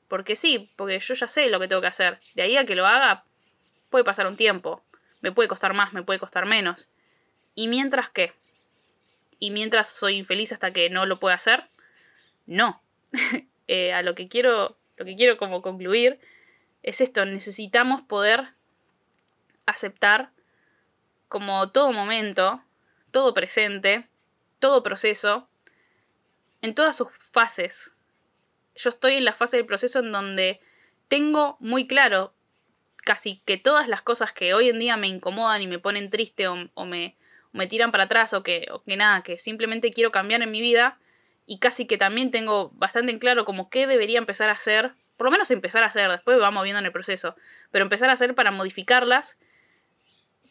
Porque 0.07 0.35
sí, 0.35 0.69
porque 0.75 0.99
yo 0.99 1.13
ya 1.13 1.27
sé 1.27 1.49
lo 1.49 1.59
que 1.59 1.67
tengo 1.67 1.81
que 1.81 1.87
hacer. 1.87 2.19
De 2.35 2.43
ahí 2.43 2.57
a 2.57 2.65
que 2.65 2.75
lo 2.75 2.85
haga, 2.85 3.25
puede 3.89 4.03
pasar 4.03 4.27
un 4.27 4.35
tiempo. 4.35 4.83
Me 5.21 5.31
puede 5.31 5.47
costar 5.47 5.73
más, 5.73 5.93
me 5.93 6.03
puede 6.03 6.19
costar 6.19 6.45
menos. 6.45 6.89
¿Y 7.55 7.67
mientras 7.67 8.09
qué? 8.09 8.33
¿Y 9.39 9.51
mientras 9.51 9.89
soy 9.89 10.17
infeliz 10.17 10.51
hasta 10.51 10.71
que 10.71 10.89
no 10.89 11.05
lo 11.05 11.19
pueda 11.19 11.35
hacer? 11.35 11.69
No. 12.45 12.81
Eh, 13.67 13.93
a 13.93 14.01
lo 14.01 14.15
que 14.15 14.27
quiero, 14.27 14.75
lo 14.97 15.05
que 15.05 15.15
quiero 15.15 15.37
como 15.37 15.61
concluir 15.61 16.19
es 16.83 16.99
esto. 16.99 17.25
Necesitamos 17.25 18.01
poder 18.01 18.53
aceptar 19.65 20.31
como 21.29 21.71
todo 21.71 21.93
momento, 21.93 22.61
todo 23.11 23.33
presente, 23.33 24.09
todo 24.59 24.83
proceso, 24.83 25.47
en 26.61 26.75
todas 26.75 26.97
sus 26.97 27.07
fases. 27.19 27.95
Yo 28.75 28.89
estoy 28.89 29.15
en 29.15 29.25
la 29.25 29.33
fase 29.33 29.55
del 29.55 29.65
proceso 29.65 29.99
en 29.99 30.11
donde 30.11 30.59
tengo 31.07 31.55
muy 31.61 31.87
claro 31.87 32.33
casi 33.03 33.41
que 33.45 33.57
todas 33.57 33.87
las 33.87 34.01
cosas 34.01 34.31
que 34.31 34.53
hoy 34.53 34.69
en 34.69 34.79
día 34.79 34.97
me 34.97 35.07
incomodan 35.07 35.61
y 35.61 35.67
me 35.67 35.79
ponen 35.79 36.09
triste 36.09 36.47
o, 36.47 36.85
me, 36.85 37.15
me, 37.51 37.67
tiran 37.67 37.91
para 37.91 38.05
atrás 38.05 38.33
o 38.33 38.43
que, 38.43 38.67
o 38.71 38.83
que 38.83 38.97
nada, 38.97 39.23
que 39.23 39.37
simplemente 39.37 39.91
quiero 39.91 40.11
cambiar 40.11 40.41
en 40.41 40.51
mi 40.51 40.61
vida 40.61 40.97
y 41.45 41.59
casi 41.59 41.85
que 41.85 41.97
también 41.97 42.31
tengo 42.31 42.71
bastante 42.75 43.11
en 43.11 43.19
claro 43.19 43.45
como 43.45 43.69
qué 43.69 43.87
debería 43.87 44.19
empezar 44.19 44.49
a 44.49 44.53
hacer, 44.53 44.93
por 45.17 45.25
lo 45.25 45.31
menos 45.31 45.51
empezar 45.51 45.83
a 45.83 45.87
hacer, 45.87 46.09
después 46.09 46.39
vamos 46.39 46.63
viendo 46.63 46.79
en 46.79 46.85
el 46.85 46.91
proceso, 46.91 47.35
pero 47.71 47.83
empezar 47.83 48.09
a 48.09 48.13
hacer 48.13 48.33
para 48.35 48.51
modificarlas. 48.51 49.37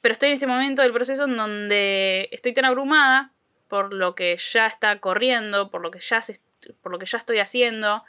Pero 0.03 0.12
estoy 0.12 0.28
en 0.28 0.34
este 0.34 0.46
momento 0.46 0.82
del 0.82 0.92
proceso 0.92 1.24
en 1.24 1.36
donde 1.36 2.28
estoy 2.32 2.53
tan 2.53 2.64
abrumada 2.64 3.32
por 3.68 3.92
lo 3.92 4.14
que 4.14 4.36
ya 4.36 4.66
está 4.66 4.98
corriendo, 4.98 5.70
por 5.70 5.80
lo 5.80 5.90
que 5.90 6.01
ya, 6.01 6.20
se, 6.22 6.40
por 6.82 6.92
lo 6.92 6.98
que 6.98 7.07
ya 7.07 7.18
estoy 7.18 7.38
haciendo, 7.38 8.05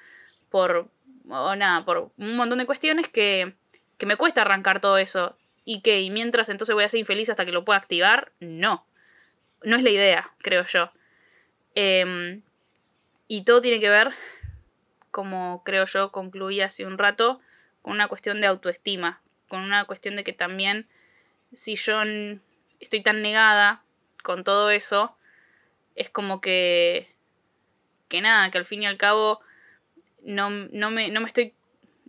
por, 0.49 0.89
o 1.29 1.55
nada, 1.55 1.85
por 1.85 2.11
un 2.17 2.35
montón 2.35 2.57
de 2.57 2.65
cuestiones 2.65 3.07
que 3.09 3.55
que 4.01 4.07
me 4.07 4.17
cuesta 4.17 4.41
arrancar 4.41 4.81
todo 4.81 4.97
eso. 4.97 5.37
¿Y 5.63 5.81
que 5.81 6.01
¿Y 6.01 6.09
mientras 6.09 6.49
entonces 6.49 6.73
voy 6.73 6.83
a 6.83 6.89
ser 6.89 6.99
infeliz 6.99 7.29
hasta 7.29 7.45
que 7.45 7.51
lo 7.51 7.63
pueda 7.63 7.77
activar? 7.77 8.31
No. 8.39 8.83
No 9.61 9.75
es 9.75 9.83
la 9.83 9.91
idea, 9.91 10.31
creo 10.39 10.65
yo. 10.65 10.91
Em, 11.75 12.41
y 13.27 13.43
todo 13.43 13.61
tiene 13.61 13.79
que 13.79 13.91
ver, 13.91 14.09
como 15.11 15.61
creo 15.63 15.85
yo 15.85 16.11
concluí 16.11 16.61
hace 16.61 16.83
un 16.87 16.97
rato, 16.97 17.41
con 17.83 17.93
una 17.93 18.07
cuestión 18.07 18.41
de 18.41 18.47
autoestima. 18.47 19.21
Con 19.47 19.61
una 19.61 19.85
cuestión 19.85 20.15
de 20.15 20.23
que 20.23 20.33
también, 20.33 20.87
si 21.53 21.75
yo 21.75 22.01
estoy 22.79 23.03
tan 23.03 23.21
negada 23.21 23.83
con 24.23 24.43
todo 24.43 24.71
eso, 24.71 25.15
es 25.93 26.09
como 26.09 26.41
que. 26.41 27.13
que 28.07 28.19
nada, 28.21 28.49
que 28.49 28.57
al 28.57 28.65
fin 28.65 28.81
y 28.81 28.87
al 28.87 28.97
cabo 28.97 29.41
no, 30.23 30.49
no, 30.49 30.89
me, 30.89 31.11
no 31.11 31.21
me 31.21 31.27
estoy 31.27 31.53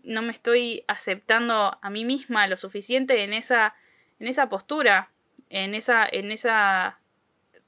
no 0.05 0.23
me 0.23 0.33
estoy 0.33 0.85
aceptando 0.89 1.79
a 1.81 1.91
mí 1.91 2.05
misma 2.05 2.47
lo 2.47 2.57
suficiente 2.57 3.23
en 3.23 3.33
esa, 3.33 3.75
en 4.19 4.29
esa 4.29 4.49
postura, 4.49 5.11
en 5.51 5.75
esa, 5.75 6.07
en 6.11 6.33
esa 6.33 6.99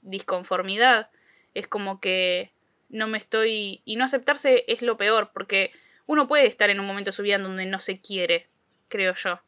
disconformidad. 0.02 1.10
Es 1.54 1.68
como 1.68 2.00
que 2.00 2.52
no 2.88 3.06
me 3.06 3.18
estoy... 3.18 3.82
Y 3.84 3.96
no 3.96 4.04
aceptarse 4.04 4.64
es 4.68 4.82
lo 4.82 4.96
peor, 4.96 5.30
porque 5.32 5.72
uno 6.06 6.26
puede 6.26 6.46
estar 6.46 6.70
en 6.70 6.80
un 6.80 6.86
momento 6.86 7.10
de 7.10 7.16
su 7.16 7.22
vida 7.22 7.36
en 7.36 7.44
donde 7.44 7.66
no 7.66 7.78
se 7.78 8.00
quiere, 8.00 8.48
creo 8.88 9.14
yo. 9.14 9.40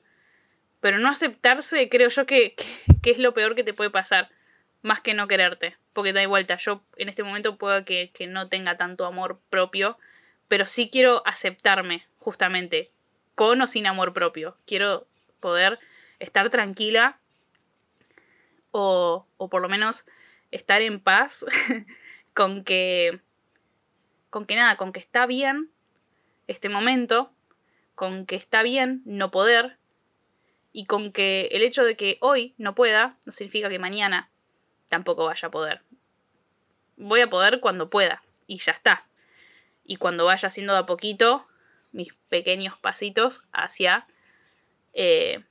Pero 0.80 0.98
no 0.98 1.08
aceptarse, 1.08 1.88
creo 1.88 2.08
yo 2.08 2.26
que, 2.26 2.54
que, 3.02 3.10
es 3.10 3.18
lo 3.18 3.34
peor 3.34 3.54
que 3.54 3.64
te 3.64 3.74
puede 3.74 3.90
pasar, 3.90 4.30
más 4.82 5.00
que 5.00 5.14
no 5.14 5.28
quererte. 5.28 5.76
Porque 5.92 6.12
da 6.12 6.26
vuelta, 6.26 6.56
yo 6.56 6.82
en 6.96 7.08
este 7.08 7.22
momento 7.22 7.56
puedo 7.56 7.84
que, 7.84 8.10
que 8.12 8.26
no 8.26 8.48
tenga 8.48 8.76
tanto 8.76 9.06
amor 9.06 9.40
propio, 9.50 9.98
pero 10.48 10.66
sí 10.66 10.90
quiero 10.90 11.22
aceptarme, 11.26 12.06
justamente, 12.26 12.90
con 13.36 13.62
o 13.62 13.68
sin 13.68 13.86
amor 13.86 14.12
propio. 14.12 14.56
Quiero 14.66 15.06
poder 15.38 15.78
estar 16.18 16.50
tranquila 16.50 17.20
o, 18.72 19.28
o 19.36 19.48
por 19.48 19.62
lo 19.62 19.68
menos 19.68 20.06
estar 20.50 20.82
en 20.82 20.98
paz 20.98 21.46
con 22.34 22.64
que 22.64 23.20
con 24.28 24.44
que 24.44 24.56
nada, 24.56 24.76
con 24.76 24.92
que 24.92 24.98
está 24.98 25.24
bien 25.26 25.70
este 26.48 26.68
momento, 26.68 27.30
con 27.94 28.26
que 28.26 28.34
está 28.34 28.64
bien 28.64 29.02
no 29.04 29.30
poder 29.30 29.78
y 30.72 30.86
con 30.86 31.12
que 31.12 31.48
el 31.52 31.62
hecho 31.62 31.84
de 31.84 31.96
que 31.96 32.18
hoy 32.20 32.56
no 32.58 32.74
pueda 32.74 33.18
no 33.24 33.30
significa 33.30 33.68
que 33.68 33.78
mañana 33.78 34.30
tampoco 34.88 35.26
vaya 35.26 35.46
a 35.46 35.52
poder. 35.52 35.82
Voy 36.96 37.20
a 37.20 37.30
poder 37.30 37.60
cuando 37.60 37.88
pueda 37.88 38.24
y 38.48 38.58
ya 38.58 38.72
está. 38.72 39.06
Y 39.84 39.94
cuando 39.94 40.24
vaya 40.24 40.48
haciendo 40.48 40.72
de 40.72 40.80
a 40.80 40.86
poquito 40.86 41.46
mis 41.96 42.12
pequeños 42.28 42.78
pasitos 42.78 43.42
hacia, 43.52 44.06
eh, 44.92 45.42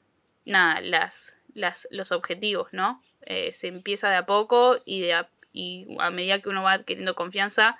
nada, 0.45 0.79
las, 0.79 1.37
los 1.89 2.11
objetivos, 2.11 2.67
¿no? 2.71 3.01
Eh, 3.21 3.51
se 3.55 3.67
empieza 3.67 4.11
de 4.11 4.17
a 4.17 4.27
poco 4.27 4.77
y, 4.85 5.01
de 5.01 5.15
a, 5.15 5.29
y 5.53 5.87
a 5.99 6.11
medida 6.11 6.39
que 6.39 6.49
uno 6.49 6.61
va 6.61 6.73
adquiriendo 6.73 7.15
confianza, 7.15 7.77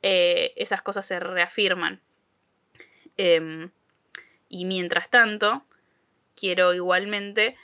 eh, 0.00 0.54
esas 0.56 0.80
cosas 0.80 1.04
se 1.04 1.20
reafirman. 1.20 2.00
Em, 3.18 3.70
y 4.48 4.64
mientras 4.64 5.10
tanto, 5.10 5.62
quiero 6.34 6.72
igualmente 6.72 7.54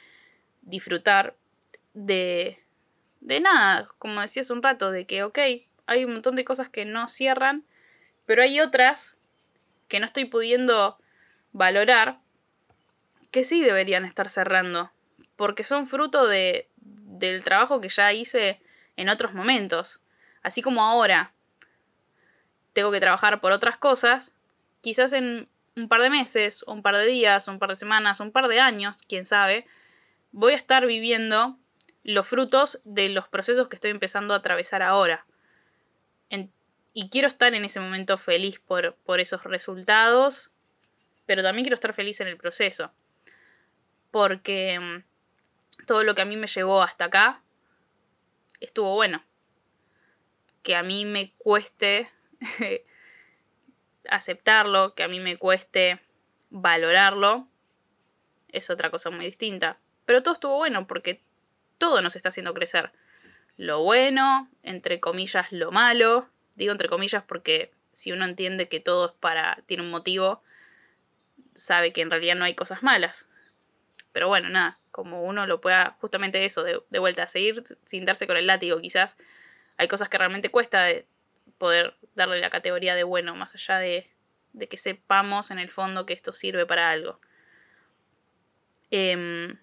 disfrutar 0.61 1.35
de, 1.95 2.63
de 3.21 3.41
nada, 3.41 3.89
como 3.99 4.21
decía 4.21 4.43
hace 4.43 4.53
un 4.53 4.63
rato, 4.63 4.91
de 4.91 5.07
que, 5.07 5.23
ok, 5.23 5.39
hay 5.87 6.05
un 6.05 6.13
montón 6.13 6.37
de 6.37 6.45
cosas 6.45 6.69
que 6.69 6.85
no 6.85 7.09
cierran, 7.09 7.65
pero 8.27 8.43
hay 8.43 8.61
otras 8.61 9.16
que 9.89 10.01
no 10.01 10.07
estoy 10.07 10.25
pudiendo 10.27 10.99
valorar, 11.53 12.19
que 13.31 13.45
sí 13.45 13.63
deberían 13.63 14.05
estar 14.05 14.31
cerrando, 14.31 14.91
porque 15.37 15.65
son 15.65 15.87
fruto 15.87 16.27
de, 16.27 16.69
del 16.77 17.43
trabajo 17.43 17.81
que 17.81 17.89
ya 17.89 18.13
hice 18.13 18.61
en 18.97 19.09
otros 19.09 19.35
momentos. 19.35 20.01
Así 20.43 20.63
como 20.63 20.83
ahora 20.83 21.33
tengo 22.73 22.93
que 22.93 23.01
trabajar 23.01 23.41
por 23.41 23.53
otras 23.53 23.77
cosas, 23.77 24.35
quizás 24.81 25.13
en 25.13 25.49
un 25.77 25.89
par 25.89 26.01
de 26.01 26.11
meses, 26.11 26.63
un 26.67 26.83
par 26.83 26.97
de 26.97 27.07
días, 27.07 27.49
un 27.49 27.59
par 27.59 27.71
de 27.71 27.77
semanas, 27.77 28.21
un 28.21 28.33
par 28.33 28.49
de 28.49 28.61
años, 28.61 28.97
quién 29.09 29.27
sabe, 29.27 29.67
voy 30.33 30.53
a 30.53 30.57
estar 30.57 30.87
viviendo 30.87 31.59
los 32.03 32.27
frutos 32.27 32.81
de 32.85 33.09
los 33.09 33.29
procesos 33.29 33.69
que 33.69 33.77
estoy 33.77 33.91
empezando 33.91 34.35
a 34.35 34.39
atravesar 34.39 34.83
ahora. 34.83 35.27
Y 36.99 37.11
quiero 37.11 37.29
estar 37.29 37.53
en 37.53 37.63
ese 37.63 37.79
momento 37.79 38.17
feliz 38.17 38.59
por, 38.59 38.95
por 39.05 39.21
esos 39.21 39.45
resultados, 39.45 40.51
pero 41.27 41.43
también 41.43 41.63
quiero 41.63 41.75
estar 41.75 41.93
feliz 41.93 42.23
en 42.23 42.27
el 42.27 42.39
proceso. 42.39 42.91
Porque 44.11 44.81
mm, 44.81 45.85
todo 45.85 46.05
lo 46.05 46.15
que 46.15 46.23
a 46.23 46.25
mí 46.25 46.39
me 46.39 46.47
llevó 46.47 46.83
hasta 46.83 47.05
acá 47.05 47.43
estuvo 48.61 48.95
bueno. 48.95 49.23
Que 50.63 50.75
a 50.75 50.83
mí 50.83 51.05
me 51.05 51.35
cueste 51.37 52.11
aceptarlo, 54.09 54.95
que 54.95 55.03
a 55.03 55.09
mí 55.09 55.21
me 55.21 55.37
cueste 55.37 56.01
valorarlo, 56.49 57.47
es 58.53 58.71
otra 58.71 58.91
cosa 58.91 59.11
muy 59.11 59.27
distinta. 59.27 59.79
Pero 60.07 60.23
todo 60.23 60.33
estuvo 60.33 60.57
bueno 60.57 60.87
porque 60.87 61.21
todo 61.77 62.01
nos 62.01 62.17
está 62.17 62.31
haciendo 62.31 62.55
crecer. 62.55 62.91
Lo 63.59 63.83
bueno, 63.83 64.49
entre 64.63 64.99
comillas, 64.99 65.53
lo 65.53 65.71
malo, 65.73 66.31
Digo 66.57 66.73
entre 66.73 66.89
comillas 66.89 67.23
porque 67.23 67.73
si 67.93 68.13
uno 68.13 68.25
entiende 68.25 68.69
que 68.69 68.81
todo 68.81 69.07
es 69.07 69.13
para. 69.13 69.63
tiene 69.67 69.83
un 69.83 69.91
motivo, 69.91 70.43
sabe 71.55 71.93
que 71.93 72.03
en 72.03 72.11
realidad 72.11 72.35
no 72.35 72.45
hay 72.45 72.55
cosas 72.55 72.83
malas. 72.83 73.29
Pero 74.13 74.29
bueno, 74.29 74.49
nada, 74.49 74.79
como 74.91 75.23
uno 75.25 75.47
lo 75.47 75.61
pueda, 75.61 75.97
justamente 76.01 76.45
eso, 76.45 76.63
de, 76.63 76.83
de 76.91 76.99
vuelta, 76.99 77.25
a 77.25 77.29
seguir 77.29 77.63
sin 77.85 78.07
darse 78.07 78.27
con 78.27 78.37
el 78.37 78.47
látigo, 78.47 78.81
quizás 78.81 79.19
hay 79.77 79.89
cosas 79.89 80.09
que 80.09 80.19
realmente 80.19 80.51
cuesta 80.51 80.83
de 80.85 81.07
poder 81.59 81.95
darle 82.15 82.41
la 82.41 82.51
categoría 82.51 82.95
de 82.95 83.05
bueno, 83.05 83.35
más 83.35 83.55
allá 83.55 83.79
de, 83.79 84.11
de 84.53 84.69
que 84.69 84.79
sepamos 84.79 85.51
en 85.51 85.59
el 85.59 85.71
fondo 85.71 86.07
que 86.07 86.15
esto 86.15 86.33
sirve 86.33 86.67
para 86.67 86.91
algo. 86.91 87.21
Em, 88.91 89.59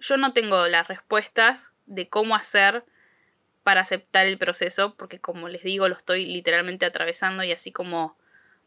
yo 0.00 0.16
no 0.16 0.32
tengo 0.32 0.66
las 0.68 0.88
respuestas 0.88 1.72
de 1.86 2.08
cómo 2.08 2.34
hacer 2.34 2.84
para 3.66 3.80
aceptar 3.80 4.28
el 4.28 4.38
proceso, 4.38 4.94
porque 4.94 5.18
como 5.18 5.48
les 5.48 5.64
digo, 5.64 5.88
lo 5.88 5.96
estoy 5.96 6.24
literalmente 6.24 6.86
atravesando 6.86 7.42
y 7.42 7.50
así 7.50 7.72
como 7.72 8.16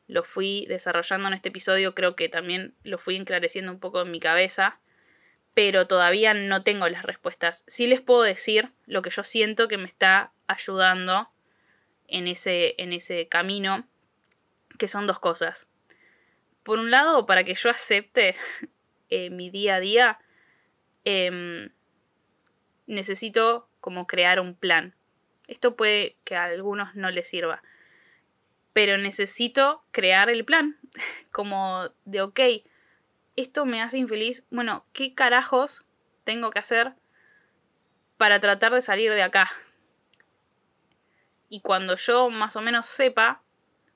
lo 0.07 0.25
fui 0.25 0.65
desarrollando 0.67 1.29
en 1.29 1.35
este 1.35 1.47
episodio, 1.47 1.95
creo 1.95 2.17
que 2.17 2.27
también 2.27 2.75
lo 2.83 2.97
fui 2.97 3.15
enclareciendo 3.15 3.71
un 3.71 3.79
poco 3.79 4.01
en 4.01 4.11
mi 4.11 4.19
cabeza, 4.19 4.81
pero 5.53 5.87
todavía 5.87 6.33
no 6.33 6.63
tengo 6.63 6.89
las 6.89 7.03
respuestas. 7.03 7.63
Sí 7.65 7.87
les 7.87 8.01
puedo 8.01 8.23
decir 8.23 8.73
lo 8.87 9.01
que 9.01 9.09
yo 9.09 9.23
siento 9.23 9.69
que 9.69 9.77
me 9.77 9.87
está 9.87 10.33
ayudando 10.47 11.29
en 12.09 12.27
ese, 12.27 12.75
en 12.77 12.91
ese 12.91 13.29
camino, 13.29 13.87
que 14.77 14.89
son 14.89 15.07
dos 15.07 15.19
cosas. 15.19 15.69
Por 16.63 16.77
un 16.77 16.91
lado, 16.91 17.25
para 17.25 17.45
que 17.45 17.55
yo 17.55 17.69
acepte 17.69 18.35
eh, 19.09 19.29
mi 19.29 19.49
día 19.49 19.75
a 19.75 19.79
día, 19.79 20.19
em, 21.05 21.69
necesito 22.85 23.68
como 23.89 24.05
crear 24.05 24.39
un 24.39 24.53
plan. 24.53 24.93
Esto 25.47 25.75
puede 25.75 26.15
que 26.23 26.35
a 26.35 26.43
algunos 26.43 26.93
no 26.93 27.09
les 27.09 27.27
sirva, 27.27 27.63
pero 28.71 28.99
necesito 28.99 29.81
crear 29.89 30.29
el 30.29 30.45
plan, 30.45 30.77
como 31.31 31.89
de, 32.05 32.21
ok, 32.21 32.39
esto 33.35 33.65
me 33.65 33.81
hace 33.81 33.97
infeliz, 33.97 34.43
bueno, 34.51 34.85
¿qué 34.93 35.15
carajos 35.15 35.87
tengo 36.23 36.51
que 36.51 36.59
hacer 36.59 36.93
para 38.17 38.39
tratar 38.39 38.75
de 38.75 38.81
salir 38.81 39.11
de 39.11 39.23
acá? 39.23 39.49
Y 41.49 41.61
cuando 41.61 41.95
yo 41.95 42.29
más 42.29 42.55
o 42.57 42.61
menos 42.61 42.85
sepa, 42.85 43.41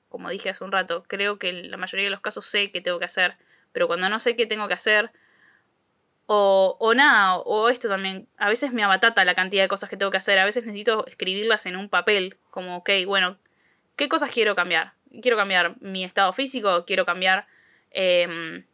como 0.08 0.28
dije 0.28 0.50
hace 0.50 0.64
un 0.64 0.72
rato, 0.72 1.04
creo 1.06 1.38
que 1.38 1.50
en 1.50 1.70
la 1.70 1.76
mayoría 1.76 2.06
de 2.06 2.10
los 2.10 2.20
casos 2.20 2.44
sé 2.46 2.72
qué 2.72 2.80
tengo 2.80 2.98
que 2.98 3.04
hacer, 3.04 3.36
pero 3.70 3.86
cuando 3.86 4.08
no 4.08 4.18
sé 4.18 4.34
qué 4.34 4.46
tengo 4.46 4.66
que 4.66 4.74
hacer, 4.74 5.12
o, 6.26 6.76
o 6.80 6.94
nada, 6.94 7.36
o 7.36 7.68
esto 7.68 7.88
también, 7.88 8.28
a 8.38 8.48
veces 8.48 8.72
me 8.72 8.82
abatata 8.82 9.24
la 9.24 9.34
cantidad 9.34 9.62
de 9.62 9.68
cosas 9.68 9.90
que 9.90 9.96
tengo 9.96 10.10
que 10.10 10.16
hacer, 10.16 10.38
a 10.38 10.44
veces 10.44 10.64
necesito 10.64 11.06
escribirlas 11.06 11.66
en 11.66 11.76
un 11.76 11.88
papel, 11.88 12.36
como, 12.50 12.76
ok, 12.78 12.90
bueno, 13.06 13.38
¿qué 13.96 14.08
cosas 14.08 14.30
quiero 14.30 14.54
cambiar? 14.54 14.94
Quiero 15.20 15.36
cambiar 15.36 15.76
mi 15.80 16.02
estado 16.02 16.32
físico, 16.32 16.84
quiero 16.86 17.04
cambiar 17.04 17.46
em, 17.90 18.64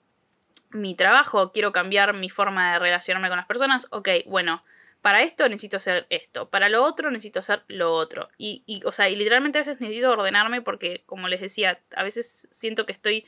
mi 0.70 0.94
trabajo, 0.94 1.52
quiero 1.52 1.72
cambiar 1.72 2.14
mi 2.14 2.30
forma 2.30 2.74
de 2.74 2.78
relacionarme 2.78 3.28
con 3.28 3.36
las 3.36 3.46
personas, 3.46 3.88
ok, 3.90 4.08
bueno, 4.26 4.62
para 5.02 5.22
esto 5.22 5.48
necesito 5.48 5.78
hacer 5.78 6.06
esto, 6.10 6.50
para 6.50 6.68
lo 6.68 6.84
otro 6.84 7.10
necesito 7.10 7.40
hacer 7.40 7.62
lo 7.68 7.92
otro. 7.92 8.28
Y, 8.38 8.62
y, 8.66 8.82
o 8.84 8.92
sea, 8.92 9.08
y 9.08 9.16
literalmente 9.16 9.58
a 9.58 9.62
veces 9.62 9.80
necesito 9.80 10.10
ordenarme 10.10 10.62
porque, 10.62 11.02
como 11.06 11.26
les 11.26 11.40
decía, 11.40 11.80
a 11.96 12.04
veces 12.04 12.48
siento 12.52 12.86
que 12.86 12.92
estoy 12.92 13.26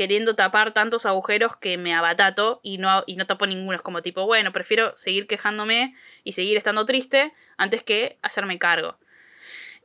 queriendo 0.00 0.34
tapar 0.34 0.72
tantos 0.72 1.04
agujeros 1.04 1.58
que 1.58 1.76
me 1.76 1.92
abatato 1.92 2.60
y 2.62 2.78
no, 2.78 3.04
y 3.06 3.16
no 3.16 3.26
tapo 3.26 3.46
ninguno. 3.46 3.76
Es 3.76 3.82
como 3.82 4.00
tipo, 4.00 4.24
bueno, 4.24 4.50
prefiero 4.50 4.96
seguir 4.96 5.26
quejándome 5.26 5.94
y 6.24 6.32
seguir 6.32 6.56
estando 6.56 6.86
triste 6.86 7.34
antes 7.58 7.82
que 7.82 8.18
hacerme 8.22 8.58
cargo. 8.58 8.96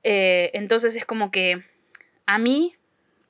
Eh, 0.04 0.52
entonces 0.54 0.96
es 0.96 1.06
como 1.06 1.32
que 1.32 1.66
a 2.28 2.38
mí 2.38 2.78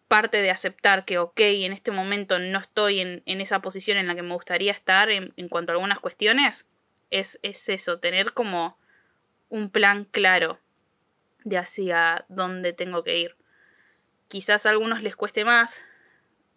parte 0.08 0.44
de 0.44 0.52
aceptar 0.52 1.06
que, 1.06 1.18
ok, 1.18 1.40
en 1.40 1.74
este 1.74 1.90
momento 1.90 2.38
no 2.38 2.60
estoy 2.60 3.00
en, 3.00 3.24
esa 3.26 3.64
posición 3.64 3.98
en 3.98 4.06
la 4.06 4.14
que 4.14 4.22
me 4.22 4.36
gustaría 4.36 4.72
estar 4.72 5.10
en, 5.10 5.34
en 5.38 5.50
cuanto 5.50 5.72
a 5.72 5.74
algunas 5.74 6.00
cuestiones, 6.00 6.68
es, 7.10 7.40
es, 7.42 7.68
eso, 7.68 7.98
tener 7.98 8.34
como 8.34 8.78
un 9.50 9.72
plan 9.72 10.06
claro 10.06 10.60
de 11.46 11.58
hacia 11.58 12.26
dónde 12.30 12.74
tengo 12.74 13.04
que 13.04 13.18
ir. 13.18 13.36
Quizás 14.28 14.68
a 14.68 14.70
algunos 14.70 15.02
les 15.02 15.16
cueste 15.16 15.46
más, 15.46 15.84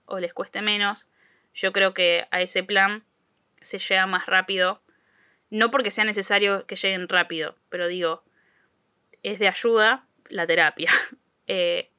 o 0.08 0.18
les 0.18 0.34
cueste 0.34 0.62
menos, 0.62 1.08
yo 1.54 1.72
creo 1.72 1.94
que 1.94 2.26
a 2.30 2.40
ese 2.40 2.62
plan 2.62 3.04
se 3.60 3.78
llega 3.78 4.06
más 4.06 4.26
rápido. 4.26 4.82
No 5.50 5.70
porque 5.70 5.90
sea 5.90 6.04
necesario 6.04 6.66
que 6.66 6.76
lleguen 6.76 7.08
rápido, 7.08 7.56
pero 7.68 7.88
digo, 7.88 8.22
es 9.22 9.38
de 9.38 9.48
ayuda 9.48 10.06
la 10.28 10.46
terapia. 10.46 10.90
Eh, 11.50 11.90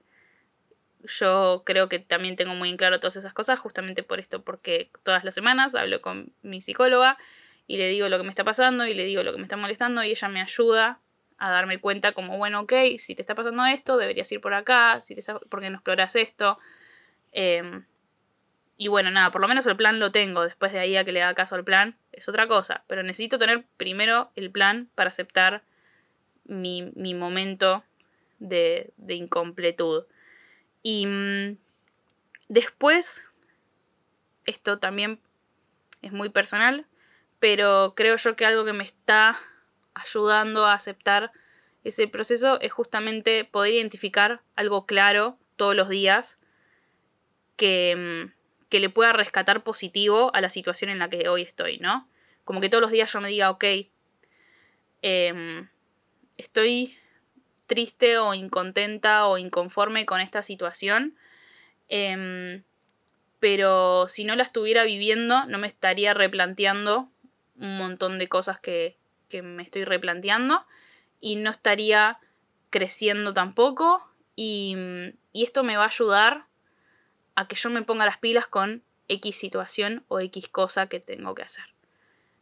yo 1.01 1.63
creo 1.65 1.89
que 1.89 1.97
también 1.97 2.35
tengo 2.35 2.53
muy 2.53 2.69
en 2.69 2.77
claro 2.77 2.99
todas 2.99 3.15
esas 3.15 3.33
cosas, 3.33 3.59
justamente 3.59 4.03
por 4.03 4.19
esto, 4.19 4.43
porque 4.43 4.91
todas 5.01 5.23
las 5.23 5.33
semanas 5.33 5.73
hablo 5.73 6.03
con 6.03 6.31
mi 6.43 6.61
psicóloga 6.61 7.17
y 7.65 7.77
le 7.77 7.89
digo 7.89 8.09
lo 8.09 8.19
que 8.19 8.23
me 8.25 8.29
está 8.29 8.43
pasando 8.43 8.85
y 8.85 8.93
le 8.93 9.05
digo 9.05 9.23
lo 9.23 9.31
que 9.31 9.39
me 9.39 9.45
está 9.45 9.57
molestando 9.57 10.03
y 10.03 10.11
ella 10.11 10.27
me 10.27 10.39
ayuda 10.39 10.99
a 11.39 11.49
darme 11.49 11.79
cuenta 11.79 12.11
como, 12.11 12.37
bueno, 12.37 12.59
ok, 12.59 12.73
si 12.99 13.15
te 13.15 13.23
está 13.23 13.33
pasando 13.33 13.65
esto, 13.65 13.97
deberías 13.97 14.31
ir 14.31 14.39
por 14.39 14.53
acá, 14.53 15.01
si 15.01 15.15
te 15.15 15.21
está, 15.21 15.39
¿por 15.39 15.61
qué 15.61 15.71
no 15.71 15.77
exploras 15.77 16.15
esto? 16.15 16.59
Eh, 17.31 17.81
y 18.81 18.87
bueno, 18.87 19.11
nada, 19.11 19.29
por 19.29 19.41
lo 19.41 19.49
menos 19.49 19.65
el 19.65 19.75
plan 19.75 19.99
lo 19.99 20.13
tengo. 20.13 20.43
Después 20.43 20.71
de 20.71 20.79
ahí 20.79 20.95
a 20.95 21.03
que 21.03 21.11
le 21.11 21.21
haga 21.21 21.35
caso 21.35 21.55
al 21.55 21.65
plan 21.65 21.97
es 22.13 22.29
otra 22.29 22.47
cosa. 22.47 22.85
Pero 22.87 23.03
necesito 23.03 23.37
tener 23.37 23.65
primero 23.75 24.31
el 24.37 24.51
plan 24.51 24.89
para 24.95 25.09
aceptar 25.09 25.63
mi, 26.45 26.93
mi 26.95 27.13
momento 27.13 27.83
de, 28.39 28.93
de, 28.95 29.15
incompletud. 29.15 30.05
Y 30.81 31.05
mmm, 31.07 31.57
después, 32.47 33.27
esto 34.45 34.79
también 34.79 35.19
es 36.01 36.13
muy 36.13 36.29
personal, 36.29 36.85
pero 37.41 37.95
creo 37.97 38.15
yo 38.15 38.37
que 38.37 38.45
algo 38.45 38.63
que 38.63 38.71
me 38.71 38.85
está 38.85 39.37
ayudando 39.93 40.65
a 40.65 40.73
aceptar 40.73 41.33
ese 41.83 42.07
proceso 42.07 42.61
es 42.61 42.71
justamente 42.71 43.43
poder 43.43 43.73
identificar 43.73 44.41
algo 44.55 44.85
claro 44.85 45.37
todos 45.57 45.75
los 45.75 45.89
días 45.89 46.39
que 47.57 48.31
mm, 48.31 48.38
que 48.69 48.79
le 48.79 48.89
pueda 48.89 49.13
rescatar 49.13 49.63
positivo 49.63 50.31
a 50.33 50.41
la 50.41 50.49
situación 50.49 50.89
en 50.89 50.99
la 50.99 51.09
que 51.09 51.27
hoy 51.27 51.41
estoy, 51.41 51.77
¿no? 51.79 52.07
Como 52.45 52.61
que 52.61 52.69
todos 52.69 52.81
los 52.81 52.91
días 52.91 53.11
yo 53.11 53.21
me 53.21 53.29
diga, 53.29 53.49
ok, 53.49 53.65
eh, 55.01 55.67
estoy 56.37 56.95
triste 57.67 58.17
o 58.17 58.33
incontenta 58.33 59.27
o 59.27 59.37
inconforme 59.37 60.05
con 60.05 60.21
esta 60.21 60.43
situación, 60.43 61.15
eh, 61.87 62.61
pero 63.39 64.07
si 64.07 64.25
no 64.25 64.35
la 64.35 64.43
estuviera 64.43 64.83
viviendo 64.83 65.45
no 65.45 65.57
me 65.57 65.67
estaría 65.67 66.13
replanteando 66.13 67.09
un 67.57 67.77
montón 67.77 68.19
de 68.19 68.27
cosas 68.27 68.59
que, 68.59 68.97
que 69.29 69.41
me 69.41 69.63
estoy 69.63 69.85
replanteando 69.85 70.65
y 71.19 71.35
no 71.37 71.49
estaría 71.49 72.19
creciendo 72.69 73.33
tampoco 73.33 74.05
y, 74.35 74.75
y 75.33 75.43
esto 75.43 75.63
me 75.63 75.77
va 75.77 75.83
a 75.83 75.87
ayudar 75.87 76.45
a 77.39 77.47
que 77.47 77.55
yo 77.55 77.69
me 77.69 77.83
ponga 77.83 78.05
las 78.05 78.17
pilas 78.17 78.47
con 78.47 78.83
X 79.07 79.37
situación 79.37 80.03
o 80.09 80.19
X 80.19 80.49
cosa 80.49 80.87
que 80.87 80.99
tengo 80.99 81.35
que 81.35 81.43
hacer. 81.43 81.63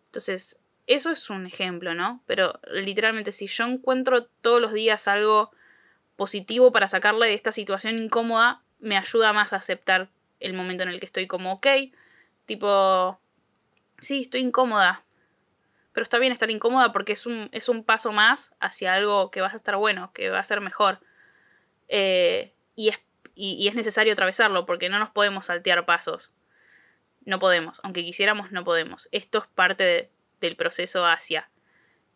Entonces, 0.07 0.59
eso 0.87 1.11
es 1.11 1.29
un 1.29 1.45
ejemplo, 1.45 1.93
¿no? 1.93 2.23
Pero 2.25 2.59
literalmente 2.67 3.31
si 3.31 3.45
yo 3.45 3.65
encuentro 3.65 4.25
todos 4.25 4.59
los 4.59 4.73
días 4.73 5.07
algo 5.07 5.51
positivo 6.15 6.71
para 6.71 6.87
sacarle 6.87 7.27
de 7.27 7.35
esta 7.35 7.51
situación 7.51 7.99
incómoda, 7.99 8.63
me 8.79 8.97
ayuda 8.97 9.33
más 9.33 9.53
a 9.53 9.57
aceptar 9.57 10.09
el 10.39 10.53
momento 10.53 10.81
en 10.81 10.89
el 10.89 10.99
que 10.99 11.05
estoy 11.05 11.27
como, 11.27 11.53
ok, 11.53 11.67
tipo, 12.47 13.19
sí, 13.99 14.21
estoy 14.21 14.41
incómoda, 14.41 15.03
pero 15.93 16.01
está 16.01 16.17
bien 16.17 16.33
estar 16.33 16.49
incómoda 16.49 16.91
porque 16.91 17.13
es 17.13 17.27
un, 17.27 17.49
es 17.51 17.69
un 17.69 17.83
paso 17.83 18.13
más 18.13 18.55
hacia 18.59 18.95
algo 18.95 19.29
que 19.29 19.41
va 19.41 19.47
a 19.47 19.55
estar 19.55 19.75
bueno, 19.75 20.11
que 20.13 20.31
va 20.31 20.39
a 20.39 20.43
ser 20.43 20.59
mejor. 20.59 21.01
Eh, 21.87 22.51
y 22.75 22.89
es 22.89 22.99
y, 23.37 23.67
es 23.67 23.75
necesario 23.75 24.13
atravesarlo 24.13 24.65
porque 24.65 24.89
no 24.89 24.99
nos 24.99 25.09
podemos 25.09 25.45
saltear 25.45 25.85
pasos. 25.85 26.31
No 27.25 27.39
podemos, 27.39 27.79
aunque 27.83 28.03
quisiéramos, 28.03 28.51
no 28.51 28.63
podemos. 28.63 29.09
Esto 29.11 29.39
es 29.39 29.47
parte 29.47 30.09
del 30.39 30.55
proceso 30.55 31.05
hacia. 31.05 31.49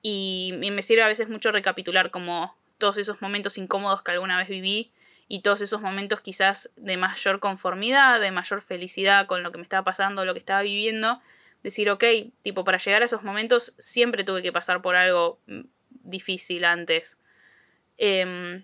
Y, 0.01 0.57
y 0.61 0.72
me 0.72 0.82
sirve 0.82 1.03
a 1.03 1.07
veces 1.07 1.30
mucho 1.30 1.51
recapitular 1.51 2.11
como 2.11 2.55
todos 2.78 2.97
esos 2.97 3.22
momentos 3.22 3.57
incómodos 3.57 4.01
que 4.01 4.11
alguna 4.11 4.38
vez 4.38 4.49
viví 4.49 4.91
y 5.28 5.41
todos 5.41 5.61
esos 5.61 5.82
momentos 5.82 6.22
quizás 6.22 6.72
de 6.76 6.97
mayor 6.97 7.39
conformidad, 7.39 8.19
de 8.19 8.32
mayor 8.32 8.61
felicidad 8.61 9.28
con 9.28 9.43
lo 9.43 9.51
que 9.51 9.59
me 9.59 9.63
estaba 9.63 9.84
pasando, 9.84 10.26
lo 10.26 10.34
que 10.34 10.39
estaba 10.39 10.61
viviendo, 10.61 11.22
decir, 11.61 11.89
ok, 11.89 12.03
tipo, 12.41 12.63
para 12.63 12.80
llegar 12.80 13.01
a 13.01 13.05
esos 13.05 13.24
momentos 13.24 13.76
siempre 13.78 14.24
tuve 14.24 14.41
que 14.41 14.51
pasar 14.51 14.82
por 14.82 14.95
algo 14.95 15.39
mm, 15.45 15.61
difícil 15.89 16.65
antes. 16.65 17.19
Eh, 17.97 18.63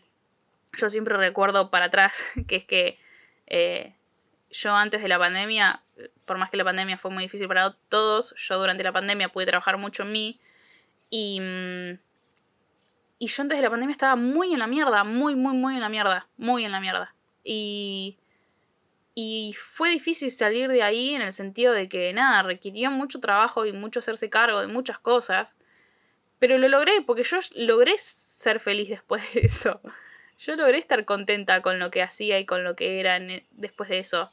yo 0.73 0.89
siempre 0.89 1.17
recuerdo 1.17 1.69
para 1.69 1.85
atrás 1.85 2.25
que 2.47 2.57
es 2.57 2.65
que 2.65 2.99
eh, 3.47 3.93
yo 4.51 4.73
antes 4.73 5.01
de 5.01 5.07
la 5.07 5.19
pandemia, 5.19 5.81
por 6.25 6.37
más 6.37 6.49
que 6.49 6.57
la 6.57 6.63
pandemia 6.63 6.97
fue 6.97 7.11
muy 7.11 7.23
difícil 7.23 7.47
para 7.47 7.71
todos, 7.89 8.33
yo 8.37 8.57
durante 8.57 8.83
la 8.83 8.91
pandemia 8.91 9.29
pude 9.29 9.45
trabajar 9.45 9.77
mucho 9.77 10.03
en 10.03 10.11
mí 10.11 10.39
y... 11.09 11.39
Mm, 11.41 11.99
y 13.19 13.25
yo 13.25 13.41
antes 13.41 13.57
de 13.57 13.63
la 13.63 13.71
pandemia 13.71 13.93
estaba 13.93 14.15
muy 14.15 14.53
en 14.53 14.59
la 14.59 14.67
mierda, 14.67 15.03
muy, 15.03 15.35
muy, 15.35 15.55
muy 15.55 15.73
en 15.73 15.81
la 15.81 15.89
mierda, 15.89 16.27
muy 16.37 16.65
en 16.65 16.71
la 16.71 16.79
mierda. 16.79 17.15
Y... 17.43 18.17
Y 19.15 19.55
fue 19.57 19.89
difícil 19.89 20.29
salir 20.29 20.69
de 20.69 20.83
ahí 20.83 21.15
en 21.15 21.23
el 21.23 21.33
sentido 21.33 21.73
de 21.73 21.89
que 21.89 22.13
nada, 22.13 22.43
requirió 22.43 22.91
mucho 22.91 23.19
trabajo 23.19 23.65
y 23.65 23.73
mucho 23.73 24.01
hacerse 24.01 24.29
cargo 24.29 24.61
de 24.61 24.67
muchas 24.67 24.99
cosas. 24.99 25.57
Pero 26.37 26.59
lo 26.59 26.67
logré, 26.67 27.01
porque 27.01 27.23
yo 27.23 27.39
logré 27.55 27.97
ser 27.97 28.59
feliz 28.59 28.89
después 28.97 29.33
de 29.33 29.39
eso 29.39 29.81
yo 30.39 30.55
logré 30.55 30.77
estar 30.77 31.03
contenta 31.05 31.61
con 31.61 31.79
lo 31.79 31.89
que 31.89 32.03
hacía 32.03 32.39
y 32.39 32.45
con 32.45 32.63
lo 32.63 32.75
que 32.75 32.99
era 32.99 33.19
después 33.51 33.89
de 33.89 33.99
eso. 33.99 34.31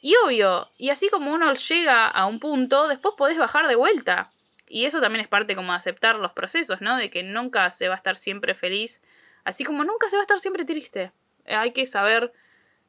Y 0.00 0.14
obvio, 0.24 0.68
y 0.78 0.90
así 0.90 1.08
como 1.08 1.32
uno 1.32 1.52
llega 1.52 2.08
a 2.08 2.26
un 2.26 2.40
punto, 2.40 2.88
después 2.88 3.14
podés 3.16 3.38
bajar 3.38 3.68
de 3.68 3.76
vuelta. 3.76 4.32
Y 4.68 4.86
eso 4.86 5.00
también 5.00 5.22
es 5.22 5.28
parte 5.28 5.54
como 5.54 5.72
de 5.72 5.78
aceptar 5.78 6.16
los 6.16 6.32
procesos, 6.32 6.80
¿no? 6.80 6.96
De 6.96 7.10
que 7.10 7.22
nunca 7.22 7.70
se 7.70 7.88
va 7.88 7.94
a 7.94 7.96
estar 7.96 8.16
siempre 8.16 8.54
feliz, 8.54 9.02
así 9.44 9.64
como 9.64 9.84
nunca 9.84 10.08
se 10.08 10.16
va 10.16 10.22
a 10.22 10.24
estar 10.24 10.40
siempre 10.40 10.64
triste. 10.64 11.12
Hay 11.46 11.72
que 11.72 11.86
saber 11.86 12.32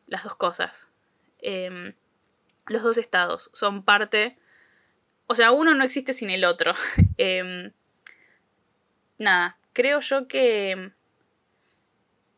las 0.08 0.24
dos 0.24 0.36
cosas. 0.36 0.90
Eh, 1.40 1.94
los 2.68 2.84
dos 2.84 2.98
estados 2.98 3.50
son 3.54 3.84
parte... 3.84 4.38
O 5.26 5.36
sea, 5.36 5.52
uno 5.52 5.74
no 5.74 5.84
existe 5.84 6.14
sin 6.14 6.30
el 6.30 6.46
otro. 6.46 6.74
eh, 7.18 7.72
nada, 9.18 9.58
creo 9.74 10.00
yo 10.00 10.28
que 10.28 10.92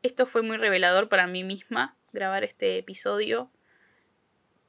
esto 0.05 0.25
fue 0.25 0.41
muy 0.41 0.57
revelador 0.57 1.09
para 1.09 1.27
mí 1.27 1.43
misma, 1.43 1.95
grabar 2.13 2.43
este 2.43 2.77
episodio, 2.77 3.49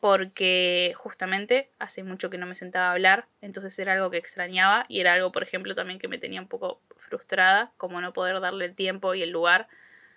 porque 0.01 0.93
justamente 0.97 1.71
hace 1.79 2.03
mucho 2.03 2.31
que 2.31 2.39
no 2.39 2.47
me 2.47 2.55
sentaba 2.55 2.89
a 2.89 2.93
hablar, 2.93 3.27
entonces 3.41 3.79
era 3.79 3.95
algo 3.95 4.11
que 4.11 4.19
extrañaba 4.19 4.85
y 4.89 5.01
era 5.01 5.15
algo, 5.15 5.33
por 5.33 5.43
ejemplo, 5.43 5.75
también 5.75 5.99
que 5.99 6.09
me 6.09 6.19
tenía 6.19 6.41
un 6.41 6.49
poco 6.49 6.81
frustrada, 6.97 7.73
como 7.77 8.01
no 8.01 8.13
poder 8.13 8.41
darle 8.41 8.67
el 8.67 8.75
tiempo 8.75 9.15
y 9.15 9.23
el 9.23 9.31
lugar, 9.31 9.69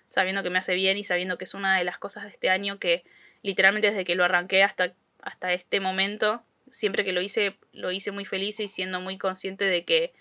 sabiendo 0.08 0.44
que 0.44 0.50
me 0.50 0.60
hace 0.60 0.76
bien 0.76 0.98
y 0.98 1.04
sabiendo 1.04 1.38
que 1.38 1.46
es 1.46 1.54
una 1.54 1.78
de 1.78 1.84
las 1.84 1.98
cosas 1.98 2.24
de 2.24 2.30
este 2.30 2.50
año 2.50 2.80
que 2.80 3.04
literalmente 3.42 3.90
desde 3.90 4.04
que 4.04 4.16
lo 4.16 4.24
arranqué 4.26 4.64
hasta, 4.64 4.94
hasta 5.22 5.54
este 5.54 5.80
momento, 5.80 6.44
siempre 6.72 7.04
que 7.04 7.14
lo 7.14 7.22
hice, 7.22 7.58
lo 7.72 7.92
hice 7.92 8.12
muy 8.12 8.26
feliz 8.26 8.60
y 8.60 8.68
siendo 8.68 9.00
muy 9.00 9.18
consciente 9.18 9.66
de 9.66 9.86
que, 9.86 10.14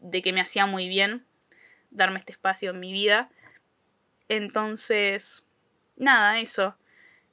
de 0.00 0.22
que 0.22 0.32
me 0.32 0.40
hacía 0.40 0.66
muy 0.66 0.88
bien 0.88 1.24
darme 1.90 2.18
este 2.18 2.32
espacio 2.32 2.70
en 2.70 2.80
mi 2.80 2.92
vida. 2.92 3.30
Entonces, 4.28 5.46
nada, 5.96 6.40
eso. 6.40 6.76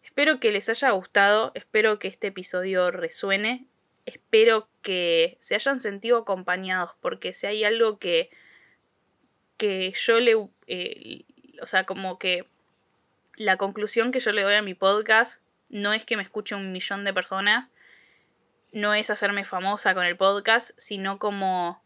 Espero 0.03 0.39
que 0.39 0.51
les 0.51 0.69
haya 0.69 0.91
gustado, 0.91 1.51
espero 1.55 1.97
que 1.99 2.07
este 2.07 2.27
episodio 2.27 2.91
resuene, 2.91 3.65
espero 4.05 4.67
que 4.81 5.37
se 5.39 5.55
hayan 5.55 5.79
sentido 5.79 6.19
acompañados, 6.19 6.91
porque 7.01 7.33
si 7.33 7.47
hay 7.47 7.63
algo 7.63 7.99
que, 7.99 8.29
que 9.57 9.91
yo 9.91 10.19
le... 10.19 10.49
Eh, 10.67 11.25
o 11.61 11.65
sea, 11.65 11.85
como 11.85 12.19
que 12.19 12.47
la 13.35 13.57
conclusión 13.57 14.11
que 14.11 14.19
yo 14.19 14.31
le 14.31 14.43
doy 14.43 14.55
a 14.55 14.61
mi 14.61 14.73
podcast 14.73 15.41
no 15.69 15.93
es 15.93 16.05
que 16.05 16.17
me 16.17 16.23
escuche 16.23 16.55
un 16.55 16.71
millón 16.71 17.03
de 17.03 17.13
personas, 17.13 17.71
no 18.71 18.93
es 18.93 19.09
hacerme 19.09 19.43
famosa 19.43 19.93
con 19.93 20.05
el 20.05 20.17
podcast, 20.17 20.71
sino 20.77 21.19
como, 21.19 21.82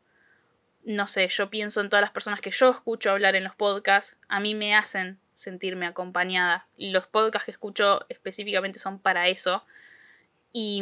no 0.88 1.05
sé, 1.05 1.27
yo 1.27 1.49
pienso 1.49 1.81
en 1.81 1.89
todas 1.89 2.01
las 2.01 2.11
personas 2.11 2.39
que 2.39 2.49
yo 2.49 2.69
escucho 2.69 3.11
hablar 3.11 3.35
en 3.35 3.43
los 3.43 3.53
podcasts, 3.53 4.17
a 4.29 4.39
mí 4.39 4.55
me 4.55 4.73
hacen 4.73 5.19
sentirme 5.33 5.85
acompañada. 5.85 6.65
Los 6.77 7.07
podcasts 7.07 7.43
que 7.45 7.51
escucho 7.51 8.05
específicamente 8.07 8.79
son 8.79 8.97
para 8.97 9.27
eso. 9.27 9.65
Y, 10.53 10.81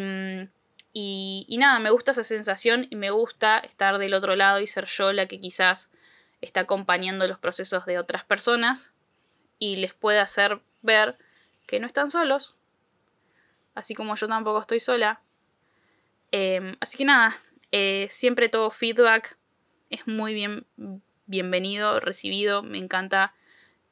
y, 0.93 1.47
y, 1.49 1.57
nada, 1.57 1.79
me 1.79 1.89
gusta 1.89 2.11
esa 2.11 2.21
sensación 2.21 2.85
y 2.91 2.95
me 2.95 3.09
gusta 3.09 3.57
estar 3.57 3.97
del 3.97 4.13
otro 4.13 4.35
lado 4.35 4.59
y 4.59 4.67
ser 4.67 4.85
yo 4.85 5.11
la 5.11 5.25
que 5.25 5.39
quizás 5.39 5.89
está 6.39 6.59
acompañando 6.59 7.27
los 7.27 7.39
procesos 7.39 7.87
de 7.87 7.97
otras 7.97 8.23
personas 8.23 8.93
y 9.57 9.77
les 9.77 9.95
puede 9.95 10.19
hacer 10.19 10.61
ver 10.83 11.17
que 11.65 11.79
no 11.79 11.87
están 11.87 12.11
solos, 12.11 12.55
así 13.73 13.95
como 13.95 14.13
yo 14.13 14.27
tampoco 14.27 14.61
estoy 14.61 14.79
sola. 14.79 15.21
Em, 16.31 16.75
así 16.79 16.95
que 16.95 17.05
nada, 17.05 17.39
eh, 17.71 18.05
siempre 18.11 18.49
todo 18.49 18.69
feedback 18.69 19.35
es 19.95 20.07
muy 20.07 20.33
bien, 20.33 20.65
bienvenido, 21.25 21.99
recibido, 21.99 22.63
me 22.63 22.77
encanta 22.77 23.33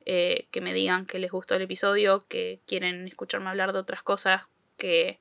eh, 0.05 0.47
que 0.51 0.61
me 0.61 0.73
digan 0.73 1.05
que 1.05 1.19
les 1.19 1.31
gustó 1.31 1.55
el 1.55 1.61
episodio, 1.61 2.25
que 2.27 2.59
quieren 2.67 3.07
escucharme 3.07 3.49
hablar 3.49 3.73
de 3.73 3.79
otras 3.79 4.03
cosas, 4.03 4.51
que, 4.77 5.19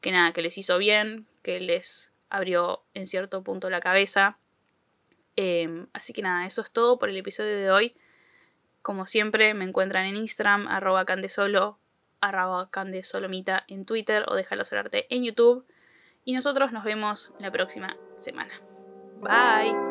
que 0.00 0.12
nada, 0.12 0.32
que 0.32 0.42
les 0.42 0.58
hizo 0.58 0.78
bien, 0.78 1.26
que 1.42 1.58
les 1.60 2.12
abrió 2.28 2.82
en 2.94 3.06
cierto 3.06 3.42
punto 3.42 3.70
la 3.70 3.80
cabeza. 3.80 4.38
Em, 5.36 5.86
así 5.92 6.12
que 6.12 6.22
nada, 6.22 6.46
eso 6.46 6.60
es 6.60 6.70
todo 6.70 6.98
por 6.98 7.08
el 7.08 7.16
episodio 7.16 7.56
de 7.56 7.70
hoy. 7.70 7.94
Como 8.82 9.06
siempre, 9.06 9.54
me 9.54 9.64
encuentran 9.64 10.06
en 10.06 10.16
Instagram, 10.16 10.68
arroba 10.68 11.04
candesolo, 11.04 11.78
arroba 12.20 12.70
candesolomita 12.70 13.64
en 13.68 13.86
Twitter 13.86 14.24
o 14.28 14.34
déjalo 14.34 14.64
arte 14.72 15.06
en 15.14 15.24
YouTube. 15.24 15.66
Y 16.24 16.34
nosotros 16.34 16.72
nos 16.72 16.84
vemos 16.84 17.32
la 17.38 17.50
próxima 17.50 17.96
semana. 18.16 18.52
Bye. 19.20 19.89